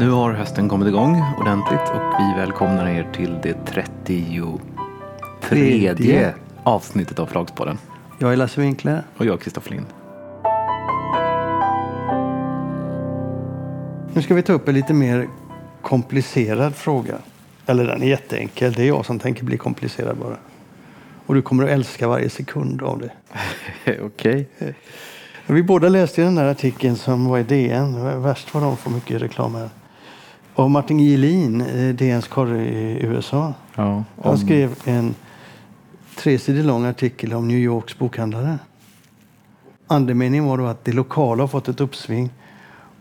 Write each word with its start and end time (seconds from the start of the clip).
Nu 0.00 0.10
har 0.10 0.32
hösten 0.32 0.68
kommit 0.68 0.88
igång 0.88 1.22
ordentligt 1.40 1.80
och 1.80 2.20
vi 2.20 2.40
välkomnar 2.40 2.88
er 2.88 3.08
till 3.12 3.38
det 3.42 3.54
33 3.66 4.58
Tredje. 5.42 6.34
avsnittet 6.62 7.18
av 7.18 7.26
Förlagspodden. 7.26 7.78
Jag 8.18 8.32
är 8.32 8.36
Lasse 8.36 8.60
Winkler. 8.60 9.02
Och 9.16 9.26
jag 9.26 9.40
Kristoffer 9.40 9.70
Lind. 9.70 9.86
Nu 14.14 14.22
ska 14.22 14.34
vi 14.34 14.42
ta 14.42 14.52
upp 14.52 14.68
en 14.68 14.74
lite 14.74 14.94
mer 14.94 15.28
komplicerad 15.82 16.74
fråga. 16.74 17.14
Eller 17.66 17.86
den 17.86 18.02
är 18.02 18.06
jätteenkel. 18.06 18.72
Det 18.72 18.82
är 18.82 18.88
jag 18.88 19.06
som 19.06 19.18
tänker 19.18 19.44
bli 19.44 19.56
komplicerad 19.56 20.16
bara. 20.16 20.36
Och 21.26 21.34
du 21.34 21.42
kommer 21.42 21.64
att 21.64 21.70
älska 21.70 22.08
varje 22.08 22.30
sekund 22.30 22.82
av 22.82 22.98
det. 22.98 23.12
Okej. 24.02 24.48
Vi 25.46 25.62
båda 25.62 25.88
läste 25.88 26.22
den 26.22 26.34
där 26.34 26.50
artikeln 26.50 26.96
som 26.96 27.28
var 27.28 27.38
i 27.38 27.42
DN. 27.42 28.22
Värst 28.22 28.54
vad 28.54 28.62
de 28.62 28.76
får 28.76 28.90
mycket 28.90 29.22
reklam 29.22 29.54
här. 29.54 29.70
Av 30.54 30.70
Martin 30.70 30.98
Gelin, 30.98 31.58
DNs 31.96 32.28
korre 32.28 32.64
i 32.64 33.06
USA. 33.06 33.54
Ja, 33.74 34.04
Han 34.22 34.38
skrev 34.38 34.74
en 34.84 35.14
tresidig 36.16 36.64
lång 36.64 36.84
artikel 36.84 37.32
om 37.32 37.48
New 37.48 37.58
Yorks 37.58 37.98
bokhandlare. 37.98 38.58
Andemeningen 39.86 40.46
var 40.46 40.58
då 40.58 40.66
att 40.66 40.84
det 40.84 40.92
lokala 40.92 41.42
har 41.42 41.48
fått 41.48 41.68
ett 41.68 41.80
uppsving 41.80 42.30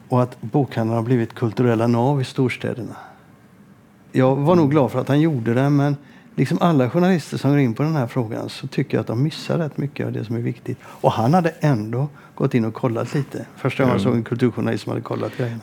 och 0.09 0.23
att 0.23 0.41
bokhandlarna 0.41 0.99
har 0.99 1.05
blivit 1.05 1.35
kulturella 1.35 1.87
nav 1.87 2.21
i 2.21 2.23
storstäderna. 2.23 2.95
Jag 4.11 4.35
var 4.35 4.55
nog 4.55 4.71
glad 4.71 4.91
för 4.91 4.99
att 4.99 5.07
han 5.07 5.21
gjorde 5.21 5.53
det, 5.53 5.69
men 5.69 5.97
liksom 6.35 6.57
alla 6.61 6.89
journalister 6.89 7.37
som 7.37 7.51
går 7.51 7.59
in 7.59 7.73
på 7.73 7.83
den 7.83 7.95
här 7.95 8.07
frågan 8.07 8.49
så 8.49 8.67
tycker 8.67 8.97
jag 8.97 9.01
att 9.01 9.07
de 9.07 9.23
missar 9.23 9.57
rätt 9.57 9.77
mycket 9.77 10.05
av 10.05 10.11
det 10.11 10.25
som 10.25 10.35
är 10.35 10.39
viktigt. 10.39 10.77
Och 10.83 11.11
han 11.11 11.33
hade 11.33 11.49
ändå 11.49 12.07
gått 12.35 12.53
in 12.53 12.65
och 12.65 12.73
kollat 12.73 13.13
lite. 13.13 13.45
Första 13.55 13.83
gången 13.83 13.95
jag 13.95 14.01
såg 14.01 14.15
en 14.15 14.23
kulturjournalist 14.23 14.83
som 14.83 14.89
hade 14.89 15.01
kollat 15.01 15.37
grejerna. 15.37 15.61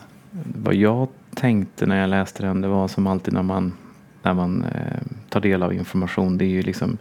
Vad 0.55 0.75
jag 0.75 1.07
tänkte 1.37 1.85
när 1.85 2.01
jag 2.01 2.09
läste 2.09 2.43
den, 2.43 2.61
det 2.61 2.67
var 2.67 2.87
som 2.87 3.07
alltid 3.07 3.33
när 3.33 3.43
man, 3.43 3.73
när 4.23 4.33
man 4.33 4.63
eh, 4.63 5.01
tar 5.29 5.39
del 5.39 5.63
av 5.63 5.73
information. 5.73 6.37
Det 6.37 6.45
är 6.45 6.49
ju 6.49 6.61
liksom 6.61 6.97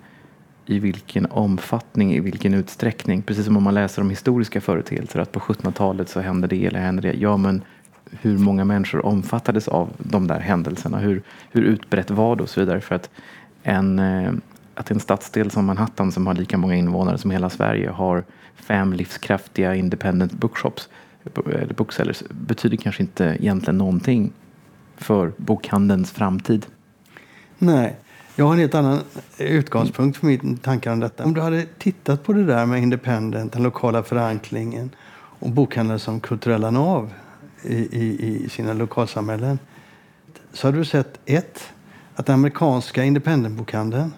i 0.67 0.79
vilken 0.79 1.27
omfattning, 1.27 2.15
i 2.15 2.21
vilken 2.21 2.55
utsträckning. 2.55 3.23
Precis 3.23 3.45
som 3.45 3.57
om 3.57 3.63
man 3.63 3.75
läser 3.75 4.03
om 4.03 4.11
historiska 4.11 4.61
företeelser. 4.61 5.21
Att 5.21 5.33
på 5.33 5.41
1700-talet 5.41 6.09
så 6.09 6.21
hände 6.21 6.47
det 6.47 6.67
eller 6.67 6.81
hände 6.81 7.03
det. 7.03 7.13
Ja, 7.13 7.37
men 7.37 7.63
hur 8.11 8.39
många 8.39 8.65
människor 8.65 9.07
omfattades 9.07 9.69
av 9.69 9.91
de 9.99 10.27
där 10.27 10.41
händelserna? 10.41 10.99
Hur, 10.99 11.23
hur 11.51 11.63
utbrett 11.63 12.11
var 12.11 12.37
det 12.37 12.43
och 12.43 12.49
så 12.49 12.61
vidare. 12.61 12.81
För 12.81 12.95
att 12.95 13.11
en, 13.63 13.99
eh, 13.99 14.33
att 14.75 14.91
en 14.91 15.01
stadsdel 15.01 15.51
som 15.51 15.65
Manhattan 15.65 16.13
som 16.13 16.27
har 16.27 16.35
lika 16.35 16.59
många 16.59 16.75
invånare 16.75 17.19
som 17.19 17.31
hela 17.31 17.51
Sverige 17.51 17.91
har 17.91 18.25
fem 18.55 18.93
livskraftiga 18.93 19.75
independent 19.75 20.33
bookshops 20.33 20.89
eller 21.47 21.75
booksellers 21.75 22.23
betyder 22.31 22.77
kanske 22.77 23.03
inte 23.03 23.25
egentligen 23.25 23.79
någonting 23.79 24.33
för 24.97 25.33
bokhandelns 25.37 26.11
framtid. 26.11 26.67
Nej, 27.59 27.97
jag 28.37 28.45
har 28.45 28.53
en 28.53 28.59
helt 28.59 28.75
annan 28.75 29.01
utgångspunkt 29.39 30.19
för 30.19 30.27
mina 30.27 30.57
tankar 30.57 30.93
om 30.93 31.01
detta. 31.01 31.25
Om 31.25 31.35
du 31.35 31.41
hade 31.41 31.67
tittat 31.79 32.25
på 32.25 32.33
det 32.33 32.45
där 32.45 32.67
med 32.67 32.83
independent, 32.83 33.53
den 33.53 33.63
lokala 33.63 34.03
förankringen 34.03 34.91
och 35.39 35.51
bokhandlare 35.51 35.99
som 35.99 36.21
kulturella 36.21 36.71
nav 36.71 37.13
i, 37.63 37.77
i, 37.77 38.45
i 38.45 38.49
sina 38.49 38.73
lokalsamhällen 38.73 39.59
så 40.53 40.67
hade 40.67 40.79
du 40.79 40.85
sett 40.85 41.19
ett, 41.25 41.73
att 42.15 42.27
den 42.27 42.35
amerikanska 42.35 43.05
independentbokhandeln 43.05 44.13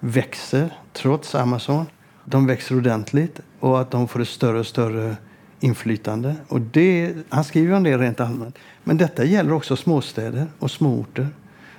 växer 0.00 0.72
trots 0.92 1.34
Amazon. 1.34 1.86
De 2.24 2.46
växer 2.46 2.76
ordentligt 2.76 3.40
och 3.60 3.80
att 3.80 3.90
de 3.90 4.08
får 4.08 4.20
ett 4.20 4.28
större 4.28 4.58
och 4.58 4.66
större 4.66 5.16
inflytande. 5.62 6.34
Och 6.48 6.60
det, 6.60 7.14
han 7.28 7.44
skriver 7.44 7.76
om 7.76 7.82
det 7.82 7.98
rent 7.98 8.20
allmänt. 8.20 8.58
Men 8.84 8.96
detta 8.96 9.24
gäller 9.24 9.52
också 9.52 9.76
småstäder 9.76 10.46
och 10.58 10.70
småorter. 10.70 11.28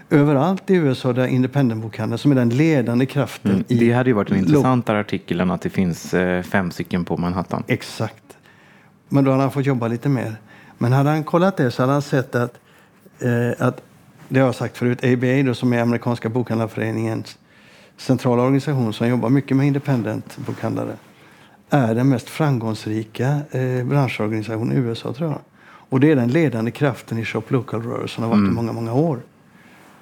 Överallt 0.09 0.69
i 0.69 0.73
USA 0.75 1.13
där 1.13 1.27
independentbokhandeln 1.27 2.17
som 2.17 2.31
är 2.31 2.35
den 2.35 2.49
ledande 2.49 3.05
kraften 3.05 3.51
Mm. 3.51 3.63
i... 3.67 3.75
Det 3.75 3.91
hade 3.93 4.09
ju 4.09 4.13
varit 4.13 4.31
en 4.31 4.38
intressantare 4.38 4.99
artikel 4.99 5.39
än 5.39 5.51
att 5.51 5.61
det 5.61 5.69
finns 5.69 6.13
eh, 6.13 6.43
fem 6.43 6.72
stycken 6.72 7.05
på 7.05 7.17
Manhattan. 7.17 7.63
Exakt. 7.67 8.38
Men 9.09 9.23
då 9.23 9.31
hade 9.31 9.43
han 9.43 9.51
fått 9.51 9.66
jobba 9.66 9.88
lite 9.88 10.09
mer. 10.09 10.35
Men 10.77 10.91
hade 10.91 11.09
han 11.09 11.23
kollat 11.23 11.57
det 11.57 11.72
så 11.72 11.81
hade 11.83 11.93
han 11.93 12.01
sett 12.01 12.35
att, 12.35 12.59
eh, 13.19 13.67
att 13.67 13.81
det 14.29 14.39
har 14.39 14.47
jag 14.47 14.55
sagt 14.55 14.77
förut, 14.77 15.03
ABA 15.03 15.43
då, 15.47 15.53
som 15.53 15.73
är 15.73 15.81
amerikanska 15.81 16.29
bokhandlarföreningens 16.29 17.38
centrala 17.97 18.43
organisation 18.43 18.93
som 18.93 19.07
jobbar 19.07 19.29
mycket 19.29 19.57
med 19.57 19.67
independent-bokhandlare 19.67 20.93
är 21.73 21.95
den 21.95 22.09
mest 22.09 22.29
framgångsrika 22.29 23.39
eh, 23.51 23.85
branschorganisationen 23.85 24.78
i 24.78 24.79
USA 24.79 25.13
tror 25.13 25.29
jag. 25.29 25.41
Och 25.89 26.00
det 26.00 26.11
är 26.11 26.16
den 26.16 26.31
ledande 26.31 26.72
kraften 26.72 27.17
i 27.17 27.25
shop 27.25 27.44
local-rörelsen 27.47 28.23
och 28.23 28.29
har 28.29 28.38
varit 28.38 28.50
i 28.50 28.53
många, 28.53 28.73
många 28.73 28.94
år. 28.94 29.19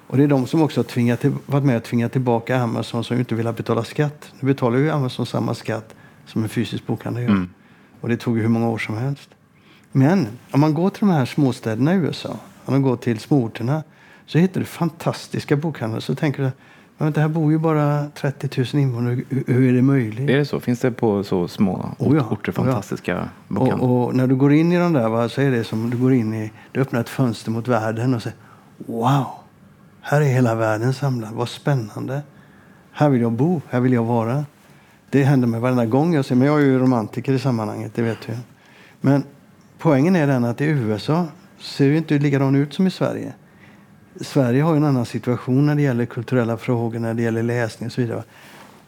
Och 0.06 0.16
det 0.16 0.24
är 0.24 0.28
de 0.28 0.46
som 0.46 0.62
också 0.62 0.80
har 0.80 0.84
tvingat 0.84 1.20
till, 1.20 1.32
varit 1.46 1.64
med 1.64 1.76
att 1.76 1.84
tvinga 1.84 2.08
tillbaka 2.08 2.56
Amazon 2.56 3.04
som 3.04 3.18
inte 3.18 3.34
vill 3.34 3.46
ha 3.46 3.52
betala 3.52 3.84
skatt. 3.84 4.32
Nu 4.40 4.46
betalar 4.46 4.78
ju 4.78 4.90
Amazon 4.90 5.26
samma 5.26 5.54
skatt 5.54 5.94
som 6.26 6.42
en 6.42 6.48
fysisk 6.48 6.86
bokhandel 6.86 7.22
gör. 7.22 7.46
Och 8.00 8.08
det 8.08 8.16
tog 8.16 8.36
ju 8.36 8.42
hur 8.42 8.48
många 8.48 8.68
år 8.68 8.78
som 8.78 8.96
helst. 8.96 9.28
Men 9.92 10.26
om 10.50 10.60
man 10.60 10.74
går 10.74 10.90
till 10.90 11.00
de 11.00 11.10
här 11.10 11.24
småstäderna 11.24 11.94
i 11.94 11.96
USA, 11.96 12.36
om 12.64 12.74
man 12.74 12.82
går 12.82 12.96
till 12.96 13.18
småorterna, 13.18 13.82
så 14.26 14.38
hittar 14.38 14.60
du 14.60 14.66
fantastiska 14.66 15.56
bokhandlare. 15.56 16.00
Så 16.00 16.14
tänker 16.14 16.42
du, 16.42 16.50
men 17.02 17.12
det 17.12 17.20
här 17.20 17.28
bor 17.28 17.52
ju 17.52 17.58
bara 17.58 18.08
30 18.14 18.60
000 18.74 18.82
invånare, 18.82 19.18
hur, 19.28 19.68
är 19.68 19.72
det 19.72 19.82
möjligt? 19.82 20.30
Är 20.30 20.36
det 20.36 20.44
så? 20.44 20.60
Finns 20.60 20.80
det 20.80 20.90
på 20.90 21.24
så 21.24 21.48
små 21.48 21.94
Oh 21.98 22.16
ja, 22.16 22.28
orter 22.30 22.52
oh 22.52 22.54
ja. 22.56 22.62
fantastiska 22.64 23.28
bokhandlar? 23.48 23.88
Och, 23.88 24.06
och 24.06 24.14
när 24.14 24.26
du 24.26 24.36
går 24.36 24.52
in 24.52 24.72
i 24.72 24.78
de 24.78 24.92
där 24.92 25.08
va, 25.08 25.28
så 25.28 25.40
är 25.40 25.50
det 25.50 25.64
som 25.64 25.90
du 25.90 25.96
går 25.96 26.12
in 26.12 26.34
i, 26.34 26.52
du 26.72 26.80
öppnar 26.80 27.00
ett 27.00 27.08
fönster 27.08 27.50
mot 27.50 27.68
världen 27.68 28.14
och 28.14 28.22
säger 28.22 28.36
Wow! 28.76 29.26
Här 30.00 30.20
är 30.20 30.24
hela 30.24 30.54
världen 30.54 30.94
samlad. 30.94 31.34
Vad 31.34 31.48
spännande. 31.48 32.22
Här 32.92 33.08
vill 33.08 33.20
jag 33.20 33.32
bo. 33.32 33.60
Här 33.70 33.80
vill 33.80 33.92
jag 33.92 34.04
vara. 34.04 34.44
Det 35.10 35.22
händer 35.22 35.48
mig 35.48 35.60
varenda 35.60 35.86
gång 35.86 36.14
jag 36.14 36.24
ser. 36.24 36.34
Men 36.34 36.46
jag 36.46 36.60
är 36.60 36.64
ju 36.64 36.78
romantiker 36.78 37.32
i 37.32 37.38
sammanhanget, 37.38 37.92
det 37.94 38.02
vet 38.02 38.18
du. 38.26 38.32
Men 39.00 39.24
poängen 39.78 40.16
är 40.16 40.26
den 40.26 40.44
att 40.44 40.60
i 40.60 40.64
USA 40.64 41.26
ser 41.60 41.88
det 41.88 41.96
inte 41.96 42.18
likadant 42.18 42.56
ut 42.56 42.74
som 42.74 42.86
i 42.86 42.90
Sverige. 42.90 43.32
Sverige 44.20 44.62
har 44.62 44.76
en 44.76 44.84
annan 44.84 45.06
situation 45.06 45.66
när 45.66 45.74
det 45.74 45.82
gäller 45.82 46.06
kulturella 46.06 46.56
frågor, 46.56 46.98
när 46.98 47.14
det 47.14 47.22
gäller 47.22 47.42
läsning 47.42 47.86
och 47.86 47.92
så 47.92 48.00
vidare. 48.00 48.22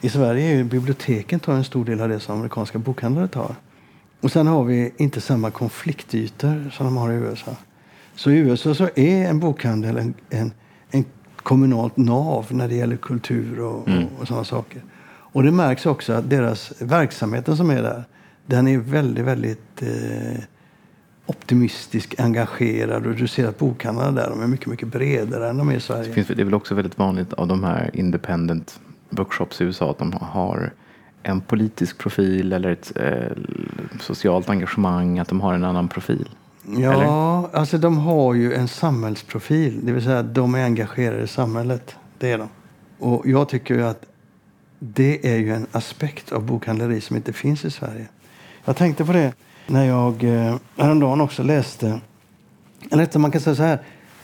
I 0.01 0.09
Sverige 0.09 0.61
är 0.61 0.65
biblioteken 0.65 1.41
tar 1.41 1.53
en 1.53 1.65
stor 1.65 1.85
del 1.85 2.01
av 2.01 2.09
det 2.09 2.21
som 2.21 2.37
amerikanska 2.37 2.79
bokhandlare 2.79 3.29
tar. 3.29 3.55
Och 4.21 4.33
sen 4.33 4.47
har 4.47 4.65
vi 4.65 4.93
inte 4.97 5.21
samma 5.21 5.51
konfliktytor 5.51 6.71
som 6.73 6.87
de 6.87 6.97
har 6.97 7.13
i 7.13 7.15
USA. 7.15 7.57
Så 8.15 8.31
i 8.31 8.39
USA 8.39 8.75
så 8.75 8.89
är 8.95 9.29
en 9.29 9.41
bokhandel 9.41 9.97
en, 9.97 10.15
en, 10.31 10.53
en 10.91 11.05
kommunalt 11.37 11.97
nav 11.97 12.47
när 12.51 12.69
det 12.69 12.75
gäller 12.75 12.97
kultur 12.97 13.61
och, 13.61 13.89
och, 13.89 14.21
och 14.21 14.29
sådana 14.29 14.45
saker. 14.45 14.83
Och 15.07 15.43
det 15.43 15.51
märks 15.51 15.87
också 15.87 16.13
att 16.13 16.31
deras 16.31 16.73
verksamheten 16.79 17.57
som 17.57 17.71
är 17.71 17.83
där, 17.83 18.05
den 18.47 18.69
är 18.69 18.79
väldigt, 18.79 19.25
väldigt 19.25 19.83
eh, 19.83 20.43
optimistisk, 21.27 22.15
engagerad 22.19 23.07
och 23.07 23.15
du 23.15 23.29
ser 23.29 23.49
att 23.49 23.59
bokhandlarna 23.59 24.11
där 24.11 24.31
de 24.31 24.43
är 24.43 24.47
mycket, 24.47 24.67
mycket 24.67 24.89
bredare 24.89 25.49
än 25.51 25.57
de 25.57 25.69
är 25.69 25.75
i 25.75 25.81
Sverige. 25.81 26.09
Det, 26.09 26.15
finns, 26.15 26.29
det 26.29 26.41
är 26.41 26.45
väl 26.45 26.55
också 26.55 26.75
väldigt 26.75 26.99
vanligt 26.99 27.33
av 27.33 27.47
de 27.47 27.65
här 27.65 27.91
independent 27.93 28.81
bookshops 29.11 29.61
i 29.61 29.65
USA 29.65 29.91
att 29.91 29.99
de 29.99 30.13
har 30.13 30.73
en 31.23 31.41
politisk 31.41 31.99
profil 31.99 32.53
eller 32.53 32.71
ett 32.71 32.93
eh, 32.97 33.43
socialt 34.01 34.51
engagemang, 34.51 35.19
att 35.19 35.29
de 35.29 35.41
har 35.41 35.55
en 35.55 35.65
annan 35.65 35.89
profil. 35.89 36.29
Ja, 36.77 37.51
alltså 37.53 37.79
de 37.79 37.99
har 37.99 38.35
ju 38.35 38.55
en 38.55 38.69
samhällsprofil. 38.69 39.81
Det 39.87 39.93
vill 39.93 40.05
säga 40.05 40.19
att 40.19 40.35
de 40.35 40.55
är 40.55 40.65
engagerade 40.65 41.23
i 41.23 41.27
samhället. 41.27 41.97
Det 42.19 42.31
är 42.31 42.39
de. 42.39 42.49
Och 42.99 43.27
jag 43.27 43.49
tycker 43.49 43.75
ju 43.75 43.83
att 43.83 44.05
det 44.79 45.33
är 45.33 45.37
ju 45.37 45.55
en 45.55 45.67
aspekt 45.73 46.33
av 46.33 46.47
bokhandleri 46.47 47.01
som 47.01 47.17
inte 47.17 47.33
finns 47.33 47.65
i 47.65 47.71
Sverige. 47.71 48.07
Jag 48.65 48.77
tänkte 48.77 49.05
på 49.05 49.13
det 49.13 49.33
när 49.67 49.85
jag 49.85 50.25
eh, 50.25 50.57
häromdagen 50.77 51.21
också 51.21 51.43
läste, 51.43 52.01
eller 52.91 53.19
man 53.19 53.31
kan 53.31 53.41
säga 53.41 53.57
så 53.57 53.63
här. 53.63 53.79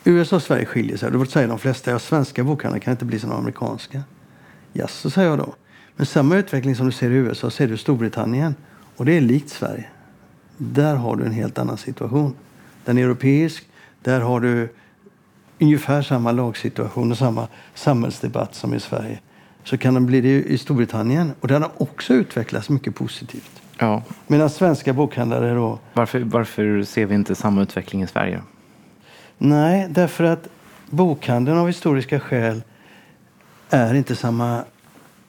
USA 0.05 0.37
och 0.37 0.43
Sverige 0.43 0.67
skiljer 0.67 0.97
sig. 0.97 1.11
Det 1.11 1.27
säger 1.27 1.49
de 1.49 1.59
flesta, 1.59 1.91
ja 1.91 1.99
svenska 1.99 2.45
bokhandlare 2.45 2.81
kan 2.81 2.91
inte 2.91 3.05
bli 3.05 3.19
som 3.19 3.33
amerikanska. 3.33 4.03
Jaså, 4.73 5.11
säger 5.11 5.29
jag 5.29 5.39
då. 5.39 5.55
Men 5.97 6.07
samma 6.07 6.37
utveckling 6.37 6.77
som 6.77 6.87
du 6.87 6.93
ser 6.93 7.11
i 7.11 7.15
USA 7.15 7.51
ser 7.51 7.69
du 7.69 7.75
i 7.75 7.79
Storbritannien. 7.79 8.55
Och 8.97 9.05
det 9.05 9.13
är 9.13 9.21
likt 9.21 9.51
Sverige. 9.51 9.85
Där 10.57 10.95
har 10.95 11.17
du 11.17 11.25
en 11.25 11.33
helt 11.33 11.59
annan 11.59 11.79
situation. 11.79 12.35
Den 12.85 12.99
är 12.99 13.03
europeisk. 13.03 13.69
Där 14.03 14.21
har 14.21 14.41
du 14.41 14.69
ungefär 15.61 16.03
samma 16.03 16.33
lagsituation 16.33 17.11
och 17.11 17.19
samma 17.19 17.49
samhällsdebatt 17.75 18.55
som 18.55 18.75
i 18.75 18.81
Sverige. 18.81 19.21
Så 19.65 19.79
kan 19.79 19.95
det 19.95 20.01
bli 20.01 20.21
det 20.21 20.43
i 20.43 20.59
Storbritannien. 20.59 21.33
Och 21.41 21.49
den 21.49 21.63
har 21.63 21.71
också 21.77 22.15
utvecklats 22.15 22.69
mycket 22.69 22.95
positivt. 22.95 23.63
Ja. 23.81 24.03
Medan 24.27 24.50
svenska 24.50 24.93
bokhandlare 24.93 25.55
då... 25.55 25.79
Varför, 25.93 26.21
varför 26.21 26.82
ser 26.82 27.06
vi 27.06 27.15
inte 27.15 27.35
samma 27.35 27.62
utveckling 27.62 28.03
i 28.03 28.06
Sverige? 28.06 28.43
Nej, 29.38 29.87
därför 29.91 30.25
att 30.25 30.49
bokhandeln 30.91 31.59
av 31.59 31.67
historiska 31.67 32.21
skäl 32.21 32.62
är 33.71 33.94
inte 33.94 34.17
samma... 34.17 34.65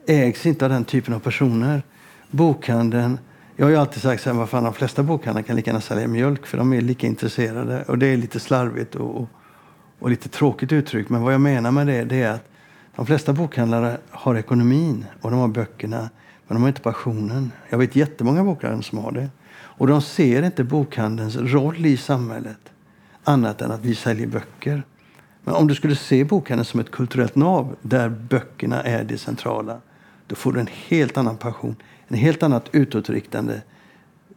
Ägs 0.08 0.46
inte 0.46 0.66
av 0.66 0.72
den 0.72 0.86
typen 0.86 1.14
av 1.14 1.20
personer. 1.20 1.84
Bokhandeln... 2.32 3.20
Jag 3.56 3.66
har 3.66 3.72
ju 3.72 3.78
alltid 3.78 4.02
sagt 4.02 4.28
att 4.28 4.52
de 4.52 4.74
flesta 4.74 5.04
bokhandlare 5.04 5.44
kan 5.44 5.56
lika 5.56 5.70
gärna 5.70 5.82
sälja 5.82 6.08
mjölk 6.08 6.46
för 6.46 6.58
de 6.58 6.74
är 6.74 6.82
lika 6.82 7.08
intresserade. 7.08 7.84
Och 7.84 7.98
det 7.98 8.08
är 8.08 8.18
lite 8.18 8.40
slarvigt 8.40 8.96
och, 8.96 9.28
och, 10.00 10.10
lite 10.10 10.30
tråkigt 10.30 10.72
uttryck, 10.72 11.10
men 11.10 11.22
vad 11.22 11.34
jag 11.34 11.42
menar 11.42 11.72
med 11.72 11.88
det, 11.88 12.04
det 12.04 12.22
är 12.22 12.32
att 12.32 12.50
de 12.96 13.06
flesta 13.06 13.34
bokhandlare 13.34 13.98
har 14.10 14.36
ekonomin 14.36 15.06
och 15.22 15.32
de 15.32 15.40
har 15.40 15.48
böckerna, 15.48 16.10
men 16.52 16.56
de 16.56 16.62
har 16.62 16.68
inte 16.68 16.82
passionen. 16.82 17.52
Jag 17.70 17.78
vet 17.78 17.96
jättemånga 17.96 18.44
bokhandlare 18.44 18.84
som 18.84 18.98
har 18.98 19.12
det. 19.12 19.30
Och 19.54 19.88
de 19.88 20.02
ser 20.02 20.44
inte 20.44 20.64
bokhandelns 20.64 21.36
roll 21.36 21.86
i 21.86 21.98
samhället 21.98 22.58
annat 23.24 23.62
än 23.62 23.72
att 23.72 23.86
vi 23.86 23.96
säljer 23.96 24.28
böcker. 24.28 24.84
Men 25.44 25.56
om 25.56 25.68
du 25.68 25.76
skulle 25.76 25.96
se 25.96 26.24
bokhandeln 26.24 26.66
som 26.66 26.80
ett 26.80 26.92
kulturellt 26.92 27.36
nav 27.36 27.76
där 27.82 28.10
böckerna 28.10 28.84
är 28.84 29.04
det 29.04 29.18
centrala, 29.18 29.82
då 30.28 30.36
får 30.36 30.54
du 30.54 30.60
en 30.60 30.68
helt 30.88 31.18
annan 31.18 31.38
passion, 31.38 31.76
en 32.08 32.18
helt 32.18 32.44
annat 32.44 32.70
utåtriktande 32.72 33.62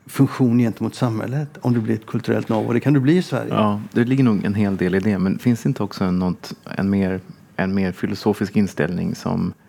funktion 0.06 0.58
gentemot 0.58 0.94
samhället 0.94 1.58
om 1.60 1.74
du 1.74 1.80
blir 1.80 1.94
ett 1.94 2.06
kulturellt 2.06 2.48
nav. 2.48 2.66
Och 2.66 2.74
det 2.74 2.80
kan 2.80 2.92
du 2.92 3.00
bli 3.00 3.16
i 3.16 3.22
Sverige. 3.22 3.54
Ja, 3.54 3.80
det 3.92 4.04
ligger 4.04 4.24
nog 4.24 4.44
en 4.44 4.54
hel 4.54 4.76
del 4.76 4.94
i 4.94 5.00
det. 5.00 5.18
Men 5.18 5.38
finns 5.38 5.62
det 5.62 5.68
inte 5.68 5.82
också 5.82 6.10
något, 6.10 6.52
en, 6.76 6.90
mer, 6.90 7.20
en 7.56 7.74
mer 7.74 7.92
filosofisk 7.92 8.56
inställning 8.56 9.14
som, 9.14 9.48
eh, 9.48 9.63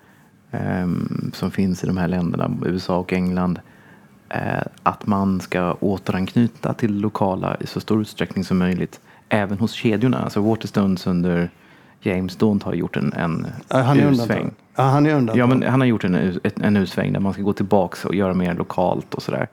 som 1.34 1.52
finns 1.52 1.84
i 1.84 1.88
de 1.88 1.98
här 1.98 2.08
länderna, 2.08 2.52
USA 2.66 2.98
och 2.98 3.14
England? 3.14 3.60
Eh, 4.30 4.62
att 4.84 5.08
man 5.08 5.42
ska 5.42 5.74
återanknyta 5.74 6.74
till 6.74 6.96
det 6.96 7.02
lokala 7.02 7.58
i 7.60 7.68
så 7.68 7.80
stor 7.80 8.02
utsträckning 8.02 8.44
som 8.44 8.58
möjligt. 8.58 9.00
Även 9.30 9.58
hos 9.58 9.72
kedjorna. 9.72 10.20
Alltså 10.20 10.42
Waterstones 10.42 11.08
under 11.08 11.50
James 12.02 12.36
Daunt 12.36 12.64
har 12.64 12.74
gjort 12.74 12.98
en, 12.98 13.14
en 13.14 13.48
han 13.68 14.00
är 14.00 14.12
U-sväng. 14.12 14.52
Ja, 14.76 14.84
han 14.84 15.06
är 15.06 15.14
undantag. 15.14 15.38
Ja, 15.38 15.48
men 15.48 15.64
han 15.64 15.82
har 15.82 15.88
gjort 15.88 16.04
en, 16.04 16.40
en 16.62 16.78
U-sväng 16.78 17.14
där 17.14 17.20
man 17.20 17.34
ska 17.34 17.42
gå 17.42 17.54
tillbaks 17.54 18.06
och 18.06 18.16
göra 18.16 18.34
mer 18.34 18.54
lokalt 18.54 19.14
och 19.14 19.22
sådär. 19.22 19.48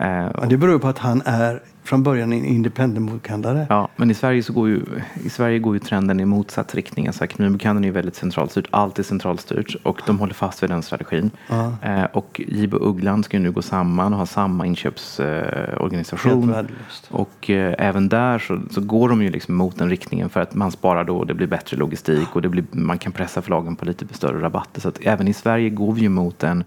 Eh, 0.00 0.30
Ja, 0.34 0.46
det 0.48 0.56
beror 0.56 0.78
på 0.78 0.88
att 0.88 0.98
han 0.98 1.22
är 1.24 1.60
från 1.84 2.02
början 2.02 2.32
en 2.32 2.44
independent-bokhandlare. 2.44 3.66
Ja, 3.68 3.88
men 3.96 4.10
i 4.10 4.14
Sverige, 4.14 4.42
så 4.42 4.52
går 4.52 4.68
ju, 4.68 4.82
i 5.24 5.30
Sverige 5.30 5.58
går 5.58 5.74
ju 5.74 5.80
trenden 5.80 6.20
i 6.20 6.24
motsatt 6.24 6.74
riktning. 6.74 7.06
Alltså, 7.06 7.26
Knutbokhandeln 7.26 7.84
är 7.84 7.88
ju 7.88 7.92
väldigt 7.92 8.14
centralstyrt, 8.14 8.66
allt 8.70 8.98
är 8.98 9.02
centralstyrt 9.02 9.76
och 9.82 10.00
de 10.06 10.18
håller 10.18 10.34
fast 10.34 10.62
vid 10.62 10.70
den 10.70 10.82
strategin. 10.82 11.30
Ja. 11.48 11.72
Eh, 11.82 12.04
och 12.04 12.40
Jibo 12.48 12.78
Ugglan 12.80 13.22
ska 13.22 13.36
ju 13.36 13.42
nu 13.42 13.52
gå 13.52 13.62
samman 13.62 14.12
och 14.12 14.18
ha 14.18 14.26
samma 14.26 14.66
inköpsorganisation. 14.66 16.54
Eh, 16.54 16.64
och 17.08 17.50
eh, 17.50 17.74
även 17.78 18.08
där 18.08 18.38
så, 18.38 18.60
så 18.70 18.80
går 18.80 19.08
de 19.08 19.22
ju 19.22 19.30
liksom 19.30 19.54
mot 19.54 19.78
den 19.78 19.90
riktningen 19.90 20.28
för 20.28 20.40
att 20.40 20.54
man 20.54 20.70
sparar 20.70 21.04
då, 21.04 21.24
det 21.24 21.34
blir 21.34 21.46
bättre 21.46 21.76
logistik 21.76 22.36
och 22.36 22.42
det 22.42 22.48
blir, 22.48 22.64
man 22.70 22.98
kan 22.98 23.12
pressa 23.12 23.42
förlagen 23.42 23.76
på 23.76 23.84
lite 23.84 24.14
större 24.14 24.42
rabatter. 24.42 24.80
Så 24.80 24.88
att 24.88 24.98
även 25.02 25.28
i 25.28 25.32
Sverige 25.32 25.70
går 25.70 25.92
vi 25.92 26.00
ju 26.00 26.08
mot 26.08 26.42
en 26.42 26.64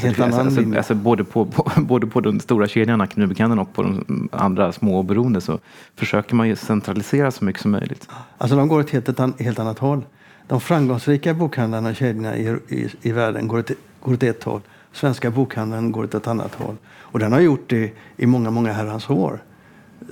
Helt 0.00 0.20
alltså, 0.20 0.34
annan 0.34 0.46
alltså, 0.46 0.60
linje. 0.60 0.78
alltså, 0.78 0.94
både, 0.94 1.24
på, 1.24 1.46
på, 1.46 1.70
både 1.80 2.06
på 2.06 2.20
de 2.20 2.40
stora 2.40 2.68
kedjorna, 2.68 3.06
Knutbokhandeln 3.06 3.60
och 3.60 3.72
på 3.72 3.82
de 3.82 4.28
andra 4.32 4.72
små 4.72 4.98
och 4.98 5.04
beroende 5.04 5.40
så 5.40 5.58
försöker 5.96 6.34
man 6.34 6.48
ju 6.48 6.56
centralisera 6.56 7.30
så 7.30 7.44
mycket 7.44 7.62
som 7.62 7.70
möjligt. 7.70 8.08
Alltså 8.38 8.56
de 8.56 8.68
går 8.68 8.80
åt 8.80 8.90
helt, 8.90 9.08
ett 9.08 9.40
helt 9.40 9.58
annat 9.58 9.78
håll. 9.78 10.04
De 10.46 10.60
framgångsrika 10.60 11.34
bokhandlarna 11.34 11.88
och 11.88 11.96
kedjorna 11.96 12.36
i, 12.36 12.56
i, 12.68 12.88
i 13.02 13.12
världen 13.12 13.48
går 13.48 13.58
åt, 13.58 13.70
går 14.00 14.12
åt 14.12 14.22
ett 14.22 14.44
håll. 14.44 14.60
Svenska 14.92 15.30
bokhandeln 15.30 15.92
går 15.92 16.04
åt 16.04 16.14
ett 16.14 16.26
annat 16.26 16.54
håll. 16.54 16.76
Och 16.86 17.18
den 17.18 17.32
har 17.32 17.40
gjort 17.40 17.64
det 17.66 17.92
i 18.16 18.26
många, 18.26 18.50
många 18.50 18.72
herrans 18.72 19.10
år. 19.10 19.42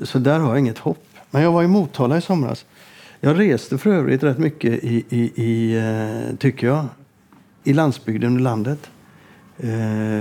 Så 0.03 0.19
där 0.19 0.39
har 0.39 0.49
jag 0.49 0.59
inget 0.59 0.79
hopp. 0.79 1.05
Men 1.31 1.43
jag 1.43 1.53
var 1.53 1.63
i 1.63 1.67
Motala 1.67 2.19
i 2.19 2.21
somras. 2.21 2.65
Jag 3.21 3.39
reste 3.39 3.79
för 3.79 3.91
övrigt 3.91 4.23
rätt 4.23 4.39
mycket 4.39 4.85
i, 4.85 5.05
i, 5.09 5.43
i 5.43 5.77
eh, 5.77 6.37
tycker 6.37 6.67
jag, 6.67 6.85
i 7.65 7.73
landsbygden 7.73 8.35
och 8.35 8.41
landet. 8.41 8.91
Eh, 9.59 9.69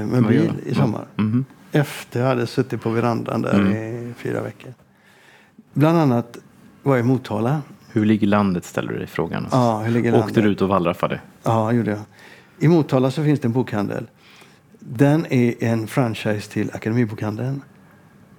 med 0.08 0.26
bil 0.28 0.52
i 0.66 0.76
sommar. 0.76 1.08
Mhm. 1.16 1.46
Efter 1.72 2.20
jag 2.20 2.28
hade 2.28 2.48
suttit 2.48 2.82
på 2.82 2.90
verandan 2.90 3.42
där 3.42 3.54
Mm. 3.60 3.74
i 3.74 4.14
fyra 4.18 4.42
veckor. 4.42 4.74
Bland 5.74 5.98
annat 5.98 6.38
var 6.84 6.96
jag 6.96 7.06
i 7.06 7.08
Motala. 7.08 7.62
Hur 7.92 8.06
ligger 8.06 8.28
landet 8.28 8.66
ställer 8.66 8.92
du 8.92 8.98
dig 8.98 9.08
frågan. 9.08 9.48
Ja, 9.52 9.80
hur 9.80 9.92
ligger 9.92 10.12
landet? 10.12 10.28
Åkte 10.30 10.42
du 10.42 10.50
ut 10.50 10.62
och 10.62 10.70
wallraffade? 10.70 11.22
Ja, 11.44 11.72
gjorde 11.72 11.92
jag. 11.92 12.00
I 12.60 12.68
Motala 12.68 13.12
så 13.12 13.24
finns 13.24 13.40
det 13.40 13.48
en 13.48 13.52
bokhandel. 13.52 14.08
Den 14.80 15.26
är 15.30 15.64
en 15.64 15.88
franchise 15.88 16.52
till 16.52 16.72
Akademibokhandeln. 16.74 17.62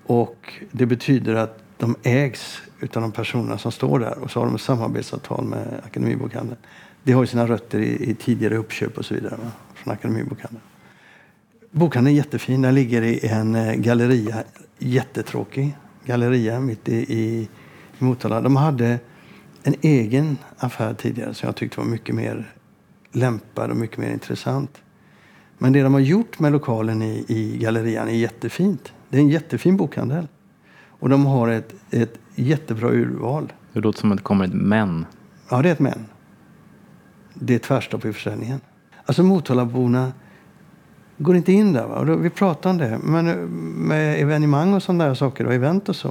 Och 0.07 0.53
det 0.73 0.87
betyder 0.87 1.35
att 1.35 1.59
de 1.79 1.97
ägs 2.03 2.59
utav 2.81 3.03
de 3.03 3.13
personerna 3.13 3.59
som 3.59 3.73
står 3.73 3.99
där. 3.99 4.19
Och 4.19 4.31
så 4.31 4.41
har 4.41 4.47
de 4.47 4.55
ett 4.55 4.61
samarbetsavtal 4.61 5.45
med 5.45 5.81
Akademibokhandeln. 5.87 6.57
Det 7.03 7.13
har 7.13 7.23
ju 7.23 7.27
sina 7.27 7.47
rötter 7.47 7.79
i, 7.79 8.11
i 8.11 8.15
tidigare 8.15 8.57
uppköp 8.57 8.99
och 8.99 9.05
så 9.05 9.15
vidare 9.15 9.37
va? 9.37 9.51
från 9.75 9.93
Akademibokhandeln. 9.95 10.63
Bokhandeln 11.71 12.15
är 12.15 12.19
jättefin. 12.19 12.63
Den 12.63 12.75
ligger 12.75 13.03
i 13.03 13.27
en 13.27 13.55
eh, 13.55 13.75
galleria. 13.75 14.45
Jättetråkig 14.79 15.77
galleria 16.05 16.61
mitt 16.61 16.89
i, 16.89 16.97
i, 16.97 17.49
i 17.99 18.05
Motala. 18.05 18.41
De 18.41 18.57
hade 18.57 18.99
en 19.63 19.75
egen 19.81 20.39
affär 20.59 20.95
tidigare 20.95 21.35
som 21.35 21.47
jag 21.47 21.57
tyckte 21.57 21.81
var 21.81 21.87
mycket 21.87 22.15
mer 22.15 22.55
lämpad 23.13 23.71
och 23.71 23.77
mycket 23.77 23.99
mer 23.99 24.13
intressant. 24.13 24.83
Men 25.59 25.73
det 25.73 25.83
de 25.83 25.93
har 25.93 26.01
gjort 26.01 26.39
med 26.39 26.53
lokalen 26.53 27.03
i, 27.03 27.25
i 27.29 27.59
gallerian 27.59 28.09
är 28.09 28.13
jättefint. 28.13 28.93
Det 29.09 29.17
är 29.17 29.21
en 29.21 29.29
jättefin 29.29 29.77
bokhandel. 29.77 30.29
Och 30.99 31.09
de 31.09 31.27
har 31.27 31.49
ett, 31.49 31.75
ett 31.91 32.19
jättebra 32.35 32.91
urval. 32.91 33.53
Det 33.73 33.81
låter 33.81 34.01
som 34.01 34.13
att 34.13 34.19
det 34.19 34.25
kommer 34.25 34.45
ett 34.45 34.55
men. 34.55 35.07
Ja, 35.51 35.63
det 35.63 35.69
är 35.69 35.73
ett 35.73 35.79
men. 35.79 36.07
Det 37.35 37.55
är 37.55 37.59
tvärstopp 37.59 38.05
i 38.05 38.13
försäljningen. 38.13 38.61
Alltså 39.07 39.23
Motalaborna 39.23 40.13
går 41.19 41.37
inte 41.37 41.53
in 41.53 41.73
där. 41.73 41.87
Va? 41.87 41.95
Och 41.95 42.07
då, 42.07 42.17
vi 42.17 42.31
pratade 42.31 42.71
om 42.71 42.79
det 42.79 42.99
men, 43.03 43.29
eh, 43.29 43.37
med 43.89 44.21
evenemang 44.21 44.75
och 44.75 44.83
sådana 44.83 45.07
där 45.07 45.15
saker 45.15 45.47
och 45.47 45.55
event 45.55 45.89
och 45.89 45.97
så. 45.97 46.09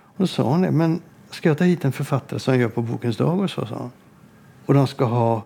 Och 0.00 0.16
då 0.16 0.26
sa 0.26 0.42
hon 0.42 0.62
det. 0.62 0.70
Men 0.70 1.00
ska 1.30 1.48
jag 1.48 1.58
ta 1.58 1.64
hit 1.64 1.84
en 1.84 1.92
författare 1.92 2.38
som 2.38 2.58
gör 2.58 2.68
på 2.68 2.82
Bokens 2.82 3.16
dag 3.16 3.40
och 3.40 3.50
så, 3.50 3.66
sa 3.66 3.74
hon. 3.74 3.90
Och 4.66 4.74
de 4.74 4.86
ska 4.86 5.04
ha 5.04 5.44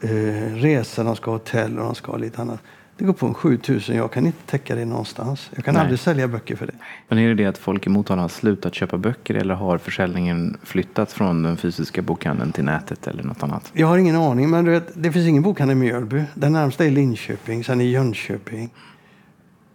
eh, 0.00 0.54
resor, 0.54 1.04
de 1.04 1.16
ska 1.16 1.30
ha 1.30 1.38
hotell 1.38 1.78
och 1.78 1.84
de 1.84 1.94
ska 1.94 2.12
ha 2.12 2.18
lite 2.18 2.42
annat. 2.42 2.60
Det 2.98 3.04
går 3.04 3.12
på 3.12 3.26
en 3.26 3.34
7000. 3.34 3.96
Jag 3.96 4.12
kan 4.12 4.26
inte 4.26 4.46
täcka 4.46 4.74
det 4.74 4.84
någonstans. 4.84 5.50
Jag 5.54 5.64
kan 5.64 5.74
Nej. 5.74 5.80
aldrig 5.80 5.98
sälja 5.98 6.28
böcker 6.28 6.56
för 6.56 6.66
det. 6.66 6.72
Men 7.08 7.18
är 7.18 7.28
det 7.28 7.34
det 7.34 7.46
att 7.46 7.58
folk 7.58 7.86
i 7.86 7.90
Motala 7.90 8.22
har 8.22 8.28
slutat 8.28 8.74
köpa 8.74 8.98
böcker 8.98 9.34
eller 9.34 9.54
har 9.54 9.78
försäljningen 9.78 10.56
flyttats 10.62 11.14
från 11.14 11.42
den 11.42 11.56
fysiska 11.56 12.02
bokhandeln 12.02 12.52
till 12.52 12.64
nätet 12.64 13.06
eller 13.06 13.22
något 13.22 13.42
annat? 13.42 13.72
Jag 13.72 13.86
har 13.86 13.98
ingen 13.98 14.16
aning, 14.16 14.50
men 14.50 14.64
vet, 14.64 15.02
det 15.02 15.12
finns 15.12 15.26
ingen 15.26 15.42
bokhandel 15.42 15.76
i 15.76 15.80
Mjölby. 15.80 16.24
Den 16.34 16.52
närmsta 16.52 16.84
är 16.84 16.90
Linköping, 16.90 17.64
sen 17.64 17.80
är 17.80 17.84
Jönköping. 17.84 18.70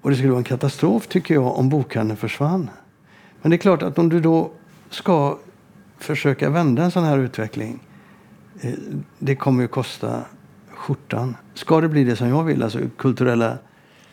Och 0.02 0.10
det 0.10 0.16
skulle 0.16 0.30
vara 0.32 0.40
en 0.40 0.44
katastrof 0.44 1.08
tycker 1.08 1.34
jag 1.34 1.58
om 1.58 1.70
bokhandeln 1.70 2.18
försvann. 2.18 2.70
Men 3.42 3.50
det 3.50 3.56
är 3.56 3.58
klart 3.58 3.82
att 3.82 4.00
om 4.00 4.10
du 4.10 4.20
då 4.20 4.52
ska 4.90 5.38
försöka 5.98 6.50
vända 6.50 6.84
en 6.84 6.92
sån 6.92 7.04
här 7.04 7.18
utveckling. 7.18 7.80
Eh, 8.62 8.74
det 9.20 9.36
kommer 9.36 9.62
ju 9.62 9.68
kosta 9.68 10.22
skjortan. 10.82 11.36
Ska 11.54 11.82
det 11.82 11.90
bli 11.90 12.04
det 12.04 12.16
som 12.16 12.28
jag 12.30 12.44
vill, 12.44 12.64
alltså 12.64 12.80
kulturella 12.98 13.58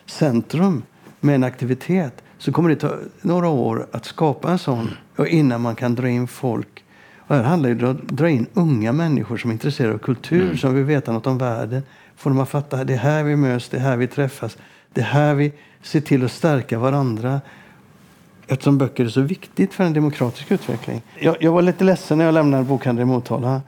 centrum 0.05 0.83
med 1.19 1.35
en 1.35 1.43
aktivitet 1.43 2.23
så 2.37 2.51
kommer 2.51 2.69
det 2.69 2.75
ta 2.75 2.95
några 3.21 3.47
år 3.47 3.87
att 3.91 4.05
skapa 4.05 4.51
en 4.51 4.59
sån 4.59 4.89
och 5.15 5.27
innan 5.27 5.61
man 5.61 5.75
kan 5.75 5.95
dra 5.95 6.09
in 6.09 6.27
folk. 6.27 6.83
Och 7.17 7.35
här 7.35 7.43
handlar 7.43 7.69
det 7.69 7.85
om 7.85 7.91
att 7.91 8.07
dra 8.07 8.29
in 8.29 8.47
unga 8.53 8.91
människor 8.91 9.37
som 9.37 9.49
är 9.49 9.53
intresserade 9.53 9.93
av 9.93 9.97
kultur, 9.97 10.55
som 10.55 10.75
vill 10.75 10.83
veta 10.83 11.11
något 11.11 11.27
om 11.27 11.37
världen. 11.37 11.83
Får 12.15 12.29
dem 12.29 12.39
att 12.39 12.49
fatta 12.49 12.83
det 12.83 12.93
är 12.93 12.97
här 12.97 13.23
vi 13.23 13.35
möts, 13.35 13.69
det 13.69 13.77
är 13.77 13.81
här 13.81 13.97
vi 13.97 14.07
träffas, 14.07 14.57
det 14.93 15.01
är 15.01 15.05
här 15.05 15.33
vi 15.33 15.53
ser 15.81 16.01
till 16.01 16.25
att 16.25 16.31
stärka 16.31 16.79
varandra. 16.79 17.41
Eftersom 18.47 18.77
böcker 18.77 19.05
är 19.05 19.09
så 19.09 19.21
viktigt 19.21 19.73
för 19.73 19.83
en 19.83 19.93
demokratisk 19.93 20.51
utveckling. 20.51 21.01
Jag, 21.19 21.35
jag 21.39 21.51
var 21.51 21.61
lite 21.61 21.83
ledsen 21.83 22.17
när 22.17 22.25
jag 22.25 22.33
lämnade 22.33 22.63
bokhandeln 22.63 23.09
i 23.09 23.13
Motala. 23.13 23.61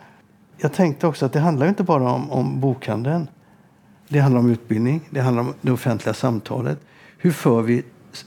Jag 0.62 0.74
tänkte 0.74 1.08
också 1.08 1.26
att 1.26 1.34
det 1.34 1.40
handlar 1.40 1.68
inte 1.68 1.84
bara 1.84 2.12
om, 2.12 2.32
om 2.32 2.60
bokhandeln. 2.60 3.28
Det 4.08 4.20
handlar 4.20 4.40
om 4.40 4.50
utbildning, 4.50 5.02
det 5.10 5.22
handlar 5.22 5.44
om 5.44 5.54
det 5.62 5.72
offentliga 5.72 6.14
samtalet. 6.14 6.80
Hur 7.18 7.32
för 7.32 7.62
vi 7.62 7.84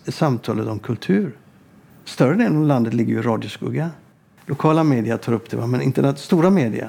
samtalet 0.06 0.68
om 0.68 0.78
kultur? 0.78 1.36
Större 2.04 2.34
delen 2.34 2.56
av 2.56 2.66
landet 2.66 2.94
ligger 2.94 3.12
ju 3.12 3.18
i 3.18 3.22
radioskugga. 3.22 3.90
Lokala 4.46 4.84
media 4.84 5.18
tar 5.18 5.32
upp 5.32 5.50
det, 5.50 5.66
men 5.66 5.80
internet, 5.80 6.18
stora 6.18 6.50
media, 6.50 6.88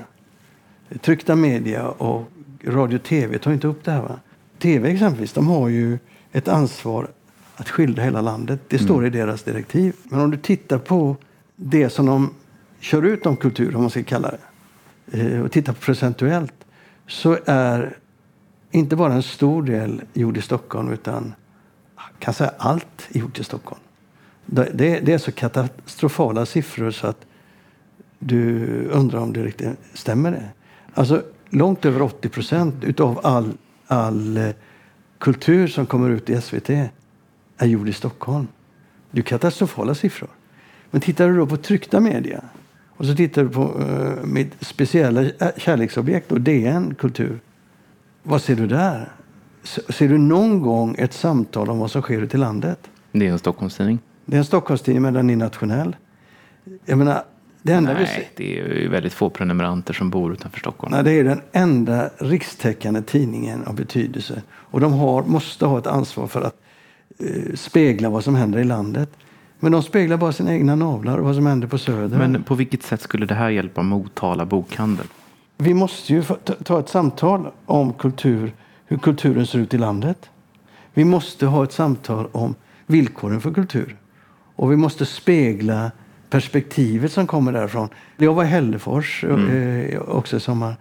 tryckta 1.01 1.35
media 1.35 1.87
och 1.87 2.31
radio 2.63 2.97
och 2.97 3.03
tv 3.03 3.37
tar 3.37 3.51
inte 3.51 3.67
upp 3.67 3.83
det 3.83 3.91
här. 3.91 4.01
Va? 4.01 4.19
Tv 4.59 4.91
exempelvis, 4.91 5.33
de 5.33 5.47
har 5.47 5.67
ju 5.67 5.99
ett 6.31 6.47
ansvar 6.47 7.07
att 7.55 7.69
skildra 7.69 8.03
hela 8.03 8.21
landet. 8.21 8.59
Det 8.67 8.79
står 8.79 9.05
i 9.05 9.09
deras 9.09 9.43
direktiv. 9.43 9.95
Men 10.03 10.19
om 10.19 10.31
du 10.31 10.37
tittar 10.37 10.77
på 10.77 11.15
det 11.55 11.89
som 11.89 12.05
de 12.05 12.33
kör 12.79 13.01
ut 13.01 13.25
om 13.25 13.37
kultur, 13.37 13.75
om 13.75 13.81
man 13.81 13.89
ska 13.89 14.03
kalla 14.03 14.31
det, 14.31 14.39
Eh, 15.11 15.41
och 15.41 15.51
tittar 15.51 15.73
procentuellt, 15.73 16.53
så 17.07 17.37
är 17.45 17.97
inte 18.71 18.95
bara 18.95 19.13
en 19.13 19.23
stor 19.23 19.63
del 19.63 20.01
gjord 20.13 20.37
i 20.37 20.41
Stockholm, 20.41 20.91
utan 20.91 21.33
kan 22.19 22.33
säga 22.33 22.51
allt 22.57 23.07
är 23.09 23.19
gjort 23.19 23.39
i 23.39 23.43
Stockholm. 23.43 23.81
Det, 24.45 24.99
det, 25.03 25.13
är 25.13 25.17
så 25.17 25.31
katastrofala 25.31 26.45
siffror 26.45 26.91
så 26.91 27.07
att 27.07 27.25
du 28.19 28.65
undrar 28.91 29.19
om 29.19 29.33
det 29.33 29.43
riktigt 29.43 29.69
stämmer. 29.93 30.31
Det. 30.31 30.49
Alltså 30.93 31.23
långt 31.49 31.85
över 31.85 32.01
80 32.01 32.29
procent 32.29 32.83
utav 32.83 33.19
all, 33.23 33.53
all 33.87 34.37
eh, 34.37 34.49
kultur 35.17 35.67
som 35.67 35.85
kommer 35.85 36.09
ut 36.09 36.29
i 36.29 36.41
SVT 36.41 36.69
är 37.57 37.65
gjord 37.65 37.89
i 37.89 37.93
Stockholm. 37.93 38.47
Det 39.11 39.19
är 39.19 39.23
katastrofala 39.23 39.95
siffror. 39.95 40.29
Men 40.91 41.01
tittar 41.01 41.29
du 41.29 41.37
då 41.37 41.47
på 41.47 41.57
tryckta 41.57 41.99
media 41.99 42.43
och 42.97 43.05
så 43.05 43.15
tittar 43.15 43.43
du 43.43 43.49
på 43.49 43.79
uh, 43.79 44.25
mitt 44.25 44.65
speciella 44.65 45.25
kärleksobjekt, 45.57 46.31
och 46.31 46.41
DN 46.41 46.95
Kultur. 46.95 47.39
Vad 48.23 48.41
ser 48.41 48.55
du 48.55 48.67
där? 48.67 49.11
Ser 49.63 50.09
du 50.09 50.17
någon 50.17 50.61
gång 50.61 50.95
ett 50.99 51.13
samtal 51.13 51.69
om 51.69 51.79
vad 51.79 51.91
som 51.91 52.01
sker 52.01 52.21
ute 52.21 52.37
i 52.37 52.39
landet? 52.39 52.79
Det 53.11 53.27
är 53.27 53.31
en 53.31 53.39
Stockholmstidning. 53.39 53.99
Det 54.25 54.35
är 54.35 54.37
en 54.37 54.45
Stockholmstidning, 54.45 55.01
men 55.01 55.13
den 55.13 55.29
är 55.29 55.35
nationell. 55.35 55.95
Jag 56.85 56.97
menar, 56.97 57.23
det 57.61 57.73
enda 57.73 57.93
Nej, 57.93 58.29
vi 58.35 58.45
det 58.45 58.59
är 58.59 58.73
ju 58.73 58.87
väldigt 58.87 59.13
få 59.13 59.29
prenumeranter 59.29 59.93
som 59.93 60.09
bor 60.09 60.33
utanför 60.33 60.59
Stockholm. 60.59 60.91
Nej, 60.91 61.03
det 61.03 61.11
är 61.11 61.23
den 61.23 61.41
enda 61.51 62.09
rikstäckande 62.17 63.01
tidningen 63.01 63.63
av 63.63 63.75
betydelse. 63.75 64.41
Och 64.51 64.79
de 64.79 64.93
har, 64.93 65.23
måste 65.23 65.65
ha 65.65 65.79
ett 65.79 65.87
ansvar 65.87 66.27
för 66.27 66.41
att 66.41 66.55
eh, 67.19 67.55
spegla 67.55 68.09
vad 68.09 68.23
som 68.23 68.35
händer 68.35 68.59
i 68.59 68.63
landet. 68.63 69.09
Men 69.59 69.71
de 69.71 69.83
speglar 69.83 70.17
bara 70.17 70.31
sina 70.31 70.53
egna 70.53 70.75
navlar 70.75 71.17
och 71.17 71.25
vad 71.25 71.35
som 71.35 71.45
händer 71.45 71.67
på 71.67 71.77
Söder. 71.77 72.17
Men 72.17 72.43
på 72.43 72.55
vilket 72.55 72.83
sätt 72.83 73.01
skulle 73.01 73.25
det 73.25 73.35
här 73.35 73.49
hjälpa 73.49 73.83
Motala 73.83 74.45
bokhandel? 74.45 75.07
Vi 75.57 75.73
måste 75.73 76.13
ju 76.13 76.23
ta 76.63 76.79
ett 76.79 76.89
samtal 76.89 77.47
om 77.65 77.93
kultur, 77.93 78.53
hur 78.85 78.97
kulturen 78.97 79.47
ser 79.47 79.59
ut 79.59 79.73
i 79.73 79.77
landet. 79.77 80.29
Vi 80.93 81.05
måste 81.05 81.45
ha 81.45 81.63
ett 81.63 81.71
samtal 81.71 82.27
om 82.31 82.55
villkoren 82.85 83.41
för 83.41 83.53
kultur. 83.53 83.95
Och 84.55 84.71
vi 84.71 84.75
måste 84.75 85.05
spegla 85.05 85.91
perspektivet 86.29 87.11
som 87.11 87.27
kommer 87.27 87.51
därifrån. 87.51 87.89
Jag 88.17 88.33
var 88.33 88.43
i 88.43 88.47
Hällefors 88.47 89.23
mm. 89.23 89.89
eh, 89.89 89.99
också 90.01 90.37
i 90.37 90.39
sommar. 90.39 90.75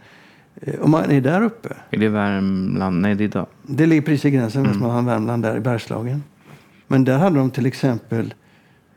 Eh, 0.60 0.80
om 0.80 0.90
man 0.90 1.10
är 1.10 1.20
där 1.20 1.42
uppe. 1.42 1.68
Är 1.90 1.98
det 1.98 2.08
Värmland? 2.08 3.00
Nej, 3.00 3.14
det 3.14 3.24
är 3.24 3.28
då. 3.28 3.46
Det 3.62 3.86
ligger 3.86 4.02
precis 4.02 4.24
i 4.24 4.30
gränsen 4.30 4.60
mm. 4.60 4.72
Västmanland, 4.72 5.06
Värmland, 5.06 5.42
där 5.42 5.56
i 5.56 5.60
Bergslagen. 5.60 6.22
Men 6.86 7.04
där 7.04 7.18
hade 7.18 7.38
de 7.38 7.50
till 7.50 7.66
exempel, 7.66 8.34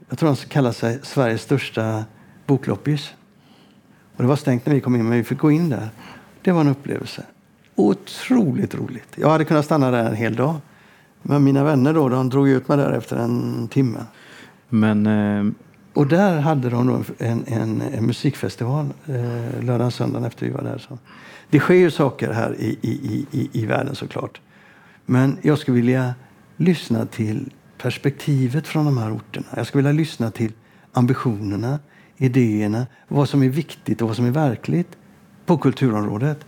jag 0.09 0.17
tror 0.17 0.29
de 0.29 0.35
kallar 0.35 0.71
sig 0.71 0.99
Sveriges 1.03 1.41
största 1.41 2.05
bokloppis. 2.45 3.13
Och 4.15 4.23
det 4.23 4.27
var 4.27 4.35
stängt 4.35 4.65
när 4.65 4.73
vi 4.73 4.81
kom 4.81 4.95
in, 4.95 5.03
men 5.09 5.17
vi 5.17 5.23
fick 5.23 5.37
gå 5.37 5.51
in 5.51 5.69
där. 5.69 5.89
Det 6.41 6.51
var 6.51 6.61
en 6.61 6.67
upplevelse. 6.67 7.23
Otroligt 7.75 8.75
roligt. 8.75 9.07
Jag 9.15 9.29
hade 9.29 9.45
kunnat 9.45 9.65
stanna 9.65 9.91
där 9.91 10.05
en 10.05 10.15
hel 10.15 10.35
dag. 10.35 10.55
Men 11.21 11.43
mina 11.43 11.63
vänner 11.63 11.93
då, 11.93 12.09
de 12.09 12.29
drog 12.29 12.49
ut 12.49 12.67
mig 12.67 12.77
där 12.77 12.91
efter 12.91 13.17
en 13.17 13.67
timme. 13.67 13.99
Men 14.69 15.05
eh, 15.05 15.53
och 15.93 16.07
där 16.07 16.39
hade 16.39 16.69
de 16.69 17.05
en, 17.17 17.43
en, 17.47 17.81
en 17.81 18.05
musikfestival 18.05 18.85
eh, 19.05 19.63
lördagen 19.63 19.91
söndagen 19.91 20.27
efter 20.27 20.45
vi 20.45 20.51
var 20.51 20.61
där. 20.61 20.77
Så. 20.77 20.97
Det 21.49 21.59
sker 21.59 21.75
ju 21.75 21.91
saker 21.91 22.31
här 22.31 22.55
i, 22.59 22.79
i, 22.81 23.25
i, 23.31 23.49
i 23.53 23.65
världen 23.65 23.95
såklart. 23.95 24.41
Men 25.05 25.37
jag 25.41 25.57
skulle 25.57 25.75
vilja 25.75 26.13
lyssna 26.57 27.05
till 27.05 27.53
perspektivet 27.77 28.67
från 28.67 28.85
de 28.85 28.97
här 28.97 29.15
orterna. 29.15 29.47
Jag 29.55 29.67
skulle 29.67 29.83
vilja 29.89 29.99
lyssna 29.99 30.31
till 30.31 30.51
ambitionerna, 30.91 31.79
idéerna, 32.17 32.87
vad 33.07 33.29
som 33.29 33.43
är 33.43 33.49
viktigt 33.49 34.01
och 34.01 34.07
vad 34.07 34.17
som 34.17 34.25
är 34.25 34.31
verkligt 34.31 34.97
på 35.45 35.57
kulturområdet. 35.57 36.45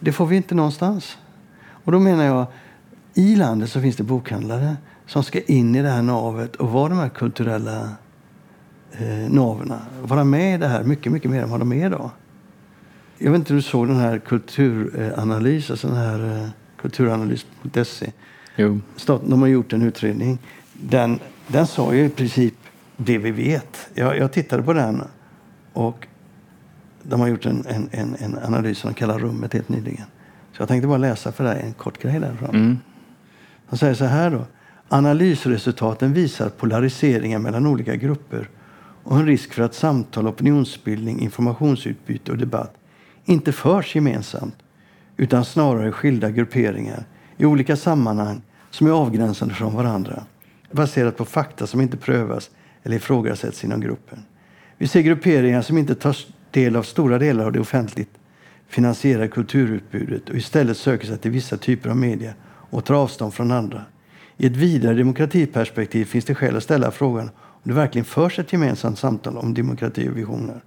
Det 0.00 0.12
får 0.12 0.26
vi 0.26 0.36
inte 0.36 0.54
någonstans. 0.54 1.18
Och 1.84 1.92
då 1.92 1.98
menar 2.00 2.24
jag, 2.24 2.46
i 3.14 3.36
landet 3.36 3.70
så 3.70 3.80
finns 3.80 3.96
det 3.96 4.02
bokhandlare 4.02 4.76
som 5.06 5.24
ska 5.24 5.40
in 5.40 5.74
i 5.74 5.82
det 5.82 5.88
här 5.88 6.02
navet 6.02 6.56
och 6.56 6.70
vara 6.70 6.88
de 6.88 6.98
här 6.98 7.08
kulturella 7.08 7.88
eh, 8.92 9.30
naverna. 9.30 9.80
Vara 10.02 10.24
med 10.24 10.54
i 10.54 10.58
det 10.58 10.68
här 10.68 10.84
mycket, 10.84 11.12
mycket 11.12 11.30
mer 11.30 11.42
än 11.42 11.50
vad 11.50 11.60
de 11.60 11.72
är 11.72 11.86
idag. 11.86 12.10
Jag 13.18 13.30
vet 13.30 13.38
inte 13.38 13.52
om 13.52 13.56
du 13.56 13.62
såg 13.62 13.88
den 13.88 13.96
här 13.96 14.18
kulturanalys, 14.18 15.70
alltså 15.70 15.88
den 15.88 15.96
här 15.96 16.42
eh, 16.42 16.48
kulturanalys.se. 16.76 18.12
Jo. 18.56 18.80
de 19.06 19.40
har 19.40 19.48
gjort 19.48 19.72
en 19.72 19.82
utredning. 19.82 20.38
Den, 20.88 21.20
den 21.46 21.66
sa 21.66 21.94
ju 21.94 22.04
i 22.04 22.08
princip 22.08 22.54
det 22.96 23.18
vi 23.18 23.30
vet. 23.30 23.88
Jag, 23.94 24.18
jag 24.18 24.32
tittade 24.32 24.62
på 24.62 24.72
den 24.72 25.02
och 25.72 26.06
de 27.02 27.20
har 27.20 27.28
gjort 27.28 27.46
en, 27.46 27.66
en, 27.68 27.88
en, 27.90 28.16
en 28.18 28.38
analys 28.38 28.78
som 28.78 28.90
de 28.90 28.94
kallar 28.94 29.18
Rummet 29.18 29.52
helt 29.52 29.68
nyligen. 29.68 30.06
Så 30.52 30.62
jag 30.62 30.68
tänkte 30.68 30.88
bara 30.88 30.98
läsa 30.98 31.32
för 31.32 31.44
dig 31.44 31.62
en 31.62 31.72
kort 31.72 32.02
grej 32.02 32.20
därifrån. 32.20 32.50
Mm. 32.50 32.78
De 33.70 33.78
säger 33.78 33.94
så 33.94 34.04
här 34.04 34.30
då. 34.30 34.44
Analysresultaten 34.88 36.12
visar 36.12 36.48
polariseringar 36.48 37.38
mellan 37.38 37.66
olika 37.66 37.96
grupper 37.96 38.48
och 39.04 39.16
en 39.16 39.26
risk 39.26 39.52
för 39.52 39.62
att 39.62 39.74
samtal, 39.74 40.26
opinionsbildning, 40.26 41.20
informationsutbyte 41.20 42.32
och 42.32 42.38
debatt 42.38 42.74
inte 43.24 43.52
förs 43.52 43.94
gemensamt 43.94 44.56
utan 45.16 45.44
snarare 45.44 45.92
skilda 45.92 46.30
grupperingar 46.30 47.04
i 47.36 47.44
olika 47.44 47.76
sammanhang 47.76 48.42
som 48.70 48.86
är 48.86 48.90
avgränsade 48.90 49.54
från 49.54 49.74
varandra 49.74 50.22
baserat 50.72 51.16
på 51.16 51.24
fakta 51.24 51.66
som 51.66 51.80
inte 51.80 51.96
prövas 51.96 52.50
eller 52.82 52.96
ifrågasätts 52.96 53.64
inom 53.64 53.80
gruppen. 53.80 54.24
Vi 54.78 54.88
ser 54.88 55.00
grupperingar 55.00 55.62
som 55.62 55.78
inte 55.78 55.94
tar 55.94 56.16
del 56.50 56.76
av 56.76 56.82
stora 56.82 57.18
delar 57.18 57.44
av 57.44 57.52
det 57.52 57.60
offentligt 57.60 58.10
finansierade 58.68 59.28
kulturutbudet 59.28 60.28
och 60.28 60.36
istället 60.36 60.76
söker 60.76 61.06
sig 61.06 61.18
till 61.18 61.30
vissa 61.30 61.56
typer 61.56 61.90
av 61.90 61.96
media 61.96 62.34
och 62.44 62.84
tar 62.84 62.94
avstånd 62.94 63.34
från 63.34 63.50
andra. 63.50 63.84
I 64.36 64.46
ett 64.46 64.56
vidare 64.56 64.94
demokratiperspektiv 64.94 66.04
finns 66.04 66.24
det 66.24 66.34
skäl 66.34 66.56
att 66.56 66.62
ställa 66.62 66.90
frågan 66.90 67.30
om 67.36 67.62
det 67.62 67.72
verkligen 67.72 68.04
förs 68.04 68.38
ett 68.38 68.52
gemensamt 68.52 68.98
samtal 68.98 69.38
om 69.38 69.54
demokrati 69.54 70.08
och 70.08 70.16
visioner. 70.16 70.60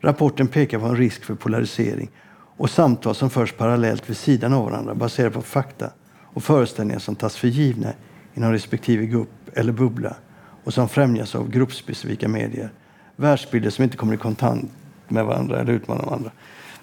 Rapporten 0.00 0.48
pekar 0.48 0.78
på 0.78 0.86
en 0.86 0.96
risk 0.96 1.24
för 1.24 1.34
polarisering 1.34 2.10
och 2.56 2.70
samtal 2.70 3.14
som 3.14 3.30
förs 3.30 3.52
parallellt 3.52 4.10
vid 4.10 4.16
sidan 4.16 4.52
av 4.52 4.64
varandra 4.64 4.94
baserat 4.94 5.32
på 5.32 5.42
fakta 5.42 5.90
och 6.22 6.42
föreställningar 6.42 6.98
som 6.98 7.14
tas 7.14 7.36
för 7.36 7.48
givna 7.48 7.92
inom 8.34 8.52
respektive 8.52 9.06
grupp 9.06 9.41
eller 9.54 9.72
bubbla 9.72 10.16
och 10.64 10.74
som 10.74 10.88
främjas 10.88 11.34
av 11.34 11.50
gruppspecifika 11.50 12.28
medier. 12.28 12.70
Världsbilder 13.16 13.70
som 13.70 13.84
inte 13.84 13.96
kommer 13.96 14.14
i 14.14 14.16
kontakt 14.16 14.62
med 15.08 15.24
varandra 15.24 15.60
eller 15.60 15.72
utmanar 15.72 16.04
varandra. 16.04 16.30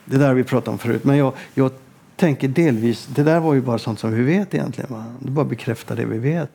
Det 0.05 0.17
där 0.17 0.27
har 0.27 0.33
vi 0.33 0.43
pratat 0.43 0.67
om 0.67 0.77
förut. 0.77 1.03
Men 1.03 1.17
jag, 1.17 1.33
jag 1.53 1.71
tänker 2.15 2.47
delvis, 2.47 3.07
det 3.15 3.23
där 3.23 3.39
var 3.39 3.53
ju 3.53 3.61
bara 3.61 3.77
sånt 3.77 3.99
som 3.99 4.11
vi 4.11 4.23
vet 4.23 4.53
egentligen. 4.53 4.93
Va? 4.93 5.05
Det 5.19 5.31
bara 5.31 5.45
bekräftar 5.45 5.95
det 5.95 6.05
vi 6.05 6.17
vet. 6.17 6.51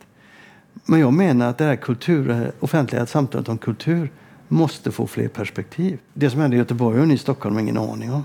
Men 0.87 1.01
jag 1.01 1.13
menar 1.13 1.51
att 1.51 1.59
det 1.59 1.65
här 1.65 1.77
kultur, 1.77 2.53
offentliga 2.61 3.07
samtalet 3.07 3.49
om 3.49 3.59
kultur 3.59 4.11
måste 4.49 4.93
få 4.93 5.07
fler 5.07 5.29
perspektiv. 5.29 5.99
Det 6.15 6.31
som 6.31 6.41
händer 6.41 6.57
i 6.57 6.59
Göteborg 6.59 7.01
och 7.01 7.07
i 7.07 7.19
Stockholm 7.19 7.55
har 7.55 7.63
ingen 7.63 7.79
aning 7.79 8.13
om. 8.13 8.25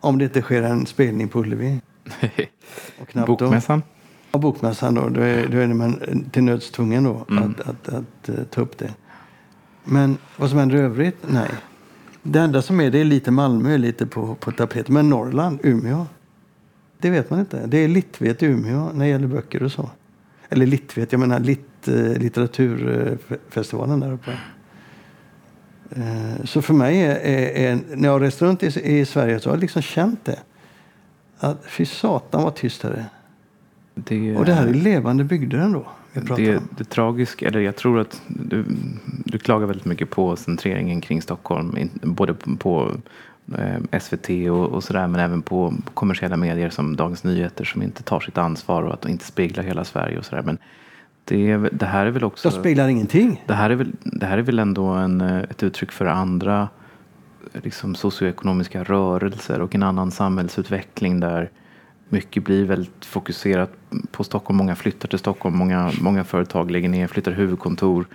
Om 0.00 0.18
det 0.18 0.24
inte 0.24 0.42
sker 0.42 0.62
en 0.62 0.86
spelning 0.86 1.28
på 1.28 1.40
Ullevi. 1.40 1.80
Bokmässan? 3.26 3.82
Ja, 4.32 4.38
bokmässan 4.38 4.94
då. 4.94 5.08
Då 5.08 5.20
är, 5.20 5.48
då 5.48 5.58
är 5.58 5.66
man 5.66 6.24
till 6.32 6.42
nöds 6.42 6.70
tvungen 6.70 7.04
då 7.04 7.26
mm. 7.30 7.42
att, 7.42 7.60
att, 7.60 7.88
att, 7.88 7.94
att, 7.94 8.28
eh, 8.28 8.44
ta 8.44 8.60
upp 8.60 8.78
det. 8.78 8.94
Men 9.84 10.18
vad 10.36 10.50
som 10.50 10.58
händer 10.58 10.76
i 10.76 10.80
övrigt? 10.80 11.16
Nej. 11.26 11.50
Det 12.22 12.40
enda 12.40 12.62
som 12.62 12.80
är 12.80 12.90
det 12.90 12.98
är 12.98 13.04
lite 13.04 13.30
Malmö, 13.30 13.78
lite 13.78 14.06
på, 14.06 14.34
på 14.34 14.52
tapeten. 14.52 14.94
Men 14.94 15.08
Norrland, 15.08 15.58
Umeå. 15.62 16.06
Det 16.98 17.10
vet 17.10 17.30
man 17.30 17.40
inte. 17.40 17.66
Det 17.66 17.78
är 17.78 17.88
Littvet, 17.88 18.42
Umeå 18.42 18.92
när 18.92 19.04
det 19.04 19.10
gäller 19.10 19.26
böcker 19.26 19.62
och 19.62 19.72
så. 19.72 19.90
Eller 20.48 20.66
Littvet, 20.66 21.12
jag 21.12 21.18
menar 21.18 21.40
lit, 21.40 21.88
eh, 21.88 21.94
litteraturfestivalen 21.94 24.00
där 24.00 24.12
uppe. 24.12 24.38
Eh, 25.90 26.44
så 26.44 26.62
för 26.62 26.74
mig, 26.74 27.02
är, 27.02 27.16
är, 27.16 27.70
är, 27.70 27.78
när 27.94 28.08
jag 28.08 28.12
har 28.12 28.20
rest 28.20 28.42
runt 28.42 28.62
i, 28.62 28.98
i, 28.98 29.04
Sverige 29.04 29.40
så 29.40 29.50
har 29.50 29.56
jag 29.56 29.60
liksom 29.60 29.82
känt 29.82 30.24
det. 30.24 30.38
Att 31.38 31.64
fy 31.66 31.84
satan 31.84 32.42
vad 32.42 32.54
tyst 32.54 32.82
här 32.82 32.90
är. 32.90 33.06
Det, 33.94 34.36
och 34.36 34.44
det 34.44 34.52
här 34.52 34.66
är 34.66 34.74
levande 34.74 35.24
bygder 35.24 35.58
ändå. 35.58 35.86
Det, 36.36 36.62
det 36.78 36.84
tragiska, 36.84 37.48
eller 37.48 37.60
jag 37.60 37.76
tror 37.76 38.00
att 38.00 38.22
du, 38.26 38.64
du 39.24 39.38
klagar 39.38 39.66
väldigt 39.66 39.84
mycket 39.84 40.10
på 40.10 40.36
centreringen 40.36 41.00
kring 41.00 41.22
Stockholm. 41.22 41.76
Både 42.02 42.34
på 42.34 42.92
Eh, 43.58 43.98
SVT 44.00 44.50
och, 44.50 44.68
och 44.68 44.84
sådär 44.84 45.06
men 45.06 45.20
även 45.20 45.42
på 45.42 45.74
kommersiella 45.94 46.36
medier 46.36 46.70
som 46.70 46.96
Dagens 46.96 47.24
Nyheter 47.24 47.64
som 47.64 47.82
inte 47.82 48.02
tar 48.02 48.20
sitt 48.20 48.38
ansvar 48.38 48.82
och 48.82 48.94
att 48.94 49.08
inte 49.08 49.24
speglar 49.24 49.64
hela 49.64 49.84
Sverige 49.84 50.18
och 50.18 50.24
sådär. 50.24 50.42
Men 50.42 50.58
det, 51.24 51.56
det, 51.56 51.86
här 51.86 52.06
är 52.06 52.10
väl 52.10 52.24
också... 52.24 52.50
De 52.50 52.58
speglar 52.58 52.88
ingenting? 52.88 53.44
Det 53.46 53.54
här 53.54 53.70
är 53.70 53.74
väl, 53.74 53.92
det 54.02 54.26
här 54.26 54.38
är 54.38 54.42
väl 54.42 54.58
ändå 54.58 54.86
en, 54.86 55.20
eh, 55.20 55.42
ett 55.42 55.62
uttryck 55.62 55.92
för 55.92 56.06
andra 56.06 56.68
liksom, 57.52 57.94
socioekonomiska 57.94 58.84
rörelser 58.84 59.60
och 59.60 59.74
en 59.74 59.82
annan 59.82 60.10
samhällsutveckling 60.10 61.20
där 61.20 61.50
mycket 62.12 62.44
blir 62.44 62.64
väldigt 62.64 63.04
fokuserat 63.04 63.70
på 64.10 64.24
Stockholm. 64.24 64.56
Många 64.56 64.74
flyttar 64.74 65.08
till 65.08 65.18
Stockholm, 65.18 65.56
många, 65.56 65.92
många 66.00 66.24
företag 66.24 66.70
lägger 66.70 66.88
ner, 66.88 67.06
flyttar 67.06 67.32
huvudkontor 67.32 68.06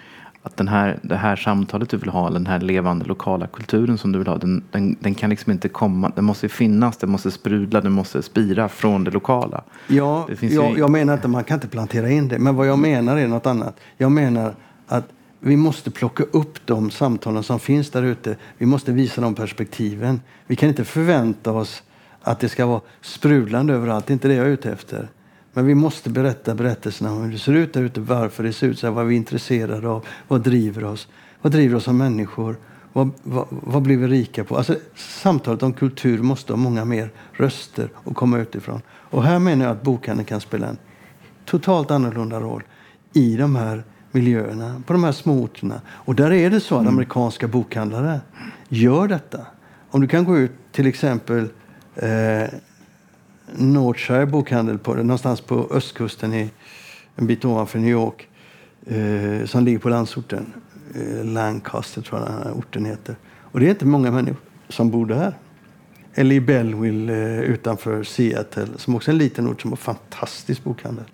att 0.43 0.57
den 0.57 0.67
här, 0.67 0.99
det 1.01 1.15
här 1.15 1.35
samtalet 1.35 1.89
du 1.89 1.97
vill 1.97 2.09
ha, 2.09 2.29
den 2.29 2.47
här 2.47 2.59
levande 2.59 3.05
lokala 3.05 3.47
kulturen 3.47 3.97
som 3.97 4.11
du 4.11 4.19
vill 4.19 4.27
ha, 4.27 4.37
den, 4.37 4.63
den, 4.71 4.95
den 4.99 5.15
kan 5.15 5.29
liksom 5.29 5.51
inte 5.51 5.69
komma, 5.69 6.11
den 6.15 6.25
måste 6.25 6.49
finnas, 6.49 6.97
den 6.97 7.09
måste 7.09 7.31
sprudla, 7.31 7.81
den 7.81 7.91
måste 7.91 8.21
spira 8.21 8.69
från 8.69 9.03
det 9.03 9.11
lokala. 9.11 9.63
Ja, 9.87 10.27
det 10.27 10.47
jag, 10.47 10.71
ju... 10.71 10.79
jag 10.79 10.91
menar 10.91 11.13
inte, 11.13 11.27
man 11.27 11.43
kan 11.43 11.55
inte 11.55 11.67
plantera 11.67 12.09
in 12.09 12.27
det, 12.27 12.39
men 12.39 12.55
vad 12.55 12.67
jag 12.67 12.79
menar 12.79 13.17
är 13.17 13.27
något 13.27 13.45
annat. 13.45 13.79
Jag 13.97 14.11
menar 14.11 14.55
att 14.87 15.09
vi 15.39 15.57
måste 15.57 15.91
plocka 15.91 16.23
upp 16.23 16.65
de 16.65 16.91
samtalen 16.91 17.43
som 17.43 17.59
finns 17.59 17.89
där 17.89 18.03
ute. 18.03 18.35
Vi 18.57 18.65
måste 18.65 18.91
visa 18.91 19.21
de 19.21 19.35
perspektiven. 19.35 20.21
Vi 20.47 20.55
kan 20.55 20.69
inte 20.69 20.85
förvänta 20.85 21.51
oss 21.51 21.83
att 22.27 22.39
det 22.39 22.49
ska 22.49 22.65
vara 22.65 22.81
sprudlande 23.01 23.73
överallt. 23.73 24.07
Det 24.07 24.11
är 24.11 24.13
inte 24.13 24.27
det 24.27 24.33
jag 24.33 24.47
är 24.47 24.51
ute 24.51 24.71
efter. 24.71 25.07
Men 25.53 25.65
vi 25.65 25.75
måste 25.75 26.09
berätta 26.09 26.55
berättelserna 26.55 27.11
om 27.11 27.23
hur 27.23 27.31
det 27.31 27.39
ser 27.39 27.53
ut 27.53 27.73
där 27.73 27.81
ute, 27.81 27.99
varför 27.99 28.43
det 28.43 28.53
ser 28.53 28.67
ut 28.67 28.79
så 28.79 28.87
här, 28.87 28.93
vad 28.93 29.05
vi 29.05 29.15
är 29.15 29.17
intresserade 29.17 29.87
av, 29.87 30.05
vad 30.27 30.41
driver 30.41 30.83
oss. 30.83 31.07
Vad 31.41 31.51
driver 31.51 31.75
oss 31.75 31.83
som 31.83 31.97
människor? 31.97 32.55
Vad, 32.93 33.11
vad, 33.23 33.47
vad 33.49 33.81
blir 33.81 33.97
vi 33.97 34.07
rika 34.07 34.43
på? 34.43 34.57
Alltså, 34.57 34.75
samtalet 34.95 35.63
om 35.63 35.73
kultur 35.73 36.19
måste 36.19 36.53
ha 36.53 36.57
många 36.57 36.85
mer 36.85 37.09
röster 37.33 37.89
och 37.95 38.15
komma 38.15 38.37
utifrån. 38.37 38.81
Och 38.89 39.23
här 39.23 39.39
menar 39.39 39.65
jag 39.65 39.71
att 39.71 39.83
bokhandeln 39.83 40.25
kan 40.25 40.41
spela 40.41 40.67
en 40.67 40.77
totalt 41.45 41.91
annorlunda 41.91 42.39
roll 42.39 42.63
i 43.13 43.35
de 43.35 43.55
här 43.55 43.83
miljöerna, 44.11 44.81
på 44.85 44.93
de 44.93 45.03
här 45.03 45.11
små 45.11 45.43
orterna. 45.43 45.81
Och 45.87 46.15
där 46.15 46.31
är 46.31 46.49
det 46.49 46.59
så 46.59 46.75
att 46.75 46.81
mm. 46.81 46.93
amerikanska 46.93 47.47
bokhandlare 47.47 48.19
gör 48.69 49.07
detta. 49.07 49.39
Om 49.89 50.01
du 50.01 50.07
kan 50.07 50.25
gå 50.25 50.37
ut 50.37 50.51
till 50.71 50.87
exempel 50.87 51.49
eh, 52.01 52.49
Northshire 53.55 54.25
bokhandel 54.25 54.77
på, 54.77 54.93
någonstans 54.93 55.41
på 55.41 55.67
östkusten 55.71 56.33
i, 56.33 56.49
en 57.15 57.27
bit 57.27 57.45
ovanför 57.45 57.79
New 57.79 57.89
York 57.89 58.27
eh, 58.85 59.45
som 59.45 59.65
ligger 59.65 59.79
på 59.79 59.89
landsorten. 59.89 60.53
Eh, 60.95 61.25
Lancaster 61.25 62.01
tror 62.01 62.19
jag 62.19 62.29
den 62.29 62.37
här 62.37 62.51
orten 62.51 62.85
heter. 62.85 63.15
Och 63.25 63.59
det 63.59 63.65
är 63.65 63.69
inte 63.69 63.85
många 63.85 64.11
människor 64.11 64.41
som 64.69 64.89
bor 64.89 65.05
där. 65.05 65.37
Eller 66.13 66.35
i 66.35 66.41
Belleville 66.41 67.13
eh, 67.13 67.39
utanför 67.39 68.03
Seattle 68.03 68.67
som 68.75 68.95
också 68.95 69.11
är 69.11 69.13
en 69.13 69.17
liten 69.17 69.47
ort 69.47 69.61
som 69.61 69.71
har 69.71 69.77
fantastisk 69.77 70.63
bokhandel. 70.63 71.05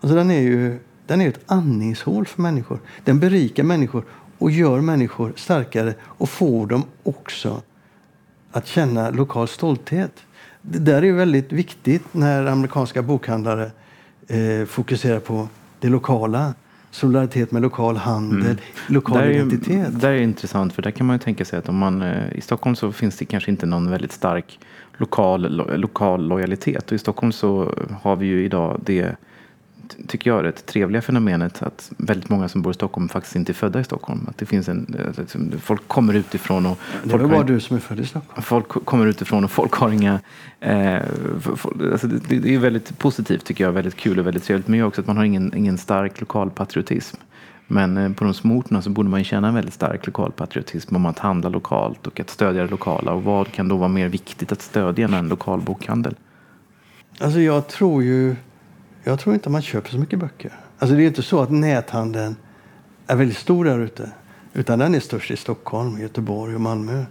Alltså 0.00 0.16
den 0.16 0.30
är 0.30 0.40
ju 0.40 0.78
den 1.06 1.20
är 1.20 1.28
ett 1.28 1.40
andningshål 1.46 2.26
för 2.26 2.42
människor. 2.42 2.78
Den 3.04 3.20
berikar 3.20 3.62
människor 3.62 4.04
och 4.38 4.50
gör 4.50 4.80
människor 4.80 5.32
starkare 5.36 5.94
och 6.02 6.28
får 6.28 6.66
dem 6.66 6.84
också 7.02 7.62
att 8.54 8.66
känna 8.66 9.10
lokal 9.10 9.48
stolthet. 9.48 10.24
Det 10.62 10.78
där 10.78 11.04
är 11.04 11.12
väldigt 11.12 11.52
viktigt 11.52 12.14
när 12.14 12.46
amerikanska 12.46 13.02
bokhandlare 13.02 13.70
eh, 14.28 14.66
fokuserar 14.66 15.20
på 15.20 15.48
det 15.80 15.88
lokala. 15.88 16.54
Solidaritet 16.90 17.50
med 17.50 17.62
lokal 17.62 17.96
handel, 17.96 18.40
mm. 18.40 18.56
lokal 18.88 19.18
där 19.18 19.30
identitet. 19.30 19.88
Är, 19.88 19.90
där 19.90 20.10
är 20.10 20.20
intressant 20.20 20.72
för 20.72 20.82
där 20.82 20.90
kan 20.90 21.06
man 21.06 21.16
ju 21.16 21.20
tänka 21.20 21.44
sig 21.44 21.58
att 21.58 21.68
om 21.68 21.76
man 21.76 22.02
eh, 22.02 22.32
i 22.32 22.40
Stockholm 22.40 22.76
så 22.76 22.92
finns 22.92 23.16
det 23.16 23.24
kanske 23.24 23.50
inte 23.50 23.66
någon 23.66 23.90
väldigt 23.90 24.12
stark 24.12 24.58
lokal, 24.96 25.56
lo, 25.56 25.76
lokal 25.76 26.28
lojalitet 26.28 26.90
och 26.90 26.94
i 26.94 26.98
Stockholm 26.98 27.32
så 27.32 27.74
har 28.02 28.16
vi 28.16 28.26
ju 28.26 28.44
idag 28.44 28.80
det 28.84 29.16
tycker 30.06 30.30
jag, 30.30 30.44
rätt 30.44 30.66
trevliga 30.66 31.02
fenomenet 31.02 31.62
att 31.62 31.92
väldigt 31.96 32.28
många 32.28 32.48
som 32.48 32.62
bor 32.62 32.70
i 32.70 32.74
Stockholm 32.74 33.08
faktiskt 33.08 33.36
inte 33.36 33.52
är 33.52 33.54
födda 33.54 33.80
i 33.80 33.84
Stockholm. 33.84 34.26
Att 34.28 34.38
det 34.38 34.46
finns 34.46 34.68
en, 34.68 34.96
liksom, 35.18 35.52
folk 35.60 35.88
kommer 35.88 36.14
utifrån 36.14 36.66
och... 36.66 36.78
Det 37.04 37.14
är 37.14 37.18
bara 37.18 37.42
du 37.42 37.60
som 37.60 37.76
är 37.76 37.80
född 37.80 38.00
i 38.00 38.06
Stockholm. 38.06 38.42
Folk 38.42 38.68
kommer 38.68 39.06
utifrån 39.06 39.44
och 39.44 39.50
folk 39.50 39.74
har 39.74 39.90
inga... 39.90 40.20
Eh, 40.60 41.02
alltså 41.92 42.06
det, 42.06 42.38
det, 42.38 42.54
är 42.54 42.58
väldigt 42.58 42.98
positivt 42.98 43.44
tycker 43.44 43.64
jag, 43.64 43.72
väldigt 43.72 43.96
kul 43.96 44.18
och 44.18 44.26
väldigt 44.26 44.44
trevligt. 44.44 44.68
Men 44.68 44.82
också 44.82 45.00
att 45.00 45.06
man 45.06 45.16
har 45.16 45.24
ingen, 45.24 45.54
ingen 45.56 45.78
stark 45.78 46.20
lokal 46.20 46.50
patriotism. 46.50 47.16
Men 47.66 47.96
eh, 47.96 48.12
på 48.12 48.24
de 48.24 48.34
små 48.34 48.58
orterna 48.58 48.82
så 48.82 48.90
borde 48.90 49.08
man 49.08 49.20
ju 49.20 49.24
känna 49.24 49.48
en 49.48 49.54
väldigt 49.54 49.74
stark 49.74 50.06
lokal 50.06 50.32
patriotism 50.32 50.96
om 50.96 51.06
att 51.06 51.18
handla 51.18 51.48
lokalt 51.48 52.06
och 52.06 52.20
att 52.20 52.30
stödja 52.30 52.62
det 52.62 52.70
lokala. 52.70 53.12
Och 53.12 53.22
vad 53.22 53.52
kan 53.52 53.68
då 53.68 53.76
vara 53.76 53.88
mer 53.88 54.08
viktigt 54.08 54.52
att 54.52 54.62
stödja 54.62 55.04
än 55.04 55.14
en 55.14 55.28
lokal 55.28 55.60
bokhandel? 55.60 56.14
Alltså 57.18 57.40
jag 57.40 57.68
tror 57.68 58.02
ju 58.02 58.36
jag 59.04 59.20
tror 59.20 59.34
inte 59.34 59.50
man 59.50 59.62
köper 59.62 59.90
så 59.90 59.98
mycket 59.98 60.18
böcker. 60.18 60.52
Alltså 60.78 60.96
det 60.96 61.02
är 61.02 61.06
inte 61.06 61.22
så 61.22 61.40
att 61.40 61.50
näthandeln 61.50 62.36
är 63.06 63.16
väldigt 63.16 63.38
stor 63.38 63.64
där 63.64 63.78
ute. 63.78 64.10
Utan 64.52 64.78
den 64.78 64.94
är 64.94 65.00
störst 65.00 65.30
i 65.30 65.36
Stockholm, 65.36 66.00
Göteborg 66.00 66.54
och 66.54 66.60
Malmö. 66.60 67.04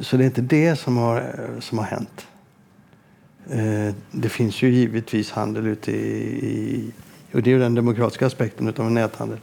Så 0.00 0.16
det 0.16 0.24
är 0.24 0.26
inte 0.26 0.40
det 0.40 0.76
som 0.76 0.96
har, 0.96 1.36
som 1.60 1.78
har 1.78 1.84
hänt. 1.84 2.26
Eh, 3.50 3.94
det 4.10 4.28
finns 4.28 4.62
ju 4.62 4.70
givetvis 4.70 5.30
handel 5.30 5.66
ute 5.66 5.92
i, 5.92 6.92
och 7.32 7.42
det 7.42 7.50
är 7.50 7.54
ju 7.54 7.60
den 7.60 7.74
demokratiska 7.74 8.26
aspekten 8.26 8.68
av 8.68 8.86
en 8.86 8.94
näthandel. 8.94 9.38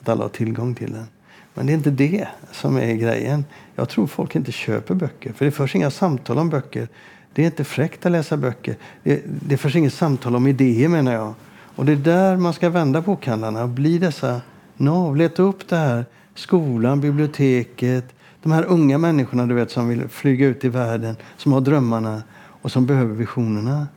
Att 0.00 0.08
alla 0.08 0.24
har 0.24 0.28
tillgång 0.28 0.74
till 0.74 0.92
den. 0.92 1.06
Men 1.54 1.66
det 1.66 1.72
är 1.72 1.74
inte 1.74 1.90
det 1.90 2.28
som 2.52 2.76
är 2.76 2.94
grejen. 2.94 3.44
Jag 3.74 3.88
tror 3.88 4.06
folk 4.06 4.36
inte 4.36 4.52
köper 4.52 4.94
böcker. 4.94 5.32
För 5.32 5.44
det 5.44 5.50
förs 5.50 5.74
inga 5.74 5.90
samtal 5.90 6.38
om 6.38 6.50
böcker. 6.50 6.88
Det 7.32 7.42
är 7.42 7.46
inte 7.46 7.64
fräckt 7.64 8.06
att 8.06 8.12
läsa 8.12 8.36
böcker. 8.36 8.76
Det, 9.02 9.22
det 9.26 9.56
förs 9.56 9.76
inget 9.76 9.94
samtal 9.94 10.36
om 10.36 10.46
idéer 10.46 10.88
menar 10.88 11.12
jag. 11.12 11.34
Och 11.76 11.84
det 11.84 11.92
är 11.92 11.96
där 11.96 12.36
man 12.36 12.52
ska 12.52 12.70
vända 12.70 13.00
bokhandlarna 13.00 13.62
och 13.62 13.68
bli 13.68 13.98
dessa 13.98 14.40
nav. 14.76 15.16
Leta 15.16 15.42
upp 15.42 15.68
det 15.68 15.76
här. 15.76 16.04
Skolan, 16.34 17.00
biblioteket, 17.00 18.14
de 18.42 18.52
här 18.52 18.64
unga 18.64 18.98
människorna 18.98 19.46
du 19.46 19.54
vet 19.54 19.70
som 19.70 19.88
vill 19.88 20.08
flyga 20.08 20.46
ut 20.46 20.64
i 20.64 20.68
världen, 20.68 21.16
som 21.36 21.52
har 21.52 21.60
drömmarna 21.60 22.22
och 22.62 22.72
som 22.72 22.86
behöver 22.86 23.14
visionerna. 23.14 23.88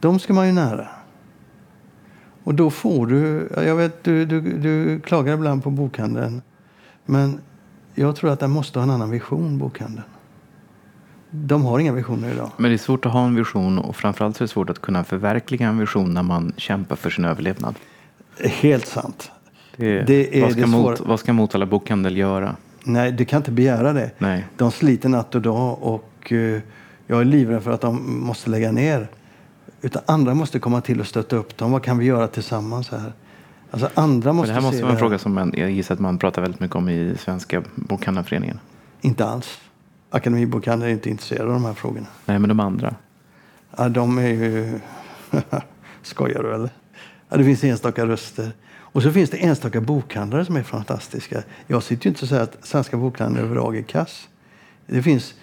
De 0.00 0.18
ska 0.18 0.32
man 0.32 0.46
ju 0.46 0.52
nära. 0.52 0.88
Och 2.44 2.54
då 2.54 2.70
får 2.70 3.06
du, 3.06 3.48
jag 3.56 3.76
vet 3.76 4.04
du, 4.04 4.26
du, 4.26 4.40
du 4.40 5.00
klagar 5.00 5.34
ibland 5.34 5.64
på 5.64 5.70
bokhandeln. 5.70 6.42
Men 7.04 7.40
jag 7.94 8.16
tror 8.16 8.30
att 8.30 8.40
den 8.40 8.50
måste 8.50 8.78
ha 8.78 8.84
en 8.84 8.90
annan 8.90 9.10
vision, 9.10 9.58
bokhandeln 9.58 10.04
de 11.34 11.64
har 11.64 11.78
inga 11.78 11.92
visioner 11.92 12.32
idag. 12.32 12.50
Men 12.56 12.70
det 12.70 12.74
är 12.74 12.78
svårt 12.78 13.06
att 13.06 13.12
ha 13.12 13.24
en 13.24 13.34
vision 13.34 13.78
och 13.78 13.96
framförallt 13.96 14.36
så 14.36 14.44
är 14.44 14.46
det 14.46 14.52
svårt 14.52 14.70
att 14.70 14.80
kunna 14.80 15.04
förverkliga 15.04 15.68
en 15.68 15.78
vision 15.78 16.14
när 16.14 16.22
man 16.22 16.52
kämpar 16.56 16.96
för 16.96 17.10
sin 17.10 17.24
överlevnad. 17.24 17.74
Helt 18.40 18.86
sant. 18.86 19.30
Det, 19.76 20.02
det 20.02 20.38
är 20.38 20.42
vad, 20.42 20.52
ska 20.52 20.60
det 20.60 20.66
mot, 20.66 21.00
vad 21.00 21.20
ska 21.20 21.32
Motala 21.32 21.66
bokhandel 21.66 22.16
göra? 22.16 22.56
Nej, 22.84 23.12
du 23.12 23.24
kan 23.24 23.36
inte 23.36 23.50
begära 23.50 23.92
det. 23.92 24.10
Nej. 24.18 24.46
De 24.56 24.70
sliter 24.70 25.08
natt 25.08 25.34
och 25.34 25.42
dag 25.42 25.82
och 25.82 26.32
uh, 26.32 26.60
jag 27.06 27.20
är 27.20 27.24
livrädd 27.24 27.62
för 27.62 27.70
att 27.70 27.80
de 27.80 28.20
måste 28.20 28.50
lägga 28.50 28.72
ner. 28.72 29.08
Utan 29.82 30.02
andra 30.06 30.34
måste 30.34 30.58
komma 30.58 30.80
till 30.80 31.00
och 31.00 31.06
stötta 31.06 31.36
upp 31.36 31.56
dem. 31.56 31.72
Vad 31.72 31.82
kan 31.82 31.98
vi 31.98 32.04
göra 32.04 32.28
tillsammans 32.28 32.90
här? 32.90 33.12
Alltså 33.70 33.88
andra 33.94 34.32
måste 34.32 34.50
det 34.50 34.54
här 34.54 34.60
måste 34.60 34.82
vara 34.82 34.92
en 34.92 34.98
fråga 34.98 35.18
som 35.18 35.34
man, 35.34 35.52
jag 35.56 35.70
gissar 35.70 35.94
att 35.94 36.00
man 36.00 36.18
pratar 36.18 36.42
väldigt 36.42 36.60
mycket 36.60 36.76
om 36.76 36.88
i 36.88 37.14
Svenska 37.18 37.62
Bokhandlarföreningen. 37.74 38.58
Inte 39.00 39.24
alls. 39.24 39.58
Akademibokhandeln 40.14 40.90
är 40.90 40.94
inte 40.94 41.10
intresserade 41.10 41.48
av 41.48 41.52
de 41.52 41.64
här 41.64 41.74
frågorna. 41.74 42.06
Nej, 42.24 42.38
men 42.38 42.48
de 42.48 42.60
andra? 42.60 42.94
Ja, 43.76 43.88
de 43.88 44.18
är 44.18 44.28
ju... 44.28 44.80
Skojar 46.02 46.42
du 46.42 46.54
eller? 46.54 46.70
Ja, 47.28 47.36
det 47.36 47.44
finns 47.44 47.64
enstaka 47.64 48.06
röster. 48.06 48.52
Och 48.72 49.02
så 49.02 49.12
finns 49.12 49.30
det 49.30 49.36
enstaka 49.36 49.80
bokhandlare 49.80 50.44
som 50.44 50.56
är 50.56 50.62
fantastiska. 50.62 51.42
Jag 51.66 51.82
sitter 51.82 52.06
ju 52.06 52.08
inte 52.08 52.24
och 52.24 52.28
säger 52.28 52.42
att 52.42 52.56
svenska 52.62 52.96
bokhandlare 52.96 53.44
överlag 53.44 53.76
är 53.76 53.82
kass. 53.82 54.28
Det 54.86 55.02
finns 55.02 55.34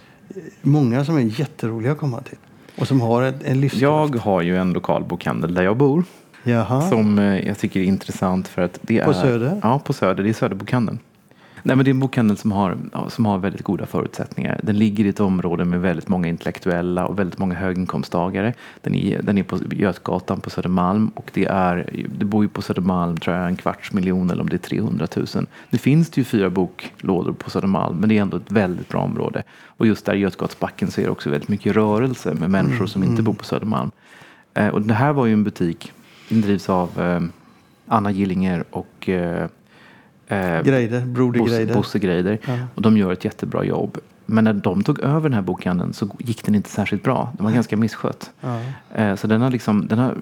många 0.61 1.05
som 1.05 1.17
är 1.17 1.39
jätteroliga 1.39 1.91
att 1.91 1.97
komma 1.97 2.21
till. 2.21 2.37
Och 2.77 2.87
som 2.87 3.01
har 3.01 3.21
en, 3.21 3.35
en 3.45 3.61
livskraft. 3.61 3.81
Jag 3.81 4.15
har 4.15 4.41
ju 4.41 4.57
en 4.57 4.73
lokal 4.73 5.03
bokhandel 5.03 5.53
där 5.53 5.63
jag 5.63 5.77
bor. 5.77 6.03
Jaha. 6.43 6.89
Som 6.89 7.19
eh, 7.19 7.47
jag 7.47 7.57
tycker 7.57 7.79
är 7.79 7.83
intressant 7.83 8.47
för 8.47 8.61
att 8.61 8.79
det 8.81 9.03
på 9.03 9.11
är... 9.11 9.13
På 9.13 9.13
Söder? 9.13 9.59
Ja, 9.63 9.79
på 9.79 9.93
Söder. 9.93 10.23
Det 10.23 10.29
är 10.29 10.33
Söderbokhandeln. 10.33 10.99
Nej, 11.63 11.75
men 11.75 11.85
det 11.85 11.89
är 11.89 11.93
en 11.93 11.99
bokhandel 11.99 12.37
som 12.37 12.51
har, 12.51 12.77
som 13.07 13.25
har 13.25 13.37
väldigt 13.37 13.63
goda 13.63 13.85
förutsättningar. 13.85 14.59
Den 14.63 14.77
ligger 14.77 15.05
i 15.05 15.09
ett 15.09 15.19
område 15.19 15.65
med 15.65 15.81
väldigt 15.81 16.07
många 16.07 16.27
intellektuella 16.27 17.05
och 17.05 17.19
väldigt 17.19 17.39
många 17.39 17.55
höginkomsttagare. 17.55 18.53
Den 18.81 18.95
är, 18.95 19.21
den 19.21 19.37
är 19.37 19.43
på 19.43 19.57
Götgatan 19.71 20.39
på 20.39 20.49
Södermalm 20.49 21.11
och 21.15 21.31
det, 21.33 21.45
är, 21.45 22.05
det 22.17 22.25
bor 22.25 22.43
ju 22.43 22.49
på 22.49 22.61
Södermalm 22.61 23.17
tror 23.17 23.35
jag 23.35 23.47
en 23.47 23.55
kvarts 23.55 23.93
miljon 23.93 24.29
eller 24.29 24.41
om 24.41 24.49
det 24.49 24.55
är 24.55 24.57
300 24.57 25.07
000. 25.15 25.25
Nu 25.69 25.77
finns 25.77 26.09
det 26.09 26.21
ju 26.21 26.25
fyra 26.25 26.49
boklådor 26.49 27.33
på 27.33 27.49
Södermalm 27.49 27.97
men 27.97 28.09
det 28.09 28.17
är 28.17 28.21
ändå 28.21 28.37
ett 28.37 28.51
väldigt 28.51 28.89
bra 28.89 29.01
område. 29.01 29.43
Och 29.65 29.87
just 29.87 30.05
där 30.05 30.13
i 30.15 30.19
Götgatsbacken 30.19 30.91
så 30.91 31.01
är 31.01 31.05
det 31.05 31.11
också 31.11 31.29
väldigt 31.29 31.49
mycket 31.49 31.75
rörelse 31.75 32.33
med 32.33 32.49
människor 32.49 32.75
mm, 32.75 32.87
som 32.87 33.03
inte 33.03 33.13
mm. 33.13 33.25
bor 33.25 33.33
på 33.33 33.43
Södermalm. 33.43 33.91
Eh, 34.53 34.67
och 34.67 34.81
det 34.81 34.93
här 34.93 35.13
var 35.13 35.25
ju 35.25 35.33
en 35.33 35.43
butik, 35.43 35.91
den 36.29 36.41
drivs 36.41 36.69
av 36.69 37.01
eh, 37.01 37.21
Anna 37.87 38.11
Gillinger 38.11 38.63
och 38.69 39.09
eh, 39.09 39.47
Eh, 40.29 40.61
Greider, 40.61 41.05
Broder 41.05 41.39
Bosse, 41.39 41.55
Greider. 41.55 41.73
Bosse 41.73 41.99
Greider. 41.99 42.39
Ja. 42.47 42.57
Och 42.75 42.81
de 42.81 42.97
gör 42.97 43.13
ett 43.13 43.25
jättebra 43.25 43.63
jobb. 43.63 43.97
Men 44.25 44.43
när 44.43 44.53
de 44.53 44.83
tog 44.83 44.99
över 44.99 45.21
den 45.21 45.33
här 45.33 45.41
bokhandeln 45.41 45.93
så 45.93 46.15
gick 46.19 46.45
den 46.45 46.55
inte 46.55 46.69
särskilt 46.69 47.03
bra. 47.03 47.33
Den 47.37 47.45
var 47.45 47.53
ganska 47.53 47.77
misskött. 47.77 48.31
Ja. 48.41 48.59
Eh, 48.95 49.15
så 49.15 49.27
den 49.27 49.41
har 49.41 49.51
liksom, 49.51 49.87
den 49.87 49.99
har, 49.99 50.15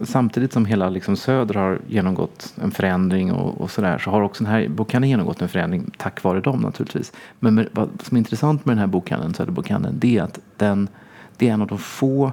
samtidigt 0.00 0.52
som 0.52 0.66
hela 0.66 0.88
liksom 0.88 1.16
Söder 1.16 1.54
har 1.54 1.78
genomgått 1.88 2.54
en 2.62 2.70
förändring 2.70 3.32
och, 3.32 3.60
och 3.60 3.70
sådär 3.70 3.98
så 3.98 4.10
har 4.10 4.20
också 4.20 4.44
den 4.44 4.52
här 4.52 4.68
bokhandeln 4.68 5.10
genomgått 5.10 5.42
en 5.42 5.48
förändring 5.48 5.90
tack 5.96 6.22
vare 6.22 6.40
dem 6.40 6.60
naturligtvis. 6.60 7.12
Men 7.40 7.54
med, 7.54 7.68
vad 7.72 7.88
som 8.02 8.16
är 8.16 8.18
intressant 8.18 8.66
med 8.66 8.72
den 8.76 8.80
här 8.80 8.86
bokhandeln, 8.86 9.34
Söderbokhandeln, 9.34 9.98
det 9.98 10.18
är 10.18 10.22
att 10.22 10.38
den, 10.56 10.88
det 11.36 11.48
är 11.48 11.52
en 11.52 11.62
av 11.62 11.68
de 11.68 11.78
få, 11.78 12.32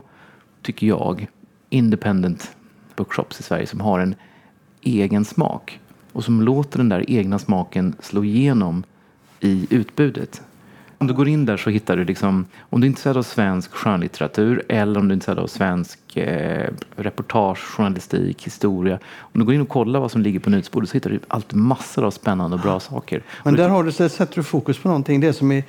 tycker 0.62 0.88
jag, 0.88 1.28
independent 1.70 2.56
bookshops 2.96 3.40
i 3.40 3.44
Sverige 3.44 3.68
som 3.68 3.82
har 3.82 4.00
en 4.00 4.16
egen 4.82 5.26
smak 5.26 5.80
och 6.14 6.24
som 6.24 6.42
låter 6.42 6.78
den 6.78 6.90
där 6.90 7.10
egna 7.10 7.40
smaken 7.40 7.96
slå 8.00 8.24
igenom 8.24 8.84
i 9.40 9.68
utbudet. 9.70 10.42
Om 10.98 11.08
du 11.08 11.14
går 11.14 11.28
in 11.28 11.46
där 11.46 11.58
så 11.58 11.70
hittar 11.70 11.98
du 11.98 12.06
liksom, 12.06 12.46
om 12.60 12.82
du 12.82 12.86
är 12.86 12.90
intresserad 12.90 13.18
av 13.18 13.24
svensk 13.24 13.72
skönlitteratur 13.72 14.64
eller 14.70 15.00
om 15.00 15.08
du 15.08 15.12
är 15.12 15.16
intresserad 15.16 15.40
av 15.40 15.48
svensk 15.48 16.18
eh, 16.18 16.70
reportage, 16.96 17.60
journalistik, 17.60 18.44
historia. 18.46 19.00
Om 19.18 19.40
du 19.40 19.46
går 19.46 19.56
in 19.56 19.62
och 19.62 19.70
kollar 19.70 20.00
vad 20.00 20.12
som 20.12 20.22
ligger 20.22 20.40
på 20.40 20.50
nyhetsbordet 20.50 20.90
så 20.90 20.94
hittar 20.94 21.10
du 21.10 21.20
alltid 21.28 21.60
massor 21.60 22.04
av 22.04 22.12
spännande 22.12 22.56
och 22.56 22.62
bra 22.62 22.80
saker. 22.80 23.24
Men 23.44 23.56
där 23.56 23.70
har 23.70 23.84
du, 23.84 23.92
sätter 23.92 24.36
du 24.36 24.44
fokus 24.44 24.80
på 24.80 24.88
någonting. 24.88 25.20
Det 25.20 25.34
som, 25.34 25.52
är, 25.52 25.64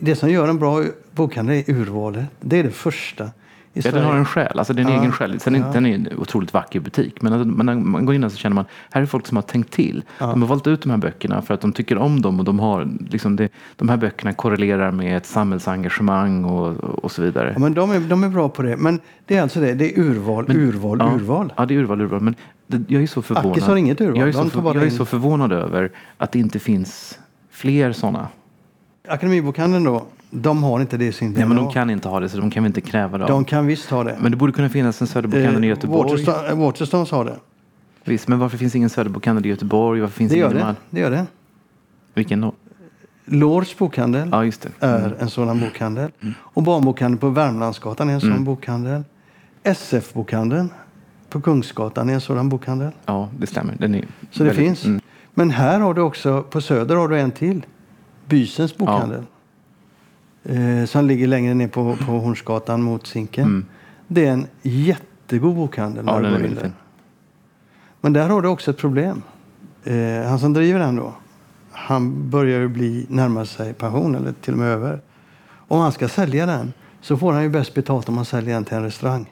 det 0.00 0.16
som 0.16 0.30
gör 0.30 0.48
en 0.48 0.58
bra 0.58 0.84
bokhandel 1.10 1.56
är 1.56 1.74
urvalet. 1.74 2.24
Det 2.40 2.58
är 2.58 2.64
det 2.64 2.70
första. 2.70 3.30
Ja, 3.76 3.82
Sverige. 3.82 3.96
den 3.98 4.04
har 4.06 4.16
en 4.16 4.24
själ, 4.24 4.58
alltså 4.58 4.72
den 4.72 4.86
är 4.86 4.90
Ja. 4.92 5.00
egen 5.00 5.12
själ. 5.12 5.40
Sen 5.40 5.54
är 5.54 5.58
Ja. 5.58 5.66
den 5.72 5.86
är 5.86 5.94
en 5.94 6.08
otroligt 6.18 6.52
vacker 6.52 6.80
butik. 6.80 7.22
Men 7.22 7.32
alltså, 7.32 7.48
när 7.62 7.74
man 7.74 8.06
går 8.06 8.14
in 8.14 8.20
där 8.20 8.28
så 8.28 8.36
känner 8.36 8.54
man, 8.54 8.64
här 8.90 9.02
är 9.02 9.06
folk 9.06 9.26
som 9.26 9.36
har 9.36 9.42
tänkt 9.42 9.70
till. 9.72 10.04
Ja. 10.18 10.26
De 10.26 10.42
har 10.42 10.48
valt 10.48 10.66
ut 10.66 10.82
de 10.82 10.90
här 10.90 10.96
böckerna 10.96 11.42
för 11.42 11.54
att 11.54 11.60
de 11.60 11.72
tycker 11.72 11.98
om 11.98 12.22
dem 12.22 12.38
och 12.38 12.44
de 12.44 12.58
har 12.58 12.88
liksom 13.10 13.36
det, 13.36 13.48
de 13.76 13.88
här 13.88 13.96
böckerna 13.96 14.32
korrelerar 14.32 14.90
med 14.90 15.16
ett 15.16 15.26
samhällsengagemang 15.26 16.44
och, 16.44 16.76
och 17.04 17.10
så 17.12 17.22
vidare. 17.22 17.50
Ja, 17.52 17.58
men 17.58 17.74
de, 17.74 17.90
är, 17.90 18.00
de 18.00 18.24
är 18.24 18.28
bra 18.28 18.48
på 18.48 18.62
det. 18.62 18.76
Men 18.76 19.00
det 19.26 19.36
är 19.36 19.42
alltså 19.42 19.60
det, 19.60 19.74
det 19.74 19.98
är 19.98 20.00
urval, 20.02 20.44
Men- 20.48 20.56
urval, 20.56 20.98
ja, 21.00 21.12
urval. 21.14 21.52
Ja, 21.56 21.66
det 21.66 21.74
är 21.74 21.78
urval, 21.78 22.00
urval. 22.00 22.20
Men 22.20 22.34
det, 22.66 22.82
jag 22.94 23.02
är 23.02 23.06
så 23.06 23.22
förvånad. 23.22 23.50
Ackis 23.52 23.64
har 23.64 23.76
inget 23.76 24.00
urval. 24.00 24.18
Jag 24.18 24.28
är, 24.28 24.32
så, 24.32 24.50
för, 24.50 24.74
jag 24.74 24.84
är 24.84 24.90
så 24.90 25.04
förvånad 25.04 25.52
över 25.52 25.90
att 26.18 26.32
det 26.32 26.38
inte 26.38 26.58
finns 26.58 27.18
fler 27.50 27.92
sådana. 27.92 28.28
Akademibokhandeln 29.08 29.84
då, 29.84 30.06
de 30.30 30.62
har 30.62 30.80
inte 30.80 30.96
det 30.96 31.04
i 31.04 31.12
sin 31.12 31.32
Nej, 31.32 31.46
men 31.46 31.56
de 31.56 31.62
DNA. 31.64 31.72
kan 31.72 31.90
inte 31.90 32.08
ha 32.08 32.20
det, 32.20 32.28
så 32.28 32.36
de 32.38 32.50
kan 32.50 32.62
vi 32.62 32.66
inte 32.66 32.80
kräva 32.80 33.18
det 33.18 33.24
av. 33.24 33.30
de 33.30 33.44
kan 33.44 33.66
visst 33.66 33.90
ha 33.90 34.04
det. 34.04 34.16
Men 34.20 34.30
det 34.30 34.36
borde 34.36 34.52
kunna 34.52 34.68
finnas 34.68 35.00
en 35.00 35.06
Söderbokhandel 35.06 35.64
i 35.64 35.66
Göteborg. 35.66 36.10
Waterstone, 36.10 36.48
eh, 36.48 36.58
Waterstones 36.58 37.10
har 37.10 37.24
det. 37.24 37.36
Visst, 38.04 38.28
men 38.28 38.38
varför 38.38 38.58
finns 38.58 38.74
ingen 38.76 38.90
Söderbokhandel 38.90 39.46
i 39.46 39.48
Göteborg? 39.48 40.00
Varför 40.00 40.14
finns 40.14 40.32
Det 40.32 40.38
gör 40.38 40.50
ingen 40.50 40.66
det. 40.66 40.74
Det 40.90 41.00
gör 41.00 41.10
det. 41.10 41.26
Vilken 42.14 42.40
då? 42.40 42.52
Lords 43.24 43.78
bokhandel 43.78 44.28
Ja, 44.32 44.44
just 44.44 44.62
det. 44.62 44.86
är 44.86 45.16
en 45.18 45.28
sådan 45.30 45.60
bokhandel. 45.60 46.10
Och 46.36 46.62
barnbokhandeln 46.62 47.18
på 47.18 47.28
Värmlandsgatan 47.28 48.08
är 48.10 48.14
en 48.14 48.20
sådan 48.20 48.44
bokhandel. 48.44 49.02
SF-bokhandeln 49.62 50.70
på 51.28 51.40
Kungsgatan 51.40 52.08
är 52.10 52.14
en 52.14 52.20
sådan 52.20 52.48
bokhandel. 52.48 52.90
Ja, 53.06 53.28
det 53.38 53.46
stämmer. 53.46 53.74
Den 53.78 53.94
är 53.94 54.00
Så 54.30 54.42
det 54.42 54.44
väldigt- 54.48 54.56
finns. 54.66 54.84
Mm. 54.84 55.00
Men 55.34 55.50
här 55.50 55.80
har 55.80 55.94
du 55.94 56.00
också, 56.00 56.42
på 56.42 56.60
Söder 56.60 56.96
har 56.96 57.08
du 57.08 57.20
en 57.20 57.30
till. 57.30 57.66
Bysens 58.28 58.76
bokhandel. 58.76 59.22
Eh, 60.44 60.84
som 60.84 61.06
ligger 61.06 61.26
längre 61.26 61.54
ner 61.54 61.68
på, 61.68 61.96
på 61.96 62.12
Hornsgatan 62.12 62.82
mot 62.82 63.06
Zinken. 63.06 63.44
Mm. 63.44 63.66
Det 64.08 64.26
är 64.26 64.32
en 64.32 64.46
jättegod 64.62 65.54
bokhandel. 65.56 66.04
när 66.04 66.12
Ja, 66.12 66.18
du 66.18 66.24
den 66.24 66.34
är 66.42 66.46
in 66.48 66.54
där. 66.54 66.72
Men 68.00 68.12
där 68.12 68.28
har 68.28 68.42
du 68.42 68.48
också 68.48 68.70
ett 68.70 68.78
problem. 68.78 69.22
Eh, 69.84 70.28
han 70.28 70.38
som 70.38 70.52
driver 70.52 70.78
den 70.80 70.96
då, 70.96 71.14
han 71.72 72.30
börjar 72.30 72.60
ju 72.60 72.68
bli, 72.68 73.06
närma 73.08 73.44
sig 73.46 73.74
pension 73.74 74.14
eller 74.14 74.32
till 74.32 74.52
och 74.52 74.58
med 74.58 74.68
över. 74.68 75.00
Om 75.68 75.80
han 75.80 75.92
ska 75.92 76.08
sälja 76.08 76.46
den 76.46 76.72
så 77.00 77.16
får 77.16 77.32
han 77.32 77.42
ju 77.42 77.48
bäst 77.48 77.74
betalt 77.74 78.08
om 78.08 78.16
han 78.16 78.24
säljer 78.24 78.54
den 78.54 78.64
till 78.64 78.76
en 78.76 78.82
restaurang. 78.82 79.30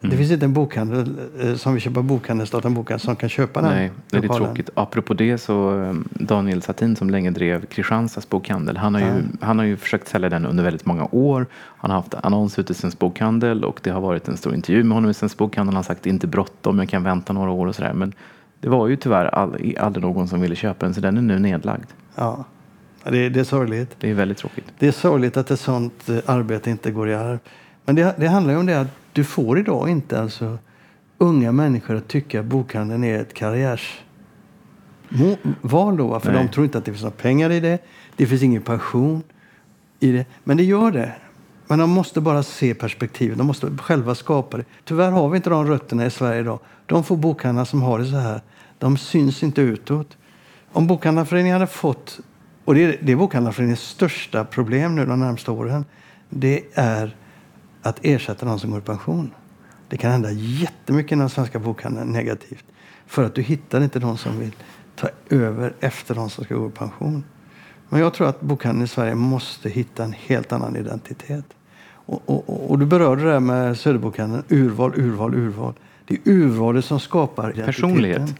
Mm. 0.00 0.10
Det 0.10 0.16
finns 0.16 0.30
inte 0.30 0.44
en 0.44 0.52
bokhandel 0.52 1.18
eh, 1.40 1.54
som 1.54 1.72
vill 1.72 1.82
köpa 1.82 2.02
bokhandel, 2.02 2.46
starta 2.46 2.68
en 2.68 2.74
bokhandel 2.74 3.00
som 3.00 3.16
kan 3.16 3.28
köpa 3.28 3.62
den. 3.62 3.70
Nej, 3.70 3.90
det 4.10 4.16
är 4.16 4.22
lokalen. 4.22 4.46
tråkigt. 4.46 4.70
Apropå 4.74 5.14
det 5.14 5.38
så 5.38 5.70
um, 5.70 6.08
Daniel 6.10 6.62
Satin 6.62 6.96
som 6.96 7.10
länge 7.10 7.30
drev 7.30 7.66
Kristianstads 7.66 8.28
bokhandel. 8.28 8.76
Han 8.76 8.94
har, 8.94 9.00
ju, 9.00 9.22
han 9.40 9.58
har 9.58 9.66
ju 9.66 9.76
försökt 9.76 10.08
sälja 10.08 10.28
den 10.28 10.46
under 10.46 10.64
väldigt 10.64 10.86
många 10.86 11.08
år. 11.10 11.46
Han 11.76 11.90
har 11.90 11.98
haft 11.98 12.14
annons 12.14 12.58
ute 12.58 12.72
i 12.72 12.76
Svensk 12.76 12.98
Bokhandel 12.98 13.64
och 13.64 13.80
det 13.82 13.90
har 13.90 14.00
varit 14.00 14.28
en 14.28 14.36
stor 14.36 14.54
intervju 14.54 14.84
med 14.84 14.94
honom 14.94 15.10
i 15.10 15.14
Svensk 15.14 15.38
Bokhandel. 15.38 15.68
Han 15.68 15.76
har 15.76 15.82
sagt 15.82 16.06
inte 16.06 16.26
bråttom, 16.26 16.78
jag 16.78 16.88
kan 16.88 17.02
vänta 17.02 17.32
några 17.32 17.50
år 17.50 17.66
och 17.66 17.74
sådär. 17.74 17.92
Men 17.92 18.12
det 18.60 18.68
var 18.68 18.88
ju 18.88 18.96
tyvärr 18.96 19.24
all, 19.24 19.76
aldrig 19.80 20.04
någon 20.04 20.28
som 20.28 20.40
ville 20.40 20.54
köpa 20.54 20.86
den 20.86 20.94
så 20.94 21.00
den 21.00 21.16
är 21.16 21.22
nu 21.22 21.38
nedlagd. 21.38 21.90
Ja, 22.14 22.44
det, 23.04 23.28
det 23.28 23.40
är 23.40 23.44
sorgligt. 23.44 23.96
Det 24.00 24.10
är 24.10 24.14
väldigt 24.14 24.38
tråkigt. 24.38 24.64
Det 24.78 24.88
är 24.88 24.92
sorgligt 24.92 25.36
att 25.36 25.50
ett 25.50 25.60
sånt 25.60 26.08
eh, 26.08 26.18
arbete 26.26 26.70
inte 26.70 26.90
går 26.90 27.08
i 27.08 27.14
arv. 27.14 27.38
Men 27.84 27.94
det, 27.94 28.14
det 28.18 28.26
handlar 28.26 28.52
ju 28.52 28.58
om 28.58 28.66
det 28.66 28.80
att 28.80 28.88
du 29.16 29.24
får 29.24 29.58
idag 29.58 29.88
inte 29.88 30.20
alltså 30.20 30.58
unga 31.18 31.52
människor 31.52 31.96
att 31.96 32.08
tycka 32.08 32.40
att 32.40 32.46
bokhandeln 32.46 33.04
är 33.04 33.18
ett 33.18 33.34
karriärsval 33.34 33.96
då. 35.96 36.20
För 36.20 36.32
Nej. 36.32 36.42
de 36.42 36.48
tror 36.48 36.64
inte 36.64 36.78
att 36.78 36.84
det 36.84 36.92
finns 36.92 37.02
några 37.02 37.16
pengar 37.16 37.50
i 37.50 37.60
det. 37.60 37.78
Det 38.16 38.26
finns 38.26 38.42
ingen 38.42 38.62
passion 38.62 39.22
i 40.00 40.12
det. 40.12 40.26
Men 40.44 40.56
det 40.56 40.64
gör 40.64 40.90
det. 40.90 41.12
Men 41.66 41.78
de 41.78 41.90
måste 41.90 42.20
bara 42.20 42.42
se 42.42 42.74
perspektivet. 42.74 43.38
De 43.38 43.46
måste 43.46 43.70
själva 43.78 44.14
skapa 44.14 44.56
det. 44.56 44.64
Tyvärr 44.84 45.10
har 45.10 45.28
vi 45.28 45.36
inte 45.36 45.50
de 45.50 45.66
rötterna 45.66 46.06
i 46.06 46.10
Sverige 46.10 46.40
idag. 46.40 46.58
De 46.86 47.04
få 47.04 47.16
bokhandlar 47.16 47.64
som 47.64 47.82
har 47.82 47.98
det 47.98 48.06
så 48.06 48.16
här, 48.16 48.40
de 48.78 48.96
syns 48.96 49.42
inte 49.42 49.60
utåt. 49.60 50.16
Om 50.72 50.86
Bokhandlarföreningen 50.86 51.54
hade 51.54 51.66
fått, 51.66 52.20
och 52.64 52.74
det 52.74 52.84
är, 52.84 52.98
det 53.02 53.12
är 53.12 53.16
Bokhandlarföreningens 53.16 53.80
största 53.80 54.44
problem 54.44 54.96
nu 54.96 55.06
de 55.06 55.20
närmaste 55.20 55.50
åren, 55.50 55.84
det 56.28 56.62
är 56.74 57.16
att 57.88 57.98
ersätta 58.02 58.46
de 58.46 58.58
som 58.58 58.70
går 58.70 58.78
i 58.78 58.82
pension. 58.82 59.30
Det 59.88 59.96
kan 59.96 60.10
hända 60.12 60.30
jättemycket 60.32 61.12
inom 61.12 61.20
den 61.20 61.30
svenska 61.30 61.58
bokhandeln 61.58 62.12
negativt. 62.12 62.64
För 63.06 63.24
att 63.24 63.34
du 63.34 63.42
hittar 63.42 63.80
inte 63.80 63.98
de 63.98 64.16
som 64.18 64.38
vill 64.38 64.52
ta 64.96 65.08
över 65.30 65.72
efter 65.80 66.14
de 66.14 66.30
som 66.30 66.44
ska 66.44 66.54
gå 66.54 66.68
i 66.68 66.70
pension. 66.70 67.24
Men 67.88 68.00
jag 68.00 68.14
tror 68.14 68.28
att 68.28 68.40
bokhandeln 68.40 68.84
i 68.84 68.88
Sverige 68.88 69.14
måste 69.14 69.68
hitta 69.68 70.04
en 70.04 70.12
helt 70.12 70.52
annan 70.52 70.76
identitet. 70.76 71.44
Och, 71.88 72.22
och, 72.26 72.48
och- 72.50 72.70
och 72.70 72.78
du 72.78 72.86
berörde 72.86 73.24
det 73.24 73.32
här 73.32 73.40
med 73.40 73.78
Söderbokhandeln. 73.78 74.42
Urval, 74.48 74.92
urval, 74.96 75.34
urval. 75.34 75.74
Det 76.06 76.14
är 76.14 76.20
urvalet 76.32 76.84
som 76.84 77.00
skapar 77.00 77.42
identiteten. 77.50 77.72
Personlighet. 77.74 78.34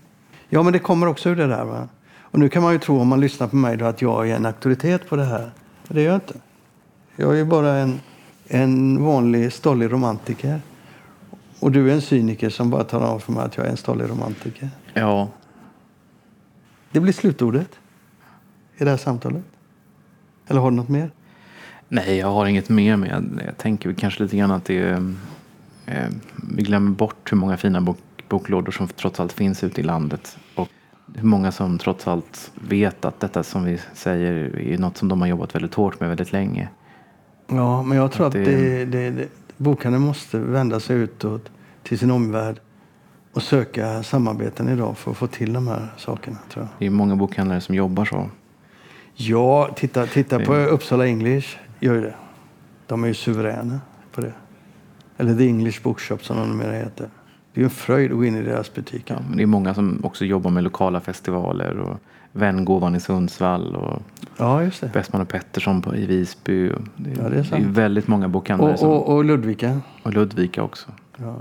Ja, 0.48 0.62
men 0.62 0.72
det 0.72 0.78
kommer 0.78 1.06
också 1.06 1.28
ur 1.30 1.36
det 1.36 1.46
där. 1.46 1.64
Va? 1.64 1.88
Och 2.20 2.38
nu 2.38 2.48
kan 2.48 2.62
man 2.62 2.72
ju 2.72 2.78
tro 2.78 3.00
om 3.00 3.08
man 3.08 3.20
lyssnar 3.20 3.46
på 3.48 3.56
mig 3.56 3.76
då, 3.76 3.84
att 3.84 4.02
jag 4.02 4.30
är 4.30 4.36
en 4.36 4.46
auktoritet 4.46 5.08
på 5.08 5.16
det 5.16 5.24
här. 5.24 5.50
Men 5.88 5.94
det 5.96 6.00
är 6.00 6.04
jag 6.06 6.14
inte. 6.14 6.34
Jag 7.16 7.38
är 7.40 7.44
bara 7.44 7.72
en, 7.76 8.00
en 8.48 9.04
vanlig 9.04 9.52
stollig 9.52 9.92
romantiker. 9.92 10.60
Och 11.60 11.72
du 11.72 11.90
är 11.90 11.94
en 11.94 12.00
cyniker 12.00 12.50
som 12.50 12.70
bara 12.70 12.84
talar 12.84 13.12
om 13.12 13.20
för 13.20 13.32
mig 13.32 13.44
att 13.44 13.56
jag 13.56 13.66
är 13.66 13.70
en 13.70 13.76
stollig 13.76 14.10
romantiker. 14.10 14.70
Ja, 14.94 15.28
Det 16.92 17.00
blir 17.00 17.12
slutordet 17.12 17.70
i 18.76 18.84
det 18.84 18.90
här 18.90 18.96
samtalet. 18.96 19.44
Eller 20.48 20.60
har 20.60 20.70
du 20.70 20.76
något 20.76 20.88
mer? 20.88 21.10
Nej, 21.88 22.16
jag 22.16 22.26
har 22.32 22.46
inget 22.46 22.68
mer 22.68 22.96
med. 22.96 23.10
Jag, 23.10 23.46
jag 23.46 23.56
tänker 23.58 23.92
kanske 23.92 24.22
lite 24.22 24.36
grann 24.36 24.50
att 24.50 24.64
det 24.64 24.78
är, 24.78 25.14
eh, 25.86 26.08
vi 26.56 26.62
glömmer 26.62 26.90
bort 26.90 27.32
hur 27.32 27.36
många 27.36 27.56
fina 27.56 27.80
bok, 27.80 27.98
boklådor 28.28 28.72
som 28.72 28.88
trots 28.88 29.20
allt 29.20 29.32
finns 29.32 29.64
ute 29.64 29.80
i 29.80 29.84
landet. 29.84 30.38
Och 30.54 30.68
hur 31.14 31.26
många 31.28 31.52
som 31.52 31.78
trots 31.78 32.08
allt 32.08 32.52
vet 32.54 33.04
att 33.04 33.20
detta 33.20 33.42
som 33.42 33.64
vi 33.64 33.78
säger 33.94 34.58
är 34.58 34.78
något 34.78 34.96
som 34.96 35.08
de 35.08 35.20
har 35.20 35.28
jobbat 35.28 35.54
väldigt 35.54 35.74
hårt 35.74 36.00
med 36.00 36.08
väldigt 36.08 36.32
länge. 36.32 36.68
Ja, 37.46 37.82
men 37.82 37.98
jag 37.98 38.12
tror 38.12 38.26
Att 38.26 38.34
att, 38.34 38.44
det- 38.44 38.84
det, 38.84 39.10
det, 39.10 39.28
bokhandeln 39.56 40.04
måste 40.04 40.38
vända 40.38 40.80
sig 40.80 40.96
utåt 40.96 41.50
till 41.82 41.98
sin 41.98 42.10
omvärld 42.10 42.56
och 43.32 43.42
söka 43.42 44.02
samarbeten 44.02 44.68
idag 44.68 44.98
för 44.98 45.10
att 45.10 45.16
få 45.16 45.26
till 45.26 45.52
de 45.52 45.66
här 45.68 45.88
sakerna. 45.96 46.36
Tror 46.50 46.64
jag. 46.64 46.68
Det 46.78 46.86
är 46.86 46.90
många 46.90 47.16
bokhandlare 47.16 47.60
som 47.60 47.74
jobbar 47.74 48.04
så. 48.04 48.30
Ja, 49.14 49.70
titta, 49.76 50.06
titta 50.06 50.38
på 50.40 50.54
Uppsala 50.54 51.06
English. 51.06 51.56
Gör 51.80 52.02
det. 52.02 52.14
De 52.86 53.04
är 53.04 53.08
ju 53.08 53.14
suveräna 53.14 53.80
på 54.12 54.20
det. 54.20 54.32
Eller 55.16 55.36
The 55.36 55.46
English 55.48 55.82
Bookshop 55.82 56.24
som 56.24 56.36
de 56.36 56.48
numera 56.50 56.72
heter. 56.72 57.08
Det 57.52 57.60
är 57.60 57.62
ju 57.62 57.64
en 57.64 57.70
fröjd 57.70 58.10
att 58.12 58.16
gå 58.16 58.24
in 58.24 58.36
i 58.36 58.42
deras 58.42 58.74
butiker. 58.74 59.14
Ja, 59.14 59.20
men 59.28 59.36
det 59.36 59.42
är 59.42 59.46
många 59.46 59.74
som 59.74 60.00
också 60.04 60.24
jobbar 60.24 60.50
med 60.50 60.64
lokala 60.64 61.00
festivaler 61.00 61.78
och 61.78 62.00
Vängåvan 62.36 62.94
i 62.94 63.00
Sundsvall 63.00 63.76
och 63.76 64.02
Ja, 64.36 64.62
just 64.62 64.80
det. 64.80 64.92
Bästman 64.92 65.22
och 65.22 65.28
Pettersson 65.28 65.82
på, 65.82 65.96
i 65.96 66.06
Visby. 66.06 66.70
Och 66.70 66.80
det, 66.96 67.10
Ja, 67.10 67.16
det 67.16 67.26
är 67.26 67.30
det 67.30 67.38
är 67.38 67.42
sant. 67.42 67.64
väldigt 67.66 68.08
många 68.08 68.28
bokhandlare 68.28 68.74
Och, 68.74 68.82
och, 69.08 69.14
och 69.16 69.24
Ludvika. 69.24 69.80
och 70.02 70.12
Ludvika 70.14 70.62
också. 70.62 70.88
Ja. 71.16 71.34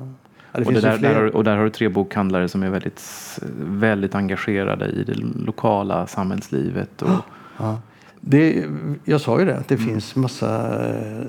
Ja, 0.51 0.62
och, 0.65 0.73
där, 0.73 0.97
där, 0.97 1.15
har- 1.15 1.36
och 1.36 1.43
där 1.43 1.58
har 1.58 1.63
du 1.63 1.69
tre 1.69 1.89
bokhandlare 1.89 2.47
som 2.47 2.63
är 2.63 2.69
väldigt, 2.69 3.01
väldigt 3.60 4.15
engagerade 4.15 4.86
i 4.86 5.03
det 5.03 5.15
lokala 5.45 6.08
samhällslivet. 6.08 7.01
Och, 7.01 7.10
Ja. 7.58 7.79
Det, 8.21 8.65
jag 9.03 9.21
sa 9.21 9.39
ju 9.39 9.45
det, 9.45 9.58
att 9.58 9.67
det 9.67 9.75
Mm. 9.75 9.88
finns 9.88 10.15
massa 10.15 10.79
eh, 10.89 11.25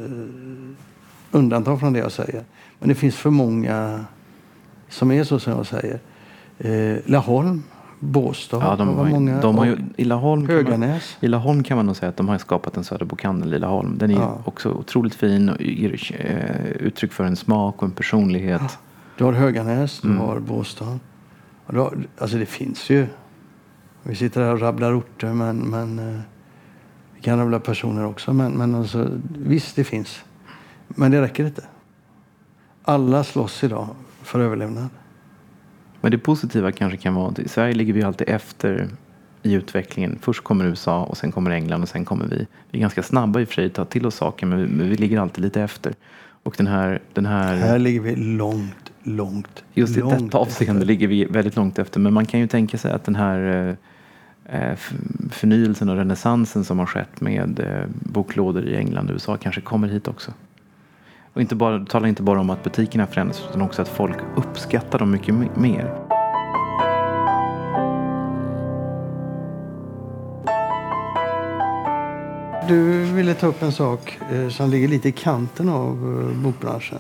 undantag 1.31 1.81
från 1.81 1.93
det 1.93 1.99
jag 1.99 2.13
säger. 2.13 2.43
Men 2.79 2.89
det 2.89 2.95
finns 2.95 3.17
för 3.17 3.31
många 3.31 4.05
som 4.89 5.11
är 5.11 5.25
så 5.25 5.39
som 5.39 5.53
jag 5.53 5.67
säger. 5.67 5.99
Eh, 6.59 6.97
Laholm, 7.07 7.63
Båstad, 8.01 8.57
ja, 8.61 8.77
de, 8.77 8.89
har, 8.97 9.05
många. 9.09 9.41
de 9.41 9.59
har 9.59 9.65
ju, 9.65 9.73
och 9.73 9.79
i 9.97 10.05
Laholm, 10.05 10.47
kan 10.47 10.57
man, 10.57 10.65
Höganäs. 10.65 11.17
I 11.21 11.29
Laholm 11.29 11.63
kan 11.63 11.77
man 11.77 11.87
nog 11.87 11.97
säga 11.97 12.09
att 12.09 12.17
de 12.17 12.29
har 12.29 12.39
skapat 12.39 12.77
en 12.77 12.85
Söderbokhandel 12.85 13.55
i 13.55 13.59
Laholm. 13.59 13.99
Den 13.99 14.11
är 14.11 14.15
Ja. 14.15 14.39
också 14.45 14.71
otroligt 14.71 15.15
fin 15.15 15.49
och 15.49 15.61
ger 15.63 16.17
eh, 16.21 16.71
uttryck 16.87 17.13
för 17.13 17.25
en 17.25 17.37
smak 17.37 17.77
och 17.77 17.83
en 17.83 17.91
personlighet. 17.91 18.79
Du 19.19 19.25
har 19.25 19.33
Höganäs, 19.33 20.01
du 20.01 20.09
Mm. 20.09 20.21
har 20.21 20.39
Båstad. 20.41 20.99
Alltså 22.19 22.37
det 22.37 22.47
finns 22.47 22.91
ju. 22.91 23.07
Vi 24.03 24.15
sitter 24.15 24.41
här 24.45 24.53
och 24.53 24.61
rabblar 24.61 24.99
orter, 24.99 25.33
men, 25.33 25.57
men 25.59 25.99
eh, 25.99 26.21
vi 27.15 27.21
kan 27.21 27.39
rabbla 27.39 27.61
personer 27.61 28.05
också. 28.07 28.33
Men, 28.33 28.53
men 28.53 28.75
alltså, 28.75 29.09
visst, 29.39 29.77
det 29.77 29.85
finns. 29.85 30.21
Men 30.89 31.11
det 31.11 31.23
räcker 31.23 31.45
inte. 31.47 31.65
Alla 32.83 33.25
slåss 33.25 33.65
idag 33.65 33.89
för 34.23 34.41
överlevnad. 34.41 34.89
Men 36.07 36.11
det 36.11 36.19
positiva 36.19 36.73
kanske 36.73 36.97
kan 36.97 37.15
vara 37.15 37.29
att 37.29 37.39
i 37.39 37.49
Sverige 37.49 37.75
ligger 37.75 37.93
vi 37.93 38.03
alltid 38.03 38.29
efter 38.29 38.89
i 39.43 39.53
utvecklingen. 39.53 40.19
Först 40.21 40.45
kommer 40.45 40.65
USA 40.65 41.03
och 41.05 41.17
sen 41.17 41.33
kommer 41.33 41.51
England 41.51 41.83
och 41.83 41.89
sen 41.89 42.05
kommer 42.05 42.27
vi. 42.27 42.47
Vi 42.71 42.79
är 42.79 42.81
ganska 42.81 43.03
snabba 43.03 43.41
i 43.41 43.45
och 43.45 43.49
för 43.49 43.55
sig 43.55 43.67
att 43.67 43.75
ta 43.75 43.85
till 43.85 44.07
oss 44.07 44.15
saker 44.15 44.47
men 44.47 44.59
vi, 44.59 44.67
men 44.67 44.91
vi 44.91 44.97
ligger 44.97 45.21
alltid 45.21 45.45
lite 45.45 45.63
efter. 45.63 45.95
Och 46.43 46.55
den 46.57 46.67
här, 46.67 47.01
den 47.13 47.27
här, 47.27 47.57
Här 47.57 47.79
ligger 47.79 48.01
vi 48.01 48.17
långt, 48.17 48.93
långt, 49.03 49.65
just 49.75 49.97
i 49.97 50.01
långt 50.01 50.19
detta 50.19 50.39
avseende 50.39 50.81
efter. 50.81 50.87
ligger 50.87 51.09
vi 51.09 51.25
väldigt 51.25 51.57
långt 51.57 51.79
efter. 51.79 52.01
Men 52.01 52.13
man 52.13 52.27
kan 52.27 52.41
ju 52.41 52.47
tänka 52.47 52.79
sig 52.79 52.93
att 52.93 53.05
den 53.05 53.17
här 53.17 53.77
eh, 54.49 54.71
eh, 54.71 54.77
förnyelsen 55.31 55.89
och 55.89 55.97
renässansen 55.97 56.65
som 56.65 56.79
har 56.79 56.87
skett 56.87 57.21
med 57.21 57.61
eh, 57.61 57.85
boklådor 57.89 58.65
i 58.65 58.77
England 58.77 59.07
och 59.09 59.13
USA 59.13 59.37
kanske 59.37 59.61
kommer 59.61 59.89
hit 59.89 60.09
också. 60.09 60.33
Och 61.37 61.43
inte 61.43 61.55
bara, 61.55 61.79
det 61.79 61.87
talar 61.87 62.09
inte 62.09 62.23
bara 62.23 62.41
om 62.41 62.51
att 62.51 62.65
butikerna 62.65 63.07
förändras 63.07 63.43
utan 63.51 63.63
också 63.63 63.83
att 63.83 63.89
folk 63.89 64.17
uppskattar 64.37 64.99
dem 64.99 65.11
mycket 65.11 65.35
me- 65.35 65.59
mer. 65.59 65.95
Du 72.69 73.05
ville 73.05 73.35
ta 73.35 73.47
upp 73.47 73.63
en 73.63 73.73
sak 73.73 74.19
eh, 74.33 74.49
som 74.49 74.71
ligger 74.71 74.89
lite 74.89 75.09
i 75.09 75.13
kanten 75.13 75.69
av 75.69 75.91
eh, 76.31 76.43
bokbranschen. 76.43 76.99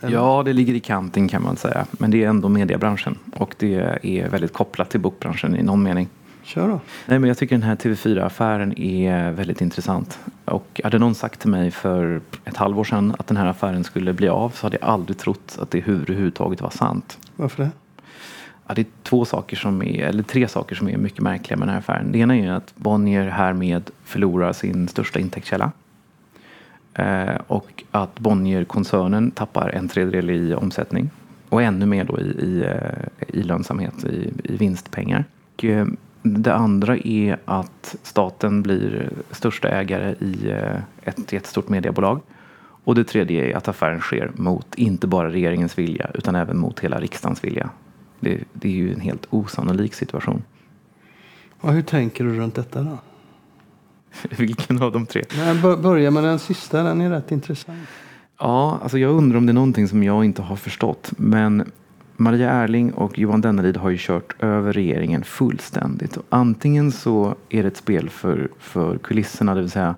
Eller? 0.00 0.16
Ja, 0.16 0.42
det 0.44 0.52
ligger 0.52 0.74
i 0.74 0.80
kanten 0.80 1.28
kan 1.28 1.42
man 1.42 1.56
säga. 1.56 1.86
Men 1.90 2.10
det 2.10 2.24
är 2.24 2.28
ändå 2.28 2.48
mediebranschen. 2.48 3.18
Och 3.36 3.54
det 3.58 3.98
är 4.02 4.28
väldigt 4.28 4.52
kopplat 4.52 4.90
till 4.90 5.00
bokbranschen 5.00 5.56
i 5.56 5.62
någon 5.62 5.82
mening. 5.82 6.08
Kör 6.48 6.68
då. 6.68 6.80
Nej, 7.06 7.18
men 7.18 7.28
jag 7.28 7.38
tycker 7.38 7.54
den 7.54 7.62
här 7.62 7.76
TV4-affären 7.76 8.78
är 8.78 9.30
väldigt 9.30 9.60
intressant. 9.60 10.18
Och 10.44 10.80
hade 10.84 10.98
någon 10.98 11.14
sagt 11.14 11.40
till 11.40 11.50
mig 11.50 11.70
för 11.70 12.20
ett 12.44 12.56
halvår 12.56 12.84
sedan 12.84 13.14
att 13.18 13.26
den 13.26 13.36
här 13.36 13.46
affären 13.46 13.84
skulle 13.84 14.12
bli 14.12 14.28
av 14.28 14.50
så 14.50 14.66
hade 14.66 14.78
jag 14.80 14.90
aldrig 14.90 15.18
trott 15.18 15.58
att 15.60 15.70
det 15.70 15.78
överhuvudtaget 15.78 16.60
var 16.60 16.70
sant. 16.70 17.18
Varför 17.36 17.62
det? 17.62 17.70
Ja, 18.66 18.74
det 18.74 18.80
är 18.80 18.86
två 19.02 19.24
saker 19.24 19.56
som 19.56 19.82
är, 19.82 20.04
eller 20.04 20.22
tre 20.22 20.48
saker 20.48 20.76
som 20.76 20.88
är 20.88 20.96
mycket 20.96 21.20
märkliga 21.20 21.56
med 21.56 21.68
den 21.68 21.72
här 21.72 21.78
affären. 21.78 22.12
Det 22.12 22.18
ena 22.18 22.36
är 22.36 22.50
att 22.50 22.74
Bonnier 22.76 23.28
härmed 23.28 23.90
förlorar 24.04 24.52
sin 24.52 24.88
största 24.88 25.18
intäktskälla. 25.18 25.72
Eh, 26.94 27.36
och 27.46 27.84
att 27.90 28.18
Bonnier-koncernen 28.18 29.30
tappar 29.30 29.68
en 29.68 29.88
tredjedel 29.88 30.30
i 30.30 30.54
omsättning. 30.54 31.10
Och 31.48 31.62
ännu 31.62 31.86
mer 31.86 32.04
då 32.04 32.20
i, 32.20 32.24
i, 32.24 32.64
eh, 32.64 33.38
i 33.38 33.42
lönsamhet, 33.42 34.04
i, 34.04 34.32
i 34.44 34.56
vinstpengar. 34.56 35.24
Och, 35.54 35.64
eh, 35.64 35.86
det 36.22 36.54
andra 36.54 36.96
är 36.96 37.38
att 37.44 37.96
staten 38.02 38.62
blir 38.62 39.10
största 39.30 39.68
ägare 39.68 40.14
i 40.20 40.50
eh, 40.50 40.80
ett 41.02 41.32
jättestort 41.32 41.68
mediebolag. 41.68 42.20
Och 42.84 42.94
det 42.94 43.04
tredje 43.04 43.44
är 43.52 43.56
att 43.56 43.68
affären 43.68 44.00
sker 44.00 44.30
mot 44.34 44.74
inte 44.74 45.06
bara 45.06 45.30
regeringens 45.30 45.78
vilja 45.78 46.10
utan 46.14 46.34
även 46.34 46.58
mot 46.58 46.80
hela 46.80 47.00
riksdagens 47.00 47.44
vilja. 47.44 47.70
Det, 48.20 48.44
det 48.52 48.68
är 48.68 48.72
ju 48.72 48.92
en 48.94 49.00
helt 49.00 49.26
osannolik 49.30 49.94
situation. 49.94 50.42
Och 51.60 51.72
hur 51.72 51.82
tänker 51.82 52.24
du 52.24 52.34
runt 52.34 52.54
detta 52.54 52.82
då? 52.82 52.98
Vilken 54.38 54.82
av 54.82 54.92
de 54.92 55.06
tre? 55.06 55.24
Nej, 55.36 55.54
bör- 55.62 55.76
börja 55.76 56.10
med 56.10 56.24
den 56.24 56.38
sista, 56.38 56.82
den 56.82 57.00
är 57.00 57.10
rätt 57.10 57.32
intressant. 57.32 57.88
Ja, 58.38 58.78
alltså 58.82 58.98
jag 58.98 59.10
undrar 59.10 59.38
om 59.38 59.46
det 59.46 59.52
är 59.52 59.54
någonting 59.54 59.88
som 59.88 60.02
jag 60.02 60.24
inte 60.24 60.42
har 60.42 60.56
förstått. 60.56 61.12
Men 61.16 61.70
Maria 62.20 62.50
Erling 62.50 62.92
och 62.92 63.18
Johan 63.18 63.40
Denneryd 63.40 63.76
har 63.76 63.90
ju 63.90 63.96
kört 64.00 64.42
över 64.42 64.72
regeringen 64.72 65.24
fullständigt. 65.24 66.16
Och 66.16 66.24
antingen 66.28 66.92
så 66.92 67.34
är 67.48 67.62
det 67.62 67.68
ett 67.68 67.76
spel 67.76 68.10
för, 68.10 68.48
för 68.58 68.98
kulisserna, 68.98 69.54
det 69.54 69.60
vill 69.60 69.70
säga 69.70 69.94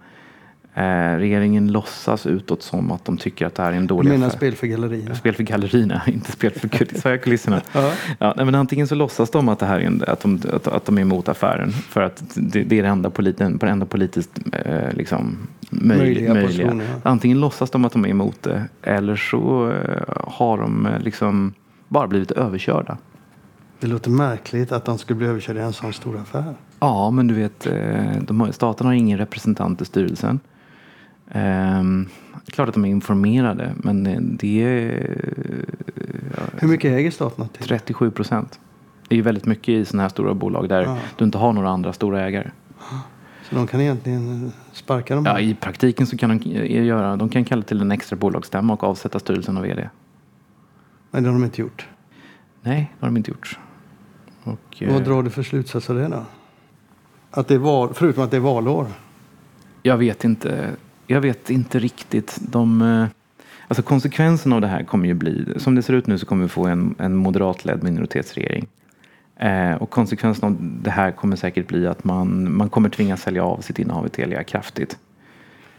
eh, 0.74 1.16
regeringen 1.16 1.72
låtsas 1.72 2.26
utåt 2.26 2.62
som 2.62 2.92
att 2.92 3.04
de 3.04 3.16
tycker 3.16 3.46
att 3.46 3.54
det 3.54 3.62
här 3.62 3.72
är 3.72 3.76
en 3.76 3.86
dålig 3.86 4.14
affär. 4.14 4.28
spel 4.28 4.54
för 4.54 4.66
gallerierna? 4.66 5.14
Spel 5.14 5.34
för 5.34 5.42
gallerierna, 5.42 6.02
inte 6.06 6.32
spel 6.32 6.50
för 6.52 6.68
kuliss- 6.68 7.00
för 7.02 7.16
kulisserna. 7.16 7.60
Ja. 7.72 7.92
Ja, 8.18 8.34
men 8.44 8.54
antingen 8.54 8.88
så 8.88 8.94
låtsas 8.94 9.30
de 9.30 9.48
att, 9.48 9.58
det 9.58 9.66
här 9.66 9.80
är 9.80 9.84
en, 9.84 10.04
att, 10.06 10.20
de, 10.20 10.40
att, 10.52 10.66
att 10.66 10.84
de 10.84 10.98
är 10.98 11.02
emot 11.02 11.28
affären 11.28 11.70
för 11.70 12.00
att 12.00 12.22
det, 12.34 12.62
det 12.62 12.78
är 12.78 12.82
det 12.82 12.88
enda, 12.88 13.10
politen, 13.10 13.58
på 13.58 13.66
det 13.66 13.72
enda 13.72 13.86
politiskt 13.86 14.40
eh, 14.52 14.92
liksom, 14.92 15.36
möj, 15.70 15.98
Möjliga 15.98 16.34
möjliga. 16.34 16.80
Antingen 17.02 17.40
låtsas 17.40 17.70
de 17.70 17.84
att 17.84 17.92
de 17.92 18.04
är 18.04 18.08
emot 18.08 18.42
det 18.42 18.64
eller 18.82 19.16
så 19.16 19.70
eh, 19.70 20.02
har 20.26 20.58
de 20.58 20.86
eh, 20.86 21.00
liksom 21.00 21.54
bara 21.90 22.06
blivit 22.06 22.30
överkörda. 22.30 22.98
Det 23.80 23.86
låter 23.86 24.10
märkligt 24.10 24.72
att 24.72 24.84
de 24.84 24.98
skulle 24.98 25.16
bli 25.16 25.26
överkörda 25.26 25.60
i 25.60 25.62
en 25.62 25.72
sån 25.72 25.92
stor 25.92 26.16
affär. 26.18 26.54
Ja, 26.80 27.10
men 27.10 27.26
du 27.26 27.34
vet, 27.34 27.66
eh, 27.66 28.12
de 28.20 28.40
har, 28.40 28.52
staten 28.52 28.86
har 28.86 28.94
ingen 28.94 29.18
representant 29.18 29.82
i 29.82 29.84
styrelsen. 29.84 30.40
Ehm, 31.30 32.08
det 32.32 32.50
är 32.50 32.52
klart 32.52 32.68
att 32.68 32.74
de 32.74 32.84
är 32.84 32.88
informerade, 32.88 33.72
men 33.76 34.06
eh, 34.06 34.20
det 34.20 34.62
är 34.64 35.24
Hur 36.58 36.68
mycket 36.68 36.92
äger 36.92 37.10
staten 37.10 37.48
till? 37.48 37.64
37 37.64 38.10
procent. 38.10 38.60
Det 39.08 39.14
är 39.14 39.16
ju 39.16 39.22
väldigt 39.22 39.46
mycket 39.46 39.68
i 39.68 39.84
sådana 39.84 40.02
här 40.02 40.08
stora 40.08 40.34
bolag 40.34 40.68
där 40.68 40.82
Ja. 40.82 40.96
du 41.16 41.24
inte 41.24 41.38
har 41.38 41.52
några 41.52 41.70
andra 41.70 41.92
stora 41.92 42.20
ägare. 42.26 42.50
Så 43.48 43.54
de 43.56 43.66
kan 43.66 43.80
egentligen 43.80 44.46
eh, 44.46 44.52
sparka 44.72 45.14
dem? 45.14 45.24
Ja, 45.26 45.40
I 45.40 45.54
praktiken 45.54 46.06
så 46.06 46.16
kan 46.16 46.38
de 46.38 46.50
eh, 46.56 46.84
göra, 46.84 47.16
de 47.16 47.28
kan 47.28 47.44
kalla 47.44 47.62
till 47.62 47.80
en 47.80 47.90
extra 47.90 48.16
bolagsstämma 48.16 48.72
och 48.72 48.84
avsätta 48.84 49.18
styrelsen 49.18 49.56
och 49.56 49.64
vd. 49.64 49.88
Nej, 51.10 51.22
det 51.22 51.28
har 51.28 51.34
de 51.34 51.44
inte 51.44 51.60
gjort. 51.60 51.88
Nej, 52.62 52.92
det 52.98 53.06
har 53.06 53.08
de 53.08 53.16
inte 53.16 53.30
gjort. 53.30 53.58
Och, 54.42 54.76
Vad 54.80 54.96
eh, 54.96 55.02
drar 55.02 55.22
du 55.22 55.30
för 55.30 55.42
slutsats 55.42 55.90
av 55.90 55.96
det 55.96 56.08
då? 56.08 56.24
Att 57.30 57.48
det 57.48 57.54
är 57.54 57.58
val, 57.58 57.90
förutom 57.94 58.24
att 58.24 58.30
det 58.30 58.36
är 58.36 58.40
valår? 58.40 58.86
Jag 59.82 59.96
vet 59.96 60.24
inte. 60.24 60.70
Jag 61.06 61.20
vet 61.20 61.50
inte 61.50 61.78
riktigt. 61.78 62.38
De, 62.40 62.82
eh, 62.82 63.06
alltså 63.68 63.82
konsekvensen 63.82 64.52
av 64.52 64.60
det 64.60 64.66
här 64.66 64.84
kommer 64.84 65.06
ju 65.06 65.14
bli, 65.14 65.54
som 65.56 65.74
det 65.74 65.82
ser 65.82 65.94
ut 65.94 66.06
nu 66.06 66.18
så 66.18 66.26
kommer 66.26 66.42
vi 66.42 66.48
få 66.48 66.66
en, 66.66 66.94
en 66.98 67.16
moderatledd 67.16 67.82
minoritetsregering. 67.82 68.66
Eh, 69.36 69.72
och 69.72 69.90
konsekvensen 69.90 70.44
av 70.44 70.56
det 70.82 70.90
här 70.90 71.10
kommer 71.10 71.36
säkert 71.36 71.68
bli 71.68 71.86
att 71.86 72.04
man, 72.04 72.56
man 72.56 72.68
kommer 72.68 72.88
tvingas 72.88 73.22
sälja 73.22 73.44
av 73.44 73.60
sitt 73.60 73.78
innehav 73.78 74.06
i 74.06 74.08
Telia 74.08 74.44
kraftigt. 74.44 74.98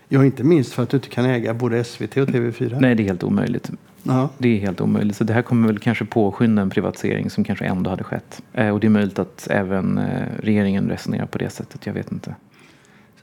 Ja, 0.07 0.25
inte 0.25 0.43
minst 0.43 0.73
för 0.73 0.83
att 0.83 0.89
du 0.89 0.97
inte 0.97 1.09
kan 1.09 1.25
äga 1.25 1.53
både 1.53 1.83
SVT 1.83 2.17
och 2.17 2.27
TV4. 2.27 2.77
Nej, 2.79 2.95
det 2.95 3.03
är 3.03 3.05
helt 3.05 3.23
omöjligt. 3.23 3.71
Ja. 4.03 4.29
Det 4.37 4.49
är 4.49 4.59
helt 4.59 4.81
omöjligt. 4.81 5.17
Så 5.17 5.23
det 5.23 5.33
här 5.33 5.41
kommer 5.41 5.67
väl 5.67 5.79
kanske 5.79 6.05
påskynda 6.05 6.61
en 6.61 6.69
privatisering 6.69 7.29
som 7.29 7.43
kanske 7.43 7.65
ändå 7.65 7.89
hade 7.89 8.03
skett. 8.03 8.41
Eh, 8.53 8.69
och 8.69 8.79
det 8.79 8.87
är 8.87 8.91
möjligt 8.91 9.19
att 9.19 9.47
även 9.51 9.97
eh, 9.97 10.27
regeringen 10.39 10.89
resonerar 10.89 11.25
på 11.25 11.37
det 11.37 11.49
sättet. 11.49 11.85
Jag 11.85 11.93
vet 11.93 12.11
inte. 12.11 12.35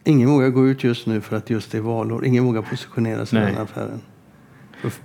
Ingen 0.04 0.28
vågar 0.28 0.48
gå 0.48 0.68
ut 0.68 0.84
just 0.84 1.06
nu 1.06 1.20
för 1.20 1.36
att 1.36 1.50
just 1.50 1.72
det 1.72 1.78
är 1.78 1.82
valår. 1.82 2.24
Ingen 2.24 2.44
vågar 2.44 2.62
positionera 2.62 3.26
sig 3.26 3.38
i 3.38 3.44
den 3.44 3.54
här 3.54 3.62
affären. 3.62 4.00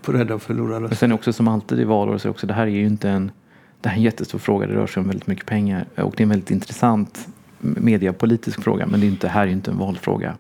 För, 0.02 0.14
rädda 0.14 0.36
att 0.36 0.44
förlora 0.44 0.80
röster. 0.80 0.96
sen 0.96 1.12
också 1.12 1.34
som 1.34 1.48
alltid 1.48 1.80
i 1.80 1.84
valår 1.84 2.18
så 2.18 2.28
är 2.28 2.30
också 2.30 2.48
det 2.48 2.54
här 2.54 2.68
är 2.68 2.72
ju 2.72 2.86
inte 2.86 3.10
en 3.10 3.32
det 3.82 3.90
här 3.90 3.96
är 3.96 3.98
en 3.98 4.04
jättestor 4.04 4.40
fråga. 4.40 4.68
Det 4.68 4.74
rör 4.74 4.88
sig 4.88 5.02
om 5.02 5.08
väldigt 5.08 5.28
mycket 5.28 5.46
pengar 5.46 5.86
och 5.96 6.14
det 6.18 6.22
är 6.22 6.26
en 6.26 6.30
väldigt 6.30 6.52
intressant 6.52 7.28
mediapolitisk 7.60 8.64
fråga. 8.64 8.88
Men 8.88 9.00
det 9.00 9.06
är 9.06 9.10
inte, 9.10 9.28
här 9.28 9.42
är 9.42 9.48
ju 9.48 9.54
inte 9.54 9.72
en 9.72 9.78
valfråga. 9.78 10.38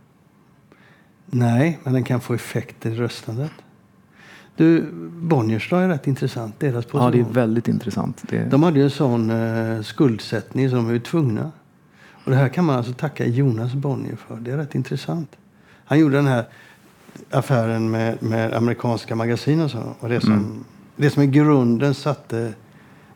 Nej, 1.25 1.79
men 1.83 1.93
den 1.93 2.03
kan 2.03 2.21
få 2.21 2.33
effekter 2.33 2.91
i 2.91 2.95
röstandet. 2.95 3.51
Du, 4.55 4.89
Bonniers 5.21 5.69
då 5.69 5.75
är 5.75 5.87
rätt 5.87 6.07
intressant. 6.07 6.59
Deras 6.59 6.85
position. 6.85 7.05
Ja, 7.05 7.11
det 7.11 7.19
är 7.19 7.33
väldigt 7.33 7.67
intressant. 7.67 8.23
Det, 8.29 8.43
De 8.51 8.63
hade 8.63 8.79
ju 8.79 8.83
en 8.83 8.89
sån 8.91 9.29
eh, 9.29 9.81
skuldsättning 9.81 10.69
så 10.69 10.75
de 10.75 10.85
var 10.85 10.93
ju 10.93 10.99
tvungna. 10.99 11.51
Och 12.25 12.31
det 12.31 12.37
här 12.37 12.49
kan 12.49 12.65
man 12.65 12.75
alltså 12.75 12.93
tacka 12.93 13.25
Jonas 13.25 13.73
Bonnier 13.73 14.15
för. 14.15 14.35
Det 14.35 14.51
är 14.51 14.57
rätt 14.57 14.75
intressant. 14.75 15.35
Han 15.85 15.99
gjorde 15.99 16.15
den 16.15 16.27
här 16.27 16.45
affären 17.31 17.91
med, 17.91 18.23
med 18.23 18.53
amerikanska 18.53 19.15
magasin 19.15 19.61
och 19.61 19.71
så. 19.71 19.83
Och 19.99 20.09
det 20.09 20.21
som, 20.21 20.33
Mm. 20.33 20.63
det 20.95 21.09
som 21.09 21.23
i 21.23 21.27
grunden 21.27 21.93
satte 21.93 22.53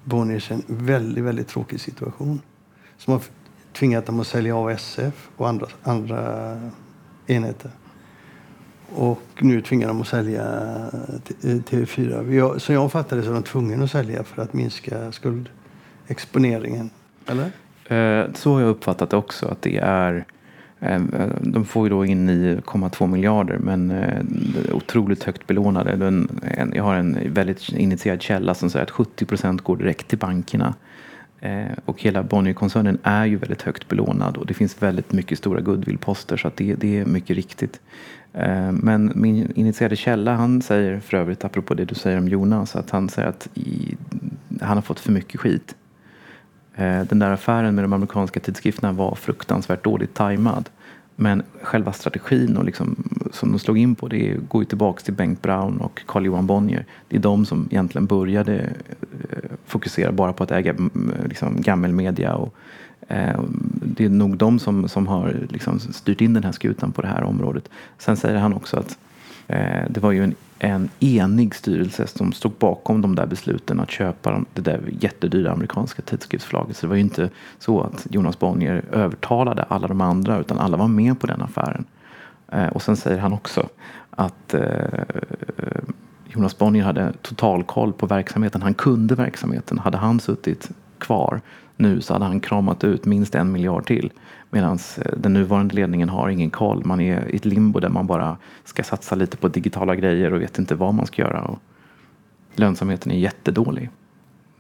Bonniers 0.03 0.51
i 0.51 0.53
en 0.53 0.63
väldigt, 0.67 1.23
väldigt 1.23 1.47
tråkig 1.47 1.79
situation. 1.79 2.41
Som 2.97 3.13
har 3.13 3.21
tvingat 3.73 4.05
dem 4.05 4.19
att 4.19 4.27
sälja 4.27 4.55
av 4.55 4.69
SF 4.71 5.29
och 5.37 5.47
andra, 5.49 5.67
andra 5.83 6.21
enheter. 7.27 7.71
Och 8.95 9.21
nu 9.39 9.61
tvingar 9.61 9.87
de 9.87 10.01
att 10.01 10.07
sälja 10.07 10.43
TV4. 11.41 12.37
Eh, 12.37 12.57
som 12.57 12.75
jag 12.75 12.91
fattar 12.91 13.17
det 13.17 13.23
så 13.23 13.29
är 13.29 13.33
de 13.33 13.43
tvungna 13.43 13.83
att 13.83 13.91
sälja 13.91 14.23
för 14.23 14.41
att 14.41 14.53
minska 14.53 15.11
skuldexponeringen. 15.11 16.89
Eller? 17.27 17.45
Eh, 17.89 18.33
så 18.33 18.53
har 18.53 18.61
jag 18.61 18.69
uppfattat 18.69 19.09
det 19.09 19.17
också. 19.17 19.47
Att 19.47 19.61
det 19.61 19.77
är, 19.77 20.25
eh, 20.79 21.01
de 21.41 21.65
får 21.65 21.85
ju 21.85 21.89
då 21.89 22.05
in 22.05 22.29
9,2 22.29 23.07
miljarder 23.07 23.57
men 23.57 23.91
är 23.91 24.23
otroligt 24.73 25.23
högt 25.23 25.47
belånade. 25.47 26.25
Jag 26.73 26.83
har 26.83 26.95
en 26.95 27.33
väldigt 27.33 27.69
initierad 27.69 28.21
källa 28.21 28.53
som 28.53 28.69
säger 28.69 28.83
att 28.83 28.91
70 28.91 29.25
procent 29.25 29.61
går 29.61 29.77
direkt 29.77 30.07
till 30.07 30.17
bankerna. 30.17 30.73
Och 31.85 32.01
hela 32.01 32.23
Bonnierkoncernen 32.23 32.97
är 33.03 33.25
ju 33.25 33.35
väldigt 33.37 33.61
högt 33.61 33.87
belånad 33.87 34.37
och 34.37 34.45
det 34.45 34.53
finns 34.53 34.81
väldigt 34.83 35.11
mycket 35.11 35.37
stora 35.37 35.61
goodwillposter 35.61 36.37
så 36.37 36.47
att 36.47 36.55
det, 36.55 36.75
det 36.75 36.97
är 36.97 37.05
mycket 37.05 37.35
riktigt. 37.35 37.79
Eh, 38.37 38.71
men 38.71 39.11
min 39.15 39.51
initierade 39.55 39.95
källa 39.95 40.35
han 40.35 40.61
säger 40.61 40.99
för 40.99 41.17
övrigt 41.17 41.45
apropå 41.45 41.73
det 41.73 41.85
du 41.85 41.95
säger 41.95 42.17
om 42.17 42.27
Jonas 42.27 42.75
att 42.75 42.89
han 42.89 43.09
säger 43.09 43.27
att 43.27 43.47
i, 43.53 43.95
han 44.61 44.77
har 44.77 44.81
fått 44.81 44.99
för 44.99 45.11
mycket 45.11 45.39
skit. 45.39 45.75
Eh, 46.75 47.01
den 47.01 47.19
där 47.19 47.31
affären 47.31 47.75
med 47.75 47.83
de 47.83 47.93
amerikanska 47.93 48.39
tidskrifterna 48.39 48.91
var 48.91 49.15
fruktansvärt 49.15 49.83
dåligt 49.83 50.13
tajmad. 50.13 50.69
Men 51.15 51.43
själva 51.61 51.93
strategin 51.93 52.57
och 52.57 52.65
liksom, 52.65 53.03
som 53.31 53.51
de 53.51 53.59
slog 53.59 53.77
in 53.77 53.95
på 53.95 54.07
det 54.07 54.37
går 54.49 54.61
ju 54.61 54.65
tillbaka 54.65 55.01
till 55.01 55.13
Bengt 55.13 55.41
Brown 55.41 55.77
och 55.77 56.01
Carl 56.05 56.25
Johan 56.25 56.47
Bonnier. 56.47 56.85
Det 57.07 57.15
är 57.15 57.21
de 57.21 57.45
som 57.45 57.67
egentligen 57.71 58.05
började 58.05 58.55
eh, 58.55 59.49
fokusera 59.65 60.11
bara 60.11 60.33
på 60.33 60.43
att 60.43 60.51
äga 60.51 60.71
mm, 60.71 61.11
liksom, 61.25 61.61
gammelmedia. 61.61 62.35
Och, 62.35 62.53
eh, 63.07 63.39
det 63.81 64.05
är 64.05 64.09
nog 64.09 64.37
de 64.37 64.59
som, 64.59 64.89
som 64.89 65.07
har 65.07 65.35
liksom, 65.49 65.79
styrt 65.79 66.21
in 66.21 66.33
den 66.33 66.43
här 66.43 66.51
skutan 66.51 66.91
på 66.91 67.01
det 67.01 67.07
här 67.07 67.23
området. 67.23 67.69
Sen 67.97 68.17
säger 68.17 68.37
han 68.37 68.53
också 68.53 68.77
att 68.77 68.97
Eh, 69.47 69.83
det 69.89 69.99
var 69.99 70.11
ju 70.11 70.23
en, 70.23 70.35
en 70.59 70.89
enig 70.99 71.55
styrelse 71.55 72.07
som 72.07 72.33
stod 72.33 72.51
bakom 72.51 73.01
de 73.01 73.15
där 73.15 73.25
besluten 73.25 73.79
att 73.79 73.91
köpa 73.91 74.31
de, 74.31 74.45
det 74.53 74.61
där 74.61 74.81
jättedyra 74.99 75.51
amerikanska 75.51 76.01
tidskriftsförlaget. 76.01 76.77
Så 76.77 76.85
det 76.85 76.89
var 76.89 76.95
ju 76.95 77.01
inte 77.01 77.29
så 77.59 77.81
att 77.81 78.07
Jonas 78.09 78.39
Bonnier 78.39 78.83
övertalade 78.91 79.63
alla 79.63 79.87
de 79.87 80.01
andra 80.01 80.39
utan 80.39 80.59
alla 80.59 80.77
var 80.77 80.87
med 80.87 81.19
på 81.19 81.27
den 81.27 81.41
affären. 81.41 81.85
Eh, 82.51 82.67
och 82.67 82.81
sen 82.81 82.95
säger 82.95 83.19
han 83.19 83.33
också 83.33 83.69
att 84.09 84.53
eh, 84.53 84.61
Jonas 86.25 86.57
Bonnier 86.57 86.83
hade 86.83 87.13
total 87.21 87.63
koll 87.63 87.93
på 87.93 88.05
verksamheten. 88.05 88.61
Han 88.61 88.73
kunde 88.73 89.15
verksamheten. 89.15 89.79
Hade 89.79 89.97
han 89.97 90.19
suttit 90.19 90.69
kvar 90.97 91.41
nu 91.77 92.01
så 92.01 92.13
hade 92.13 92.25
han 92.25 92.39
kramat 92.39 92.83
ut 92.83 93.05
minst 93.05 93.35
en 93.35 93.51
miljard 93.51 93.85
till. 93.85 94.11
Medan 94.49 94.79
eh, 94.97 95.11
den 95.17 95.33
nuvarande 95.33 95.75
ledningen 95.75 96.09
har 96.09 96.29
ingen 96.29 96.49
koll. 96.49 96.85
Man 96.85 97.01
är 97.01 97.31
i 97.31 97.35
ett 97.35 97.45
limbo 97.45 97.79
där 97.79 97.89
man 97.89 98.07
bara 98.07 98.37
ska 98.63 98.83
satsa 98.83 99.15
lite 99.15 99.37
på 99.37 99.47
digitala 99.47 99.95
grejer 99.95 100.33
och 100.33 100.41
vet 100.41 100.59
inte 100.59 100.75
vad 100.75 100.93
man 100.93 101.05
ska 101.05 101.21
göra. 101.21 101.41
Och 101.41 101.59
lönsamheten 102.55 103.11
är 103.11 103.17
jättedålig. 103.17 103.89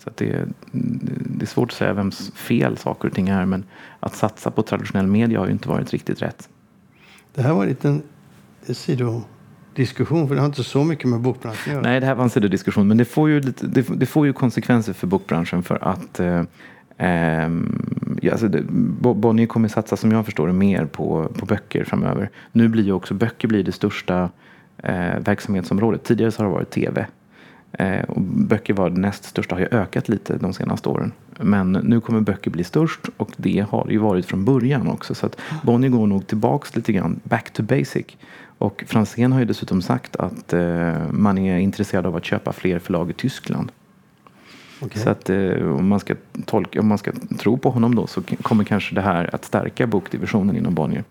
Så 0.03 0.09
det, 0.15 0.29
är, 0.31 0.47
det 1.19 1.45
är 1.45 1.47
svårt 1.47 1.69
att 1.69 1.77
säga 1.77 1.93
vems 1.93 2.31
fel 2.35 2.77
saker 2.77 3.07
och 3.07 3.13
ting 3.13 3.29
är 3.29 3.45
men 3.45 3.65
att 3.99 4.15
satsa 4.15 4.51
på 4.51 4.63
traditionell 4.63 5.07
media 5.07 5.39
har 5.39 5.45
ju 5.45 5.51
inte 5.51 5.69
varit 5.69 5.93
riktigt 5.93 6.21
rätt. 6.21 6.49
Det 7.33 7.41
här 7.41 7.53
var 7.53 7.63
en 7.63 7.69
liten 7.69 8.01
sidodiskussion 8.61 10.27
för 10.27 10.35
det 10.35 10.41
har 10.41 10.45
inte 10.47 10.63
så 10.63 10.83
mycket 10.83 11.09
med 11.09 11.21
bokbranschen 11.21 11.59
att 11.61 11.67
göra. 11.67 11.81
Nej, 11.81 11.99
det 11.99 12.05
här 12.05 12.15
var 12.15 12.23
en 12.23 12.29
sidodiskussion 12.29 12.87
men 12.87 12.97
det 12.97 13.05
får 13.05 13.29
ju, 13.29 13.41
lite, 13.41 13.67
det, 13.67 13.81
det 13.81 14.05
får 14.05 14.25
ju 14.25 14.33
konsekvenser 14.33 14.93
för 14.93 15.07
bokbranschen 15.07 15.63
för 15.63 15.83
att 15.83 16.19
eh, 16.19 16.43
Eh, 16.97 17.49
alltså 18.31 18.47
det, 18.47 18.63
Bonnier 18.99 19.47
kommer 19.47 19.67
satsa 19.67 19.97
som 19.97 20.11
jag 20.11 20.25
förstår 20.25 20.47
det 20.47 20.53
mer 20.53 20.85
på, 20.85 21.31
på 21.39 21.45
böcker 21.45 21.83
framöver. 21.83 22.29
Nu 22.51 22.67
blir 22.67 22.83
ju 22.83 22.91
också 22.91 23.13
böcker 23.13 23.47
blir 23.47 23.63
det 23.63 23.71
största 23.71 24.29
eh, 24.77 25.19
verksamhetsområdet. 25.19 26.03
Tidigare 26.03 26.31
så 26.31 26.43
har 26.43 26.49
det 26.49 26.53
varit 26.53 26.69
tv. 26.69 27.05
Eh, 27.71 28.03
och 28.03 28.21
böcker 28.21 28.73
var 28.73 28.89
det 28.89 28.99
näst 28.99 29.23
största, 29.23 29.55
har 29.55 29.59
ju 29.59 29.67
ökat 29.71 30.09
lite 30.09 30.37
de 30.37 30.53
senaste 30.53 30.89
åren. 30.89 31.11
Men 31.39 31.71
nu 31.71 32.01
kommer 32.01 32.21
böcker 32.21 32.51
bli 32.51 32.63
störst 32.63 33.09
och 33.17 33.31
det 33.37 33.65
har 33.69 33.85
det 33.85 33.93
ju 33.93 33.99
varit 33.99 34.25
från 34.25 34.45
början 34.45 34.87
också. 34.87 35.15
Så 35.15 35.25
att 35.25 35.37
Bonnier 35.63 35.91
går 35.91 36.07
nog 36.07 36.27
tillbaks 36.27 36.75
lite 36.75 36.93
grann, 36.93 37.19
back 37.23 37.53
to 37.53 37.63
basic. 37.63 38.05
Och 38.57 38.83
Franzén 38.87 39.31
har 39.31 39.39
ju 39.39 39.45
dessutom 39.45 39.81
sagt 39.81 40.15
att 40.15 40.53
eh, 40.53 40.93
man 41.11 41.37
är 41.37 41.57
intresserad 41.57 42.05
av 42.05 42.15
att 42.15 42.25
köpa 42.25 42.53
fler 42.53 42.79
förlag 42.79 43.09
i 43.09 43.13
Tyskland. 43.13 43.71
Okay. 44.81 45.03
Så 45.03 45.09
att 45.09 45.29
eh, 45.29 45.77
om, 45.77 45.87
man 45.87 45.99
ska 45.99 46.15
tolka, 46.45 46.79
om 46.79 46.87
man 46.87 46.97
ska 46.97 47.11
tro 47.39 47.57
på 47.57 47.69
honom 47.69 47.95
då 47.95 48.07
så 48.07 48.21
kommer 48.41 48.63
kanske 48.63 48.95
det 48.95 49.01
här 49.01 49.35
att 49.35 49.45
stärka 49.45 49.87
bokdivisionen 49.87 50.57
inom 50.57 50.73
Bonnier. 50.73 51.03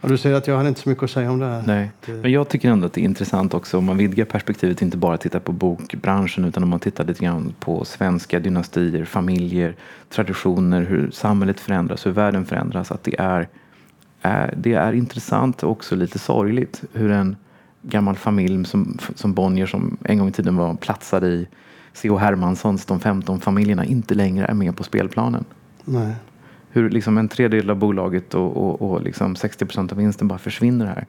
Och 0.00 0.10
du 0.10 0.18
säger 0.18 0.36
att 0.36 0.46
jag 0.46 0.56
har 0.56 0.68
inte 0.68 0.80
så 0.80 0.88
mycket 0.88 1.04
att 1.04 1.10
säga 1.10 1.30
om 1.30 1.38
det 1.38 1.46
här. 1.46 1.62
Nej, 1.66 1.90
men 2.06 2.32
jag 2.32 2.48
tycker 2.48 2.70
ändå 2.70 2.86
att 2.86 2.92
det 2.92 3.00
är 3.00 3.04
intressant 3.04 3.54
också 3.54 3.78
om 3.78 3.84
man 3.84 3.96
vidgar 3.96 4.24
perspektivet, 4.24 4.82
inte 4.82 4.96
bara 4.96 5.16
tittar 5.16 5.40
på 5.40 5.52
bokbranschen 5.52 6.44
utan 6.44 6.62
om 6.62 6.68
man 6.68 6.80
tittar 6.80 7.04
lite 7.04 7.24
grann 7.24 7.54
på 7.60 7.84
svenska 7.84 8.40
dynastier, 8.40 9.04
familjer, 9.04 9.74
traditioner, 10.10 10.82
hur 10.82 11.10
samhället 11.10 11.60
förändras, 11.60 12.06
hur 12.06 12.10
världen 12.10 12.46
förändras. 12.46 12.92
Att 12.92 13.04
det 13.04 13.20
är, 13.20 13.48
är, 14.22 14.54
det 14.56 14.72
är 14.72 14.92
intressant 14.92 15.62
och 15.62 15.70
också 15.70 15.96
lite 15.96 16.18
sorgligt 16.18 16.82
hur 16.92 17.10
en 17.10 17.36
gammal 17.82 18.16
familj 18.16 18.64
som, 18.64 18.98
som 19.14 19.34
Bonnier 19.34 19.66
som 19.66 19.96
en 20.04 20.18
gång 20.18 20.28
i 20.28 20.32
tiden 20.32 20.56
var 20.56 20.74
platsade 20.74 21.26
i 21.26 21.46
C.H. 21.94 22.16
Hermanssons 22.16 22.86
De 22.86 23.00
15 23.00 23.40
familjerna 23.40 23.84
inte 23.84 24.14
längre 24.14 24.46
är 24.46 24.54
med 24.54 24.76
på 24.76 24.84
spelplanen. 24.84 25.44
Nej. 25.84 26.14
Hur 26.70 26.90
liksom 26.90 27.18
en 27.18 27.28
tredjedel 27.28 27.70
av 27.70 27.76
bolaget 27.76 28.34
och, 28.34 28.56
och, 28.56 28.90
och 28.90 29.02
liksom 29.02 29.36
60 29.36 29.64
procent 29.64 29.92
av 29.92 29.98
vinsten 29.98 30.28
bara 30.28 30.38
försvinner 30.38 30.86
här. 30.86 31.06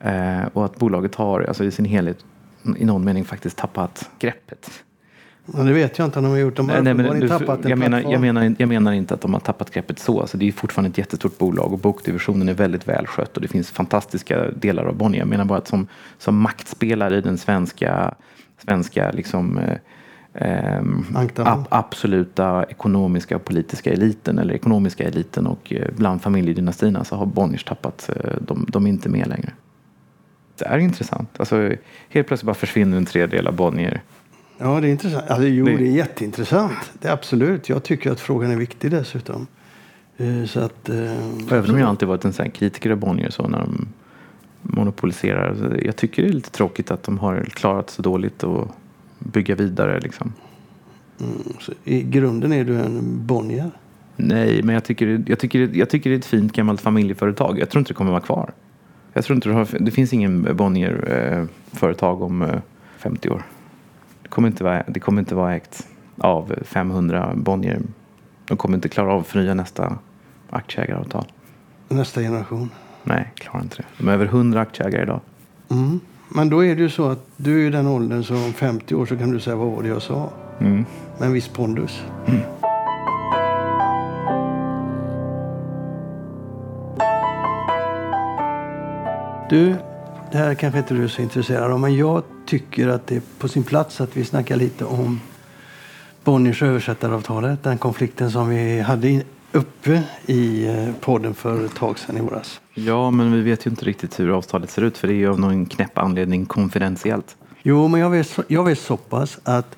Eh, 0.00 0.48
och 0.52 0.64
att 0.64 0.76
bolaget 0.76 1.14
har 1.14 1.40
alltså 1.40 1.64
i 1.64 1.70
sin 1.70 1.84
helhet 1.84 2.24
i 2.76 2.84
någon 2.84 3.04
mening 3.04 3.24
faktiskt 3.24 3.56
tappat 3.56 4.10
greppet. 4.18 4.70
Ja, 5.52 5.62
det 5.62 5.72
vet 5.72 5.98
jag 5.98 6.06
inte 6.06 6.18
om 6.18 6.24
de 6.24 6.30
har 6.30 6.38
gjort. 6.38 6.56
De 6.56 6.68
har 6.68 6.82
nej, 6.82 6.94
men, 6.94 7.20
du, 7.20 7.28
tappat 7.28 7.64
jag, 7.64 7.78
menar, 7.78 8.00
jag, 8.00 8.20
menar, 8.20 8.54
jag 8.58 8.68
menar 8.68 8.92
inte 8.92 9.14
att 9.14 9.20
de 9.20 9.32
har 9.32 9.40
tappat 9.40 9.70
greppet 9.70 9.98
så. 9.98 10.20
Alltså, 10.20 10.36
det 10.36 10.48
är 10.48 10.52
fortfarande 10.52 10.90
ett 10.90 10.98
jättestort 10.98 11.38
bolag 11.38 11.72
och 11.72 11.78
bokdivisionen 11.78 12.48
är 12.48 12.54
väldigt 12.54 12.88
välskött 12.88 13.36
och 13.36 13.42
det 13.42 13.48
finns 13.48 13.70
fantastiska 13.70 14.50
delar 14.50 14.84
av 14.84 14.96
Bonnier. 14.96 15.18
Jag 15.20 15.28
menar 15.28 15.44
bara 15.44 15.58
att 15.58 15.68
som, 15.68 15.86
som 16.18 16.36
maktspelare 16.36 17.18
i 17.18 17.20
den 17.20 17.38
svenska, 17.38 18.14
svenska 18.58 19.10
liksom, 19.10 19.58
eh, 19.58 19.78
eh, 20.34 20.82
ab 21.36 21.66
absoluta 21.68 22.64
ekonomiska 22.64 23.36
och 23.36 23.44
politiska 23.44 23.92
eliten 23.92 24.38
eller 24.38 24.54
ekonomiska 24.54 25.04
eliten 25.04 25.46
och 25.46 25.72
eh, 25.72 25.88
bland 25.96 26.22
familjedynastierna 26.22 27.04
så 27.04 27.16
har 27.16 27.26
Bonniers 27.26 27.64
tappat, 27.64 28.10
eh, 28.16 28.32
de, 28.40 28.66
de 28.68 28.86
är 28.86 28.90
inte 28.90 29.08
med 29.08 29.28
längre. 29.28 29.52
Det 30.58 30.64
är 30.64 30.78
intressant. 30.78 31.28
Alltså, 31.36 31.72
helt 32.08 32.26
plötsligt 32.26 32.46
bara 32.46 32.54
försvinner 32.54 32.96
en 32.96 33.06
tredjedel 33.06 33.46
av 33.46 33.56
Bonnier. 33.56 34.02
Ja, 34.58 34.80
det 34.80 34.88
är 34.88 34.90
intressant. 34.90 35.30
Alltså, 35.30 35.46
jo, 35.46 35.64
det... 35.64 35.76
det 35.76 35.84
är 35.84 35.92
jätteintressant. 35.92 36.92
Det 36.92 37.08
är 37.08 37.12
absolut. 37.12 37.68
Jag 37.68 37.82
tycker 37.82 38.10
att 38.10 38.20
frågan 38.20 38.50
är 38.50 38.56
viktig 38.56 38.90
dessutom. 38.90 39.46
Eh, 40.16 40.44
så 40.46 40.60
att, 40.60 40.88
Även 41.50 41.70
om 41.70 41.78
jag 41.78 41.88
alltid 41.88 42.08
varit 42.08 42.24
en 42.24 42.32
sån 42.32 42.50
kritiker 42.50 42.90
av 42.90 42.96
Bonnier 42.96 43.30
så 43.30 43.48
när 43.48 43.58
de 43.58 43.88
monopoliserar. 44.62 45.80
Jag 45.84 45.96
tycker 45.96 46.22
det 46.22 46.28
är 46.28 46.32
lite 46.32 46.50
tråkigt 46.50 46.90
att 46.90 47.02
de 47.02 47.18
har 47.18 47.44
klarat 47.44 47.90
så 47.90 48.02
dåligt 48.02 48.42
och 48.42 48.70
bygga 49.24 49.54
vidare. 49.54 50.00
Liksom. 50.00 50.32
Mm, 51.20 51.42
I 51.84 52.02
grunden 52.02 52.52
är 52.52 52.64
du 52.64 52.80
en 52.80 53.26
Bonnier? 53.26 53.70
Nej, 54.16 54.62
men 54.62 54.74
jag 54.74 54.84
tycker, 54.84 55.24
jag, 55.26 55.38
tycker, 55.38 55.70
jag 55.74 55.90
tycker 55.90 56.10
det 56.10 56.16
är 56.16 56.18
ett 56.18 56.24
fint 56.24 56.52
gammalt 56.52 56.80
familjeföretag. 56.80 57.58
Jag 57.58 57.70
tror 57.70 57.80
inte 57.80 57.90
det 57.90 57.94
kommer 57.94 58.10
vara 58.10 58.20
kvar. 58.20 58.52
Jag 59.12 59.24
tror 59.24 59.34
inte 59.34 59.48
det, 59.48 59.54
har, 59.54 59.68
det 59.80 59.90
finns 59.90 60.12
ingen 60.12 60.56
Bonnier-företag 60.56 62.22
om 62.22 62.42
eh, 62.42 62.60
50 62.96 63.28
år. 63.28 63.42
Det 64.22 64.28
kommer, 64.28 64.48
inte 64.48 64.64
vara, 64.64 64.82
det 64.88 65.00
kommer 65.00 65.22
inte 65.22 65.34
vara 65.34 65.54
ägt 65.54 65.88
av 66.18 66.54
500 66.62 67.32
Bonnier. 67.36 67.82
De 68.44 68.56
kommer 68.56 68.76
inte 68.76 68.88
klara 68.88 69.12
av 69.12 69.20
att 69.20 69.26
förnya 69.26 69.54
nästa 69.54 69.98
aktieägaravtal. 70.50 71.24
Nästa 71.88 72.20
generation? 72.20 72.70
Nej, 73.02 73.32
klarar 73.34 73.62
inte 73.62 73.76
det. 73.76 73.84
De 73.98 74.08
är 74.08 74.12
över 74.12 74.26
100 74.26 74.60
aktieägare 74.60 75.02
idag. 75.02 75.20
Mm. 75.68 76.00
Men 76.28 76.48
då 76.48 76.64
är 76.64 76.74
det 76.74 76.82
ju 76.82 76.90
så 76.90 77.08
att 77.08 77.26
du 77.36 77.62
är 77.62 77.66
i 77.66 77.70
den 77.70 77.86
åldern 77.86 78.24
så 78.24 78.34
om 78.34 78.52
50 78.52 78.94
år 78.94 79.06
så 79.06 79.16
kan 79.16 79.30
du 79.30 79.40
säga 79.40 79.56
vad 79.56 79.68
var 79.68 79.82
det 79.82 79.88
jag 79.88 80.02
sa? 80.02 80.30
Mm. 80.60 80.84
Med 81.18 81.26
en 81.26 81.32
viss 81.32 81.48
pondus. 81.48 82.02
Mm. 82.26 82.40
Du, 89.50 89.74
det 90.32 90.38
här 90.38 90.54
kanske 90.54 90.78
inte 90.78 90.94
du 90.94 91.04
är 91.04 91.08
så 91.08 91.22
intresserad 91.22 91.72
av 91.72 91.80
men 91.80 91.96
jag 91.96 92.22
tycker 92.46 92.88
att 92.88 93.06
det 93.06 93.16
är 93.16 93.22
på 93.38 93.48
sin 93.48 93.62
plats 93.62 94.00
att 94.00 94.16
vi 94.16 94.24
snackar 94.24 94.56
lite 94.56 94.84
om 94.84 95.20
Bonniers 96.24 96.62
översättaravtalet. 96.62 97.62
Den 97.62 97.78
konflikten 97.78 98.30
som 98.30 98.48
vi 98.48 98.80
hade 98.80 99.22
uppe 99.54 100.02
i 100.26 100.66
eh, 100.66 100.94
podden 101.00 101.34
för 101.34 101.64
ett 101.64 101.74
tag 101.74 101.98
sedan 101.98 102.16
i 102.16 102.20
våras. 102.20 102.60
Ja, 102.74 103.10
men 103.10 103.32
vi 103.32 103.40
vet 103.40 103.66
ju 103.66 103.70
inte 103.70 103.84
riktigt 103.84 104.20
hur 104.20 104.36
avtalet 104.36 104.70
ser 104.70 104.82
ut 104.82 104.98
för 104.98 105.08
det 105.08 105.14
är 105.14 105.16
ju 105.16 105.30
av 105.30 105.40
någon 105.40 105.66
knäpp 105.66 105.98
anledning 105.98 106.46
konfidentiellt. 106.46 107.36
Jo, 107.62 107.88
men 107.88 108.00
jag 108.00 108.10
vet, 108.10 108.38
jag 108.48 108.64
vet 108.64 108.78
så 108.78 108.96
pass 108.96 109.38
att, 109.44 109.76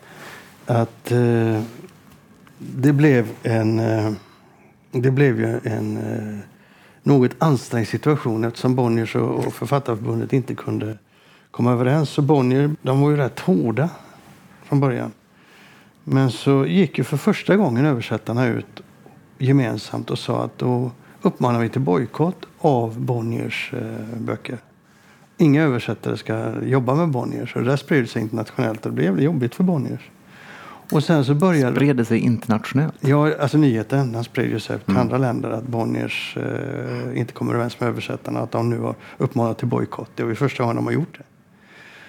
att 0.67 1.13
uh, 1.13 1.63
det 2.59 2.93
blev 2.93 3.29
en, 3.43 3.81
uh, 3.81 4.13
det 4.91 5.11
blev 5.11 5.41
ju 5.41 5.61
en 5.65 5.97
uh, 5.97 6.39
något 7.03 7.31
ansträngd 7.39 7.89
situation 7.89 8.45
eftersom 8.45 8.75
Bonniers 8.75 9.17
och 9.17 9.55
Författarförbundet 9.55 10.33
inte 10.33 10.55
kunde 10.55 10.99
komma 11.51 11.73
överens. 11.73 12.11
Så 12.11 12.23
Bonnier, 12.23 12.75
de 12.83 13.01
var 13.01 13.11
ju 13.11 13.17
rätt 13.17 13.41
hårda 13.41 13.89
från 14.65 14.81
början. 14.81 15.13
Men 16.05 16.31
så 16.31 16.67
gick 16.67 16.99
ju 16.99 17.05
för 17.05 17.17
första 17.17 17.57
gången 17.57 17.87
översättarna 17.87 18.47
ut 18.47 18.83
gemensamt 19.39 20.11
och 20.11 20.19
sa 20.19 20.45
att 20.45 20.59
då 20.59 20.91
uppmanar 21.23 21.61
vi 21.61 21.69
till 21.69 21.81
bojkott 21.81 22.47
av 22.59 23.01
Bonniers 23.01 23.73
eh, 23.75 24.19
böcker. 24.19 24.59
Inga 25.39 25.63
översättare 25.63 26.17
ska 26.17 26.63
jobba 26.63 26.95
med 26.95 27.09
Bonniers. 27.09 27.57
Och 27.57 27.63
det 27.63 27.69
där 27.69 27.77
spred 27.77 28.11
sig 28.11 28.23
internationellt 28.23 28.87
och 28.87 28.93
det 28.93 28.97
blev 28.97 29.21
jobbigt 29.21 29.55
för 29.55 29.65
Bonniers. 29.65 30.11
Och 30.93 31.05
sen 31.05 31.25
så 31.25 31.35
började... 31.35 31.77
Spred 31.77 31.97
det 31.97 32.05
sig 32.05 32.19
internationellt? 32.19 32.95
Ja, 33.01 33.33
alltså 33.41 33.59
nyheten 33.59 34.13
den 34.13 34.25
spred 34.25 34.63
sig 34.63 34.79
till 34.79 34.91
mm. 34.91 35.03
andra 35.03 35.19
länder 35.19 35.51
att 35.51 35.67
Bonniers 35.67 36.37
eh, 36.37 37.19
inte 37.19 37.33
kommer 37.33 37.55
överens 37.55 37.81
med 37.81 37.89
översättarna. 37.89 38.41
Att 38.41 38.51
de 38.51 38.71
nu 38.71 38.79
har 38.79 38.95
uppmanat 39.19 39.59
till 39.59 39.69
bojkott. 39.69 40.11
Det 40.15 40.23
var 40.23 40.31
ju 40.31 40.37
första 40.37 40.63
gången 40.63 40.77
de 40.77 40.85
har 40.85 40.93
gjort 40.93 41.19
det. 41.19 41.25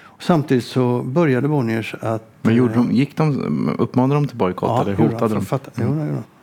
Och 0.02 0.24
samtidigt 0.24 0.64
så 0.64 1.02
började 1.04 1.48
Bonniers 1.48 1.96
att... 2.02 2.30
Men 2.42 2.56
gjorde 2.56 2.74
de, 2.74 2.92
gick 2.92 3.18
de, 3.18 3.76
uppmanade 3.80 4.22
de 4.22 4.28
till 4.28 4.38
bojkott 4.38 4.70
ja, 4.70 4.82
eller 4.82 4.94
hotade 4.94 5.34
de? 5.34 5.46
Fatta, 5.46 5.72
mm. 5.82 5.98
jo, 5.98 6.06
jo, 6.06 6.14
jo. 6.16 6.37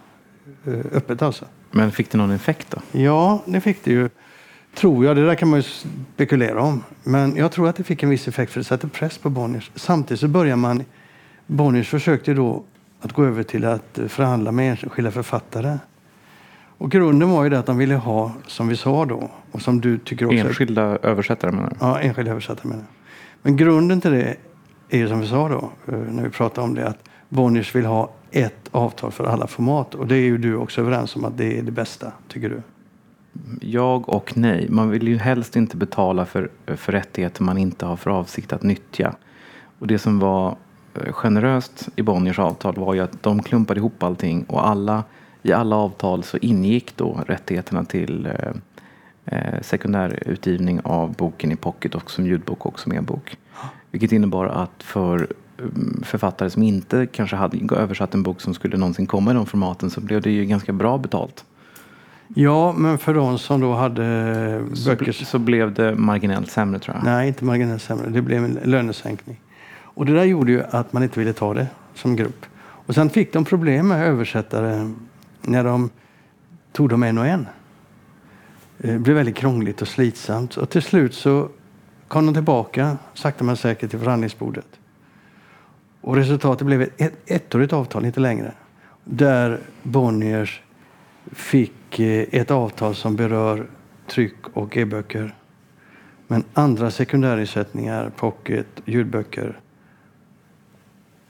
Eh, 0.67 0.97
öppet 0.97 1.23
alltså. 1.23 1.45
Men 1.71 1.93
fick 1.93 2.11
det 2.11 2.19
någon 2.19 2.31
effekt 2.31 2.67
då? 2.71 3.01
Ja, 3.01 3.43
det 3.47 3.61
fick 3.61 3.85
det 3.85 3.91
ju. 3.91 4.09
Tror 4.75 5.05
jag. 5.05 5.17
Det 5.17 5.27
där 5.27 5.35
kan 5.35 5.49
man 5.49 5.59
ju 5.59 5.63
spekulera 6.15 6.63
om. 6.63 6.83
Men 7.03 7.37
jag 7.37 7.53
tror 7.53 7.69
att 7.69 7.77
det 7.77 7.85
fick 7.85 8.03
en 8.03 8.11
viss 8.11 8.29
effekt 8.29 8.53
för 8.53 8.61
det 8.61 8.65
satte 8.65 8.89
press 8.89 9.19
på 9.19 9.31
Bonniers. 9.31 9.71
Samtidigt 9.75 10.21
så 10.21 10.29
börjar 10.29 10.57
man... 10.57 10.85
Bonniers 11.47 11.89
försökte 11.89 12.35
då 12.35 12.65
att 13.01 13.13
gå 13.13 13.25
över 13.25 13.43
till 13.43 13.65
att 13.65 13.99
förhandla 14.09 14.53
med 14.53 14.71
enskilda 14.71 15.11
författare. 15.11 15.79
Och 16.79 16.91
grunden 16.91 17.31
var 17.31 17.45
ju 17.45 17.51
det 17.51 17.59
att 17.59 17.67
de 17.67 17.79
ville 17.79 17.95
ha, 17.95 18.33
som 18.47 18.69
vi 18.69 18.77
sa 18.77 19.05
då, 19.05 19.31
och 19.53 19.63
som 19.63 19.81
du 19.81 19.99
tycker 19.99 20.27
också... 20.27 20.39
Enskilda 20.39 20.83
översättare 20.83 21.53
menar 21.53 21.71
du? 21.71 21.77
Ja, 21.81 22.01
enskilda 22.01 22.31
översättare 22.31 22.69
menar 22.69 22.85
Men 23.43 23.57
grunden 23.57 24.01
till 24.01 24.11
det 24.11 24.37
är 24.89 24.99
ju 24.99 25.09
som 25.09 25.21
vi 25.21 25.27
sa 25.27 25.49
då, 25.49 25.71
eh, 25.93 25.99
när 25.99 26.23
vi 26.23 26.31
pratade 26.31 26.65
om 26.65 26.75
det, 26.75 26.89
att 26.89 26.99
Bonniers 27.29 27.75
vill 27.75 27.85
ha 27.85 28.11
ett 28.35 28.69
avtal 28.71 29.13
för 29.13 29.25
alla 29.25 29.47
format. 29.47 29.95
Och 29.95 30.07
det 30.07 30.17
är 30.17 30.23
ju 30.23 30.39
du 30.39 30.57
också 30.57 30.81
överens 30.81 31.17
om 31.17 31.25
att 31.25 31.39
det 31.39 31.59
är 31.59 31.63
det 31.63 31.71
bästa, 31.71 32.13
tycker 32.29 32.49
du? 32.49 32.63
Jag 33.61 34.09
och 34.09 34.37
nej. 34.37 34.67
Man 34.71 34.91
vill 34.91 35.09
ju 35.09 35.17
helst 35.17 35.57
inte 35.57 35.77
betala 35.77 36.27
för, 36.27 36.51
för 36.67 36.93
rättigheter 36.93 37.43
man 37.43 37.59
inte 37.59 37.87
har 37.87 37.97
för 37.97 38.11
avsikt 38.11 38.53
att 38.53 38.63
nyttja. 38.63 39.15
Och 39.79 39.87
det 39.87 39.99
som 39.99 40.19
var 40.19 40.57
eh, 40.95 41.13
generöst 41.13 41.89
i 41.97 42.03
Bonniers 42.03 42.39
avtal 42.39 42.75
var 42.75 42.95
ju 42.95 43.01
att 43.01 43.23
de 43.23 43.43
klumpade 43.43 43.81
ihop 43.81 44.03
allting 44.03 44.45
och 44.45 44.69
alla, 44.69 45.05
i 45.43 45.53
alla 45.53 45.77
avtal 45.77 46.23
så 46.23 46.39
ingick 46.39 46.97
då 46.97 47.21
rättigheterna 47.27 47.85
till 47.85 48.27
eh, 48.27 48.53
eh, 49.25 49.61
sekundärutgivning 49.63 50.81
av 50.85 51.15
boken 51.15 51.53
i 51.53 51.57
pocket 51.57 51.95
och 51.95 52.11
som 52.11 52.27
ljudbok 52.27 52.67
och 52.67 52.81
som 52.81 52.93
e-bok. 52.93 53.37
Vilket 53.91 54.13
innebar 54.13 54.47
att 54.47 54.83
för 54.83 55.29
författare 56.03 56.51
som 56.51 56.63
inte 56.63 57.07
kanske 57.07 57.37
hade 57.37 57.75
översatt 57.77 58.15
en 58.15 58.23
bok 58.23 58.41
som 58.41 58.55
skulle 58.55 58.77
någonsin 58.77 59.07
komma 59.07 59.31
i 59.31 59.35
de 59.35 59.47
formaten 59.47 59.91
så 59.91 60.01
blev 60.01 60.23
det 60.23 60.31
ju 60.31 60.45
ganska 60.45 60.73
bra 60.73 60.99
betalt. 60.99 61.45
Ja, 62.29 62.73
men 62.73 62.99
för 62.99 63.15
de 63.15 63.39
som 63.39 63.61
då 63.61 63.75
hade 63.75 64.65
Så, 64.75 64.91
böcker... 64.91 65.13
så 65.13 65.39
blev 65.39 65.75
det 65.75 65.95
marginellt 65.95 66.51
sämre 66.51 66.79
tror 66.79 66.97
jag. 66.97 67.05
Nej, 67.05 67.29
inte 67.29 67.45
marginellt 67.45 67.83
sämre. 67.83 68.11
Det 68.11 68.23
blev 68.23 68.45
en 68.45 68.59
lönesänkning. 68.65 69.41
Och 69.77 70.07
det 70.07 70.13
där 70.13 70.25
gjorde 70.25 70.53
ju 70.53 70.63
att 70.71 70.93
man 70.93 71.03
inte 71.03 71.19
ville 71.19 71.33
ta 71.33 71.55
det 71.55 71.67
som 71.95 72.17
grupp. 72.17 72.47
Och 72.61 72.95
sen 72.95 73.11
fick 73.11 73.33
de 73.33 73.45
problem 73.45 73.89
med 73.89 74.07
översättare 74.07 74.91
när 75.43 75.65
de 75.65 75.91
tog 76.73 76.89
dem 76.89 77.03
en 77.03 77.19
och 77.19 77.27
en. 77.27 77.47
Det 78.79 78.99
blev 78.99 79.17
väldigt 79.17 79.37
krångligt 79.37 79.83
och 79.83 79.89
slitsamt. 79.89 80.57
Och 80.57 80.71
till 80.71 80.83
slut 80.83 81.15
så 81.15 81.49
kom 82.09 82.27
de 82.27 82.35
tillbaka, 82.35 82.97
sakta 83.15 83.45
men 83.45 83.57
säkert, 83.57 83.91
till 83.91 83.99
förhandlingsbordet. 83.99 84.67
Och 86.07 86.17
resultatet 86.17 86.67
blev 86.67 86.83
ett 86.83 87.01
ett- 87.01 87.31
ettårigt 87.31 87.73
avtal, 87.73 88.05
inte 88.05 88.21
längre. 88.21 88.53
Där 89.05 89.61
Bonniers 89.83 90.63
fick 91.33 92.01
eh, 92.01 92.27
ett 92.33 92.51
avtal 92.51 92.95
som 92.95 93.17
berör 93.17 93.67
tryck 94.07 94.35
och 94.53 94.77
e-böcker. 94.77 95.35
Men 96.27 96.45
andra 96.55 96.91
sekundärersättningar, 96.91 98.11
pocket, 98.17 98.67
ljudböcker, 98.85 99.61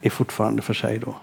är 0.00 0.10
fortfarande 0.10 0.62
för 0.62 0.74
sig 0.74 0.98
då. 0.98 1.14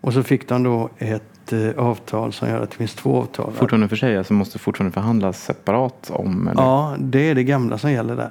Och 0.00 0.12
så 0.12 0.22
fick 0.22 0.48
de 0.48 0.62
då 0.62 0.90
ett 0.98 1.52
eh, 1.52 1.70
avtal 1.76 2.32
som 2.32 2.48
gör 2.48 2.60
att 2.62 2.70
det 2.70 2.76
finns 2.76 2.94
två 2.94 3.16
avtal. 3.16 3.52
Fortfarande 3.52 3.88
för 3.88 3.96
sig, 3.96 4.16
alltså 4.18 4.34
måste 4.34 4.58
fortfarande 4.58 4.92
förhandlas 4.94 5.44
separat 5.44 6.10
om 6.10 6.48
eller? 6.48 6.62
Ja, 6.62 6.96
det 6.98 7.30
är 7.30 7.34
det 7.34 7.44
gamla 7.44 7.78
som 7.78 7.92
gäller 7.92 8.16
där. 8.16 8.30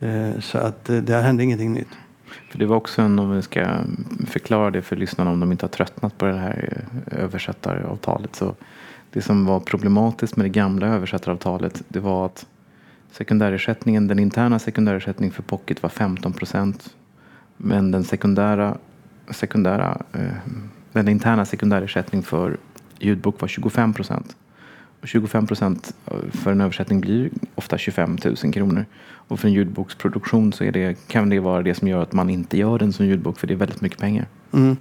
Eh, 0.00 0.40
Så 0.40 0.58
att 0.58 0.84
där 0.84 1.22
hände 1.22 1.42
ingenting 1.44 1.72
nytt. 1.72 1.88
För 2.50 2.58
det 2.58 2.66
var 2.66 2.76
också 2.76 3.02
en, 3.02 3.18
om 3.18 3.36
vi 3.36 3.42
ska 3.42 3.78
förklara 4.26 4.70
det 4.70 4.82
för 4.82 4.96
lyssnarna 4.96 5.30
om 5.30 5.40
de 5.40 5.52
inte 5.52 5.64
har 5.64 5.70
tröttnat 5.70 6.18
på 6.18 6.26
det 6.26 6.38
här 6.38 6.84
eh, 7.06 7.24
översättaravtalet. 7.24 8.36
Så 8.36 8.54
det 9.10 9.22
som 9.22 9.46
var 9.46 9.60
problematiskt 9.60 10.36
med 10.36 10.44
det 10.44 10.50
gamla 10.50 10.86
översättaravtalet 10.86 11.82
det 11.88 12.00
var 12.00 12.26
att 12.26 12.46
sekundärersättningen, 13.10 14.08
den 14.08 14.18
interna 14.18 14.58
sekundärersättningen 14.58 15.32
för 15.32 15.42
pocket 15.42 15.82
var 15.82 15.90
15 15.90 16.32
procent. 16.32 16.94
Men 17.56 17.90
den 17.90 18.04
sekundära, 18.04 18.76
sekundära 19.30 20.02
eh, 20.12 20.52
den 20.92 21.08
interna 21.08 21.44
sekundärersättningen 21.44 22.24
för 22.24 22.56
ljudbok 22.98 23.40
var 23.40 23.48
25 23.48 23.94
procent. 23.94 24.36
25 25.04 25.46
procent 25.46 25.94
för 26.32 26.52
en 26.52 26.60
översättning 26.60 27.00
blir 27.00 27.30
ofta 27.54 27.78
25 27.78 28.18
000 28.24 28.52
kronor. 28.52 28.84
Och 29.28 29.40
för 29.40 29.48
en 29.48 29.54
ljudboksproduktion 29.54 30.52
så 30.52 30.64
är 30.64 30.72
det, 30.72 31.08
kan 31.08 31.28
det 31.28 31.40
vara 31.40 31.62
det 31.62 31.74
som 31.74 31.88
gör 31.88 32.02
att 32.02 32.12
man 32.12 32.30
inte 32.30 32.58
gör 32.58 32.78
den 32.78 32.92
som 32.92 33.06
ljudbok 33.06 33.38
för 33.38 33.46
det 33.46 33.54
är 33.54 33.56
väldigt 33.56 33.80
mycket 33.80 33.98
pengar. 33.98 34.26
Mm. 34.52 34.76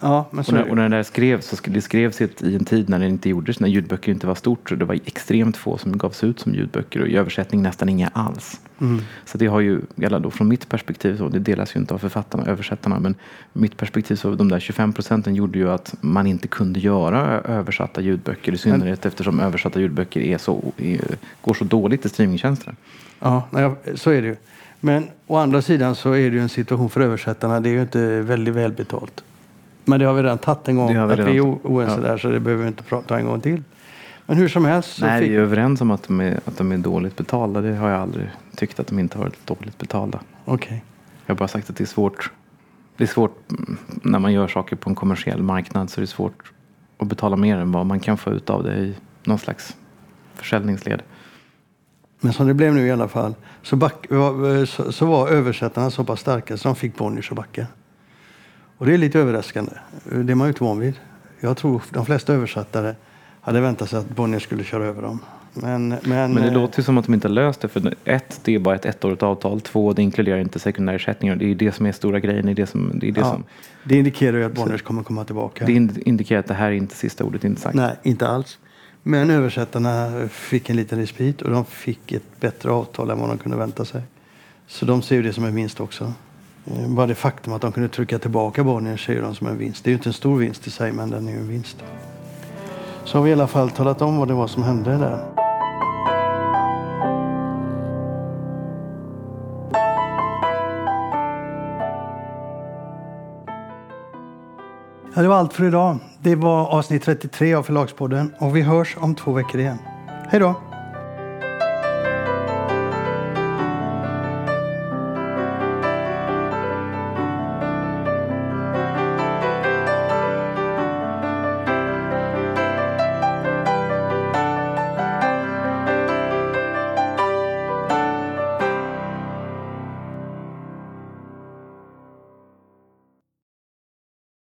Ja, 0.00 0.26
men 0.30 0.38
Och 0.38 0.46
så 0.46 0.52
när, 0.52 0.62
är 0.62 0.70
och 0.70 0.76
när 0.76 0.88
det 0.88 1.04
skrevs, 1.04 1.46
så 1.46 1.56
det 1.64 1.80
skrevs 1.80 2.20
i 2.20 2.54
en 2.54 2.64
tid 2.64 2.88
när 2.88 2.98
det 2.98 3.06
inte 3.06 3.28
gjordes, 3.28 3.60
när 3.60 3.68
ljudböcker 3.68 4.12
inte 4.12 4.26
var 4.26 4.34
stort. 4.34 4.68
Så 4.68 4.74
det 4.74 4.84
var 4.84 4.94
extremt 4.94 5.56
få 5.56 5.78
som 5.78 5.98
gavs 5.98 6.24
ut 6.24 6.40
som 6.40 6.54
ljudböcker 6.54 7.00
och 7.00 7.08
i 7.08 7.16
översättning 7.16 7.62
nästan 7.62 7.88
inga 7.88 8.08
alls. 8.08 8.60
Mm. 8.80 9.02
Så 9.24 9.38
det 9.38 9.46
har 9.46 9.60
ju, 9.60 9.80
eller 10.02 10.20
då 10.20 10.30
från 10.30 10.48
mitt 10.48 10.68
perspektiv, 10.68 11.16
så 11.16 11.28
det 11.28 11.38
delas 11.38 11.76
ju 11.76 11.80
inte 11.80 11.94
av 11.94 11.98
författarna, 11.98 12.44
översättarna, 12.46 12.98
men 12.98 13.14
mitt 13.52 13.76
perspektiv 13.76 14.16
så 14.16 14.34
de 14.34 14.48
där 14.48 14.60
25 14.60 14.92
procenten 14.92 15.34
gjorde 15.34 15.58
ju 15.58 15.70
att 15.70 15.94
man 16.00 16.26
inte 16.26 16.48
kunde 16.48 16.80
göra 16.80 17.40
översatta 17.40 18.00
ljudböcker 18.00 18.52
i 18.52 18.58
synnerhet 18.58 19.06
eftersom 19.06 19.40
översatta 19.40 19.80
ljudböcker 19.80 20.20
är 20.20 20.38
så, 20.38 20.72
är, 20.76 21.00
går 21.40 21.54
så 21.54 21.64
dåligt 21.64 22.06
i 22.06 22.08
streamingtjänsterna. 22.08 22.76
Ja, 23.20 23.48
så 23.94 24.10
är 24.10 24.22
det 24.22 24.28
ju. 24.28 24.36
Men 24.80 25.08
å 25.26 25.36
andra 25.36 25.62
sidan 25.62 25.94
så 25.94 26.12
är 26.12 26.30
det 26.30 26.36
ju 26.36 26.40
en 26.40 26.48
situation 26.48 26.90
för 26.90 27.00
översättarna. 27.00 27.60
Det 27.60 27.68
är 27.68 27.72
ju 27.72 27.82
inte 27.82 28.20
väldigt 28.20 28.54
välbetalt. 28.54 29.24
Men 29.84 30.00
det 30.00 30.06
har 30.06 30.14
vi 30.14 30.22
redan 30.22 30.38
tagit 30.38 30.68
en 30.68 30.76
gång. 30.76 30.92
Vi 30.92 30.98
att 30.98 31.18
vi 31.18 31.36
är 31.36 31.40
oense 31.40 31.96
ja. 31.96 32.08
där 32.08 32.18
så 32.18 32.28
det 32.28 32.40
behöver 32.40 32.62
vi 32.62 32.68
inte 32.68 32.82
prata 32.82 33.18
en 33.18 33.26
gång 33.26 33.40
till. 33.40 33.62
Men 34.26 34.36
hur 34.36 34.48
som 34.48 34.64
helst 34.64 35.00
Nej, 35.00 35.20
fick... 35.20 35.30
vi 35.30 35.36
är 35.36 35.40
överens 35.40 35.80
om 35.80 35.90
att 35.90 36.02
de 36.02 36.20
är, 36.20 36.40
att 36.44 36.58
de 36.58 36.72
är 36.72 36.78
dåligt 36.78 37.16
betalda. 37.16 37.60
Det 37.60 37.74
har 37.74 37.88
jag 37.88 38.00
aldrig 38.00 38.30
tyckt 38.56 38.80
att 38.80 38.86
de 38.86 38.98
inte 38.98 39.18
har 39.18 39.24
varit 39.24 39.46
dåligt 39.46 39.78
betalda. 39.78 40.20
Okej. 40.44 40.84
Jag 41.26 41.34
har 41.34 41.38
bara 41.38 41.48
sagt 41.48 41.70
att 41.70 41.76
det 41.76 41.84
är 41.84 41.86
svårt. 41.86 42.32
Det 42.96 43.04
är 43.04 43.08
svårt 43.08 43.50
mm, 43.50 43.76
när 44.02 44.18
man 44.18 44.32
gör 44.32 44.48
saker 44.48 44.76
på 44.76 44.90
en 44.90 44.96
kommersiell 44.96 45.42
marknad 45.42 45.90
så 45.90 46.00
är 46.00 46.02
det 46.02 46.06
svårt 46.06 46.52
att 46.98 47.08
betala 47.08 47.36
mer 47.36 47.56
än 47.56 47.72
vad 47.72 47.86
man 47.86 48.00
kan 48.00 48.18
få 48.18 48.30
ut 48.30 48.50
av 48.50 48.62
det 48.62 48.74
i 48.74 48.94
någon 49.24 49.38
slags 49.38 49.76
försäljningsled. 50.34 51.02
Men 52.20 52.32
som 52.32 52.46
det 52.46 52.54
blev 52.54 52.74
nu 52.74 52.86
i 52.86 52.90
alla 52.90 53.08
fall 53.08 53.34
så, 53.62 53.76
back, 53.76 54.06
så, 54.66 54.92
så 54.92 55.06
var 55.06 55.28
översättarna 55.28 55.90
så 55.90 56.04
pass 56.04 56.20
starka 56.20 56.56
så 56.56 56.68
de 56.68 56.76
fick 56.76 56.96
Bonniers 56.96 57.30
att 57.30 57.36
backa. 57.36 57.66
Och 58.78 58.86
det 58.86 58.94
är 58.94 58.98
lite 58.98 59.18
överraskande. 59.20 59.72
Det 60.04 60.32
är 60.32 60.34
man 60.34 60.46
ju 60.46 60.48
inte 60.50 60.64
van 60.64 60.78
vid. 60.78 60.94
Jag 61.40 61.56
tror 61.56 61.82
de 61.90 62.06
flesta 62.06 62.34
översättare 62.34 62.94
hade 63.40 63.60
väntat 63.60 63.90
sig 63.90 63.98
att 63.98 64.08
Bonnier 64.08 64.40
skulle 64.40 64.64
köra 64.64 64.84
över 64.84 65.02
dem. 65.02 65.20
Men, 65.54 65.88
men, 65.88 66.00
Men 66.04 66.34
det 66.34 66.48
eh, 66.48 66.52
låter 66.54 66.78
ju 66.80 66.84
som 66.84 66.98
att 66.98 67.04
de 67.04 67.14
inte 67.14 67.28
har 67.28 67.32
löst 67.32 67.60
det. 67.60 67.68
För 67.68 67.94
ett, 68.04 68.40
det 68.44 68.54
är 68.54 68.58
bara 68.58 68.74
ett 68.74 68.84
ettårigt 68.86 69.22
avtal. 69.22 69.60
Två, 69.60 69.92
det 69.92 70.02
inkluderar 70.02 70.38
inte 70.38 70.58
sekundärersättningar. 70.58 71.36
Det 71.36 71.50
är 71.50 71.54
det 71.54 71.72
som 71.72 71.86
är 71.86 71.92
stora 71.92 72.20
grejen. 72.20 72.46
Det 72.46 72.52
är 72.52 72.54
det 72.54 72.66
som, 72.66 72.98
det 72.98 73.08
är 73.08 73.12
det 73.12 73.20
ja, 73.20 73.30
som, 73.30 73.44
det 73.84 73.96
indikerar 73.96 74.36
ju 74.36 74.44
att 74.44 74.52
Bonniers 74.52 74.82
kommer 74.82 75.02
komma 75.02 75.24
tillbaka. 75.24 75.64
det 75.66 75.72
ind- 75.72 75.98
indikerar 76.04 76.40
att 76.40 76.46
det 76.46 76.54
här 76.54 76.66
är 76.66 76.72
inte 76.72 76.94
sista 76.96 77.24
ordet 77.24 77.44
inte 77.44 77.60
sagt. 77.60 77.74
Nej, 77.74 77.96
inte 78.02 78.28
alls. 78.28 78.58
Men 79.02 79.30
översättarna 79.30 80.28
fick 80.28 80.70
en 80.70 80.76
liten 80.76 80.98
respit 80.98 81.42
och 81.42 81.50
de 81.50 81.64
fick 81.64 82.12
ett 82.12 82.40
bättre 82.40 82.70
avtal 82.70 83.10
än 83.10 83.18
vad 83.18 83.28
de 83.28 83.38
kunde 83.38 83.58
vänta 83.58 83.84
sig. 83.84 84.02
Så 84.66 84.86
de 84.86 85.02
ser 85.02 85.16
ju 85.16 85.22
det 85.22 85.32
som 85.32 85.44
en 85.44 85.54
vinst 85.54 85.80
också. 85.80 86.12
Eh, 86.66 86.88
bara 86.88 87.06
det 87.06 87.14
faktum 87.14 87.52
att 87.52 87.62
de 87.62 87.72
kunde 87.72 87.88
trycka 87.88 88.18
tillbaka 88.18 88.64
Bonnier 88.64 88.96
ser 88.96 89.22
de 89.22 89.34
som 89.34 89.46
en 89.46 89.58
vinst. 89.58 89.84
Det 89.84 89.88
är 89.88 89.92
ju 89.92 89.96
inte 89.96 90.08
en 90.08 90.12
stor 90.12 90.36
vinst 90.36 90.66
i 90.66 90.70
sig, 90.70 90.92
men 90.92 91.10
den 91.10 91.28
är 91.28 91.32
ju 91.32 91.38
en 91.38 91.48
vinst. 91.48 91.76
Så 93.04 93.18
har 93.18 93.24
vi 93.24 93.30
i 93.30 93.32
alla 93.32 93.46
fall 93.46 93.70
talat 93.70 94.02
om 94.02 94.16
vad 94.16 94.28
det 94.28 94.34
var 94.34 94.46
som 94.46 94.62
hände 94.62 94.90
där. 94.90 95.34
Ja, 105.16 105.22
det 105.22 105.28
var 105.28 105.36
allt 105.36 105.52
för 105.52 105.64
idag. 105.64 105.98
Det 106.18 106.34
var 106.34 106.66
avsnitt 106.66 107.02
33 107.02 107.54
av 107.54 107.62
Förlagspodden 107.62 108.34
och 108.38 108.56
vi 108.56 108.62
hörs 108.62 108.96
om 109.00 109.14
två 109.14 109.32
veckor 109.32 109.60
igen. 109.60 109.78
Hej 110.28 110.40
då! 110.40 110.73